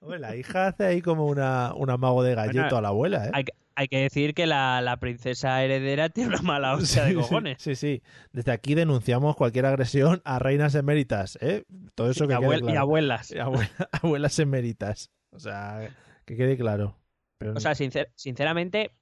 Hombre, 0.00 0.18
la 0.18 0.34
hija 0.36 0.68
hace 0.68 0.84
ahí 0.84 1.02
como 1.02 1.26
una, 1.26 1.74
un 1.74 1.90
amago 1.90 2.22
de 2.22 2.34
galleto 2.34 2.60
Bueno, 2.62 2.76
a 2.78 2.80
la 2.82 2.88
abuela, 2.88 3.26
¿eh? 3.26 3.30
Hay, 3.34 3.44
que- 3.44 3.52
hay 3.74 3.88
que 3.88 3.98
decir 3.98 4.34
que 4.34 4.46
la, 4.46 4.80
la 4.82 4.98
princesa 4.98 5.62
heredera 5.62 6.08
tiene 6.08 6.30
una 6.30 6.42
mala 6.42 6.74
hostia 6.74 7.04
de 7.04 7.10
Sí, 7.10 7.16
cojones. 7.16 7.62
Sí, 7.62 7.74
sí. 7.74 8.02
Desde 8.32 8.52
aquí 8.52 8.74
denunciamos 8.74 9.36
cualquier 9.36 9.66
agresión 9.66 10.20
a 10.24 10.38
reinas 10.38 10.74
eméritas, 10.74 11.38
¿eh? 11.40 11.64
Todo 11.94 12.10
eso 12.10 12.26
que 12.26 12.32
y, 12.34 12.36
abuel- 12.36 12.58
y 12.60 12.62
claro. 12.62 12.80
abuelas. 12.80 13.30
Y 13.30 13.36
abue- 13.36 13.68
abuelas 14.02 14.38
eméritas. 14.38 15.10
O 15.32 15.38
sea, 15.38 15.88
que 16.24 16.36
quede 16.36 16.56
claro. 16.56 16.96
Pero 17.38 17.54
O 17.54 17.60
sea, 17.60 17.72
sincer- 17.74 18.10
sinceramente, 18.16 18.92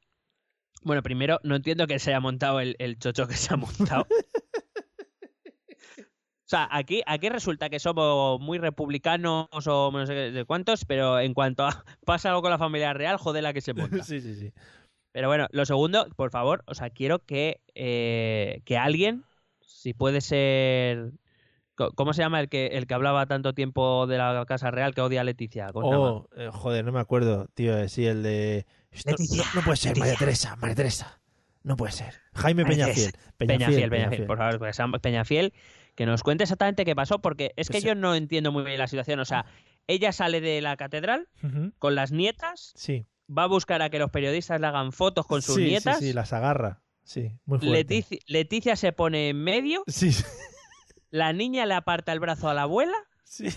bueno, 0.82 1.02
primero 1.02 1.40
no 1.44 1.56
entiendo 1.56 1.86
que 1.86 1.98
se 1.98 2.10
haya 2.10 2.20
montado 2.20 2.60
el, 2.60 2.76
el 2.78 2.98
chocho 2.98 3.26
que 3.26 3.34
se 3.34 3.54
ha 3.54 3.56
montado. 3.56 4.06
O 6.48 6.50
sea, 6.50 6.66
aquí, 6.72 7.02
aquí 7.04 7.28
resulta 7.28 7.68
que 7.68 7.78
somos 7.78 8.40
muy 8.40 8.56
republicanos 8.56 9.48
o 9.52 9.90
no 9.92 10.06
sé 10.06 10.14
de 10.14 10.44
cuántos, 10.46 10.86
pero 10.86 11.20
en 11.20 11.34
cuanto 11.34 11.66
a 11.66 11.84
pasa 12.06 12.30
algo 12.30 12.40
con 12.40 12.50
la 12.50 12.56
familia 12.56 12.94
real, 12.94 13.18
joder 13.18 13.42
la 13.42 13.52
que 13.52 13.60
se 13.60 13.74
monta. 13.74 14.02
sí, 14.02 14.22
sí, 14.22 14.34
sí. 14.34 14.54
Pero 15.12 15.28
bueno, 15.28 15.46
lo 15.50 15.66
segundo, 15.66 16.08
por 16.16 16.30
favor, 16.30 16.64
o 16.66 16.74
sea, 16.74 16.88
quiero 16.88 17.18
que, 17.18 17.60
eh, 17.74 18.62
que 18.64 18.78
alguien, 18.78 19.24
si 19.60 19.92
puede 19.92 20.22
ser... 20.22 21.12
¿Cómo 21.94 22.14
se 22.14 22.22
llama 22.22 22.40
el 22.40 22.48
que, 22.48 22.68
el 22.68 22.86
que 22.86 22.94
hablaba 22.94 23.26
tanto 23.26 23.52
tiempo 23.52 24.06
de 24.06 24.16
la 24.16 24.42
Casa 24.48 24.70
Real 24.70 24.94
que 24.94 25.02
odia 25.02 25.20
a 25.20 25.24
Leticia? 25.24 25.68
Oh, 25.74 26.28
eh, 26.34 26.48
joder, 26.50 26.82
no 26.82 26.92
me 26.92 26.98
acuerdo, 26.98 27.46
tío. 27.54 27.78
eh, 27.78 27.88
Sí, 27.88 28.06
el 28.06 28.22
de. 28.22 28.66
Leticia, 29.04 29.44
no, 29.54 29.60
no 29.60 29.62
puede 29.64 29.76
ser, 29.76 29.90
María 29.90 30.14
Leticia. 30.14 30.26
Teresa, 30.26 30.56
María 30.56 30.74
Teresa. 30.74 31.20
No 31.62 31.76
puede 31.76 31.92
ser. 31.92 32.14
Jaime 32.34 32.64
María 32.64 32.86
Peñafiel. 32.86 33.12
Peñafiel, 33.36 33.90
Peñafiel, 33.90 34.26
por 34.26 34.38
favor, 34.38 35.00
Peñafiel, 35.00 35.52
que 35.98 36.06
nos 36.06 36.22
cuente 36.22 36.44
exactamente 36.44 36.84
qué 36.84 36.94
pasó, 36.94 37.18
porque 37.18 37.52
es 37.56 37.68
que 37.68 37.80
yo 37.80 37.96
no 37.96 38.14
entiendo 38.14 38.52
muy 38.52 38.62
bien 38.62 38.78
la 38.78 38.86
situación. 38.86 39.18
O 39.18 39.24
sea, 39.24 39.46
ella 39.88 40.12
sale 40.12 40.40
de 40.40 40.60
la 40.60 40.76
catedral 40.76 41.28
con 41.80 41.96
las 41.96 42.12
nietas, 42.12 42.72
Sí. 42.76 43.04
va 43.28 43.42
a 43.42 43.46
buscar 43.48 43.82
a 43.82 43.90
que 43.90 43.98
los 43.98 44.08
periodistas 44.12 44.60
le 44.60 44.68
hagan 44.68 44.92
fotos 44.92 45.26
con 45.26 45.42
sus 45.42 45.56
sí, 45.56 45.62
sí, 45.62 45.68
nietas. 45.70 45.98
Sí, 45.98 46.12
las 46.12 46.32
agarra. 46.32 46.82
Sí, 47.02 47.32
muy 47.46 47.58
fuerte. 47.58 47.66
Leticia, 47.78 48.18
Leticia 48.28 48.76
se 48.76 48.92
pone 48.92 49.30
en 49.30 49.42
medio, 49.42 49.82
Sí, 49.88 50.10
la 51.10 51.32
niña 51.32 51.66
le 51.66 51.74
aparta 51.74 52.12
el 52.12 52.20
brazo 52.20 52.48
a 52.48 52.54
la 52.54 52.62
abuela 52.62 52.96
sí. 53.24 53.48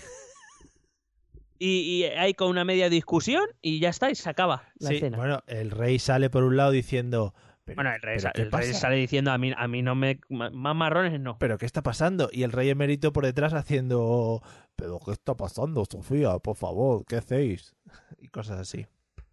y, 1.60 1.68
y 1.98 2.04
hay 2.04 2.34
con 2.34 2.48
una 2.48 2.64
media 2.64 2.88
discusión 2.88 3.44
y 3.60 3.78
ya 3.78 3.90
está, 3.90 4.10
y 4.10 4.16
se 4.16 4.28
acaba 4.28 4.64
la 4.80 4.88
Sí, 4.88 4.96
escena. 4.96 5.16
Bueno, 5.16 5.44
el 5.46 5.70
rey 5.70 6.00
sale 6.00 6.28
por 6.28 6.42
un 6.42 6.56
lado 6.56 6.72
diciendo. 6.72 7.34
Pero, 7.64 7.80
el, 7.80 8.00
rey, 8.02 8.72
sale 8.72 8.96
diciendo 8.96 9.30
a 9.30 9.38
mí, 9.38 9.52
a 9.56 9.68
mí 9.68 9.82
no 9.82 9.94
me... 9.94 10.18
Más 10.28 10.52
marrones 10.74 11.18
no. 11.20 11.38
¿Pero 11.38 11.58
qué 11.58 11.66
está 11.66 11.82
pasando? 11.82 12.28
Y 12.32 12.42
el 12.42 12.50
rey 12.52 12.68
emérito 12.70 13.12
por 13.12 13.24
detrás 13.24 13.54
haciendo. 13.54 14.42
¿Pero 14.74 14.98
qué 15.04 15.12
está 15.12 15.36
pasando, 15.36 15.84
Sofía? 15.84 16.38
Por 16.40 16.56
favor, 16.56 17.04
¿qué 17.06 17.16
hacéis? 17.16 17.74
Y 18.18 18.28
cosas 18.28 18.58
así. 18.58 18.86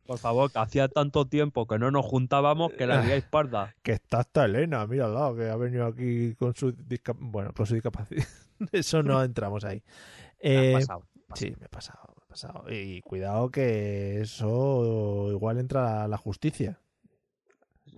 Por 0.06 0.18
favor, 0.18 0.52
que 0.52 0.58
hacía 0.60 0.88
tanto 0.88 1.28
tiempo 1.28 1.68
que 1.68 1.78
no 1.78 1.92
nos 1.92 2.04
juntábamos 2.06 2.72
que 2.74 2.88
la 2.88 3.02
liáis 3.04 3.24
parda. 3.32 3.76
Que 3.84 3.92
está 3.94 4.20
hasta 4.22 4.46
Elena, 4.46 4.86
mírala, 4.88 5.34
que 5.36 5.50
ha 5.50 5.56
venido 5.56 5.86
aquí 5.86 6.34
con 6.36 6.56
su 6.56 6.72
disca- 6.74 7.16
Bueno, 7.20 7.52
con 7.54 7.66
su 7.68 7.76
discapacidad. 7.76 8.26
Eso 8.72 9.04
no 9.04 9.24
entramos 9.24 9.64
ahí. 9.66 9.84
Eh, 10.40 10.74
Ha 10.76 10.80
pasado. 10.80 11.08
sí, 11.36 11.54
me 11.60 11.66
he 11.68 11.70
pasado, 11.70 12.14
me 12.18 12.24
he 12.26 12.28
pasado. 12.28 12.64
Y 12.72 13.02
cuidado 13.02 13.50
que 13.52 14.22
eso 14.22 15.28
igual 15.32 15.60
entra 15.60 16.04
a 16.04 16.08
la 16.08 16.18
justicia. 16.18 16.80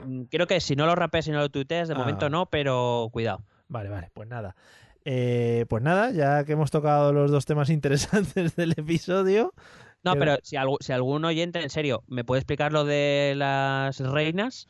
Mm, 0.06 0.24
Creo 0.24 0.48
que 0.48 0.60
si 0.62 0.76
no 0.76 0.86
lo 0.86 0.96
rapeas 0.96 1.28
y 1.28 1.32
no 1.32 1.40
lo 1.40 1.50
tuiteas, 1.50 1.88
de 1.88 1.94
Ah. 1.96 1.98
momento 1.98 2.30
no, 2.30 2.46
pero 2.48 3.10
cuidado. 3.12 3.44
Vale, 3.68 3.90
vale, 3.90 4.10
pues 4.14 4.28
nada. 4.28 4.56
Eh, 5.06 5.66
pues 5.70 5.82
nada, 5.82 6.12
ya 6.12 6.44
que 6.44 6.52
hemos 6.54 6.70
tocado 6.72 7.12
los 7.14 7.32
dos 7.32 7.46
temas 7.46 7.70
interesantes 7.72 8.56
del 8.56 8.74
episodio. 8.78 9.54
No, 10.04 10.16
pero 10.16 10.38
si, 10.42 10.56
algu- 10.56 10.78
si 10.80 10.94
algún 10.94 11.24
oyente, 11.26 11.62
en 11.62 11.70
serio, 11.70 12.04
me 12.08 12.24
puede 12.24 12.40
explicar 12.40 12.74
lo 12.74 12.86
de 12.86 13.34
las 13.38 14.00
reinas, 14.00 14.68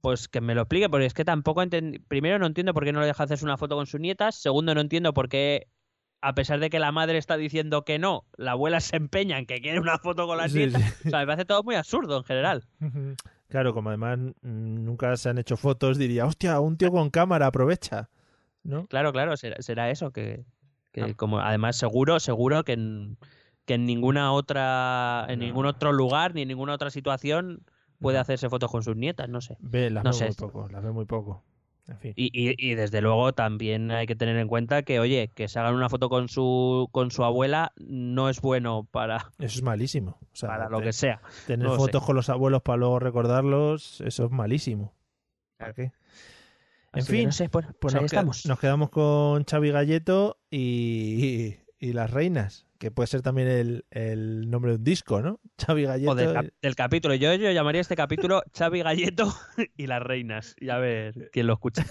pues 0.00 0.28
que 0.28 0.40
me 0.40 0.54
lo 0.54 0.62
explique, 0.62 0.88
porque 0.88 1.06
es 1.06 1.14
que 1.14 1.24
tampoco 1.24 1.62
entendí. 1.62 1.98
Primero, 1.98 2.38
no 2.38 2.46
entiendo 2.46 2.74
por 2.74 2.84
qué 2.84 2.92
no 2.92 3.00
le 3.00 3.06
deja 3.06 3.22
hacerse 3.24 3.44
una 3.44 3.56
foto 3.56 3.76
con 3.76 3.86
sus 3.86 4.00
nietas. 4.00 4.34
Segundo, 4.34 4.74
no 4.74 4.80
entiendo 4.80 5.14
por 5.14 5.28
qué, 5.28 5.68
a 6.20 6.34
pesar 6.34 6.58
de 6.60 6.70
que 6.70 6.78
la 6.78 6.92
madre 6.92 7.18
está 7.18 7.36
diciendo 7.36 7.84
que 7.84 7.98
no, 7.98 8.26
la 8.36 8.52
abuela 8.52 8.80
se 8.80 8.96
empeña 8.96 9.38
en 9.38 9.46
que 9.46 9.60
quiere 9.60 9.78
una 9.80 9.98
foto 9.98 10.26
con 10.26 10.36
las 10.36 10.52
Sí, 10.52 10.58
nietas. 10.58 10.82
sí. 11.00 11.08
O 11.08 11.10
sea, 11.10 11.20
me 11.20 11.26
parece 11.26 11.44
todo 11.44 11.62
muy 11.62 11.76
absurdo 11.76 12.18
en 12.18 12.24
general. 12.24 12.64
Claro, 13.52 13.74
como 13.74 13.90
además 13.90 14.18
nunca 14.40 15.14
se 15.18 15.28
han 15.28 15.36
hecho 15.36 15.58
fotos, 15.58 15.98
diría, 15.98 16.24
hostia, 16.24 16.58
un 16.58 16.78
tío 16.78 16.90
con 16.90 17.10
cámara, 17.10 17.46
aprovecha. 17.48 18.08
¿No? 18.64 18.86
Claro, 18.86 19.12
claro, 19.12 19.36
será, 19.36 19.60
será 19.60 19.90
eso, 19.90 20.10
que, 20.10 20.46
que 20.90 21.02
Ah. 21.02 21.14
como 21.14 21.38
además 21.38 21.76
seguro, 21.76 22.18
seguro 22.18 22.64
que 22.64 22.72
en, 22.72 23.18
que 23.66 23.74
en 23.74 23.84
ninguna 23.84 24.32
otra, 24.32 25.26
en 25.28 25.38
No. 25.40 25.44
ningún 25.44 25.66
otro 25.66 25.92
lugar 25.92 26.34
ni 26.34 26.40
en 26.42 26.48
ninguna 26.48 26.72
otra 26.72 26.88
situación 26.88 27.62
puede 28.00 28.16
hacerse 28.16 28.48
fotos 28.48 28.70
con 28.70 28.82
sus 28.82 28.96
nietas, 28.96 29.28
no 29.28 29.42
sé. 29.42 29.58
Ve, 29.60 29.90
las 29.90 30.02
No 30.02 30.10
veo 30.12 30.18
sé. 30.18 30.24
muy 30.28 30.34
poco, 30.34 30.68
las 30.70 30.82
veo 30.82 30.94
muy 30.94 31.04
poco. 31.04 31.42
En 31.88 31.98
fin. 31.98 32.12
Y, 32.16 32.26
y, 32.32 32.54
y 32.58 32.74
desde 32.76 33.00
luego 33.00 33.32
también 33.32 33.90
hay 33.90 34.06
que 34.06 34.14
tener 34.14 34.36
en 34.36 34.46
cuenta 34.48 34.82
que, 34.82 35.00
oye, 35.00 35.30
que 35.34 35.48
se 35.48 35.58
hagan 35.58 35.74
una 35.74 35.88
foto 35.88 36.08
con 36.08 36.28
su, 36.28 36.88
con 36.92 37.10
su 37.10 37.24
abuela 37.24 37.72
no 37.76 38.28
es 38.28 38.40
bueno 38.40 38.86
para, 38.90 39.32
Eso 39.38 39.58
es 39.58 39.62
malísimo. 39.62 40.18
O 40.20 40.26
sea, 40.36 40.48
para 40.48 40.68
lo 40.68 40.78
te- 40.78 40.84
que 40.84 40.92
sea. 40.92 41.20
tener 41.46 41.66
no 41.66 41.76
fotos 41.76 42.02
sé. 42.02 42.06
con 42.06 42.16
los 42.16 42.28
abuelos 42.28 42.62
para 42.62 42.76
luego 42.78 42.98
recordarlos, 43.00 44.00
eso 44.02 44.24
es 44.26 44.30
malísimo. 44.30 44.94
¿Para 45.56 45.72
qué? 45.74 45.82
En 46.94 47.00
Así 47.00 47.06
que 47.10 47.16
fin, 47.18 47.26
no 47.26 47.32
sé, 47.32 47.48
bueno, 47.48 47.68
Pues 47.68 47.78
pues 47.80 47.94
ahí 47.94 48.02
nos, 48.02 48.12
estamos. 48.12 48.46
nos 48.46 48.60
quedamos 48.60 48.90
con 48.90 49.44
Xavi 49.44 49.70
Galleto 49.70 50.38
y, 50.50 51.56
y 51.78 51.92
las 51.94 52.10
reinas, 52.10 52.66
que 52.82 52.90
puede 52.90 53.06
ser 53.06 53.22
también 53.22 53.46
el, 53.46 53.86
el 53.92 54.50
nombre 54.50 54.72
de 54.72 54.78
un 54.78 54.82
disco, 54.82 55.22
¿no? 55.22 55.38
Xavi 55.64 55.84
Galleto. 55.84 56.10
O 56.10 56.14
del, 56.16 56.32
cap- 56.32 56.48
del 56.60 56.74
capítulo. 56.74 57.14
Yo, 57.14 57.32
yo 57.34 57.52
llamaría 57.52 57.80
este 57.80 57.94
capítulo 57.94 58.42
Xavi 58.58 58.82
Galleto 58.82 59.32
y 59.76 59.86
las 59.86 60.02
reinas. 60.02 60.56
Y 60.58 60.68
a 60.70 60.78
ver 60.78 61.30
quién 61.32 61.46
lo 61.46 61.52
escucha. 61.52 61.86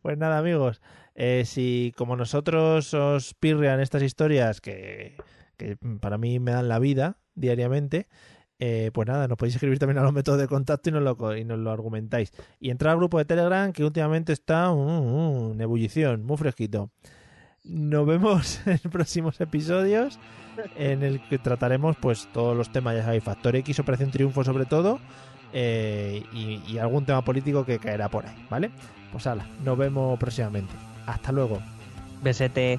Pues 0.00 0.16
nada, 0.16 0.38
amigos, 0.38 0.80
eh, 1.14 1.42
si 1.44 1.92
como 1.98 2.16
nosotros 2.16 2.94
os 2.94 3.34
pirrean 3.34 3.80
estas 3.80 4.02
historias 4.02 4.62
que, 4.62 5.16
que 5.58 5.76
para 6.00 6.16
mí 6.16 6.40
me 6.40 6.52
dan 6.52 6.68
la 6.68 6.78
vida 6.78 7.18
diariamente, 7.34 8.08
eh, 8.58 8.90
pues 8.94 9.06
nada, 9.06 9.28
nos 9.28 9.36
podéis 9.36 9.56
escribir 9.56 9.78
también 9.78 9.98
a 9.98 10.02
los 10.02 10.14
métodos 10.14 10.40
de 10.40 10.48
contacto 10.48 10.88
y 10.88 10.92
nos 10.94 11.02
lo, 11.02 11.36
y 11.36 11.44
nos 11.44 11.58
lo 11.58 11.70
argumentáis. 11.70 12.32
Y 12.58 12.70
entrar 12.70 12.92
al 12.92 12.96
grupo 12.98 13.18
de 13.18 13.26
Telegram 13.26 13.70
que 13.74 13.84
últimamente 13.84 14.32
está 14.32 14.70
uh, 14.70 14.78
uh, 14.78 15.52
en 15.52 15.60
ebullición, 15.60 16.24
muy 16.24 16.38
fresquito. 16.38 16.90
Nos 17.68 18.06
vemos 18.06 18.60
en 18.66 18.78
próximos 18.90 19.40
episodios 19.40 20.18
en 20.76 21.02
el 21.02 21.20
que 21.20 21.38
trataremos 21.38 21.96
pues 21.96 22.28
todos 22.32 22.56
los 22.56 22.70
temas, 22.70 22.94
ya 22.96 23.04
sabéis, 23.04 23.24
Factor 23.24 23.56
X, 23.56 23.78
Operación 23.78 24.10
Triunfo 24.10 24.44
sobre 24.44 24.64
todo, 24.64 24.98
eh, 25.52 26.22
y, 26.32 26.78
algún 26.78 27.04
tema 27.04 27.22
político 27.22 27.64
que 27.64 27.78
caerá 27.78 28.08
por 28.08 28.26
ahí, 28.26 28.46
¿vale? 28.50 28.70
Pues 29.12 29.26
hala, 29.26 29.46
nos 29.64 29.76
vemos 29.76 30.18
próximamente. 30.18 30.72
Hasta 31.06 31.32
luego. 31.32 31.60
Besete. 32.22 32.78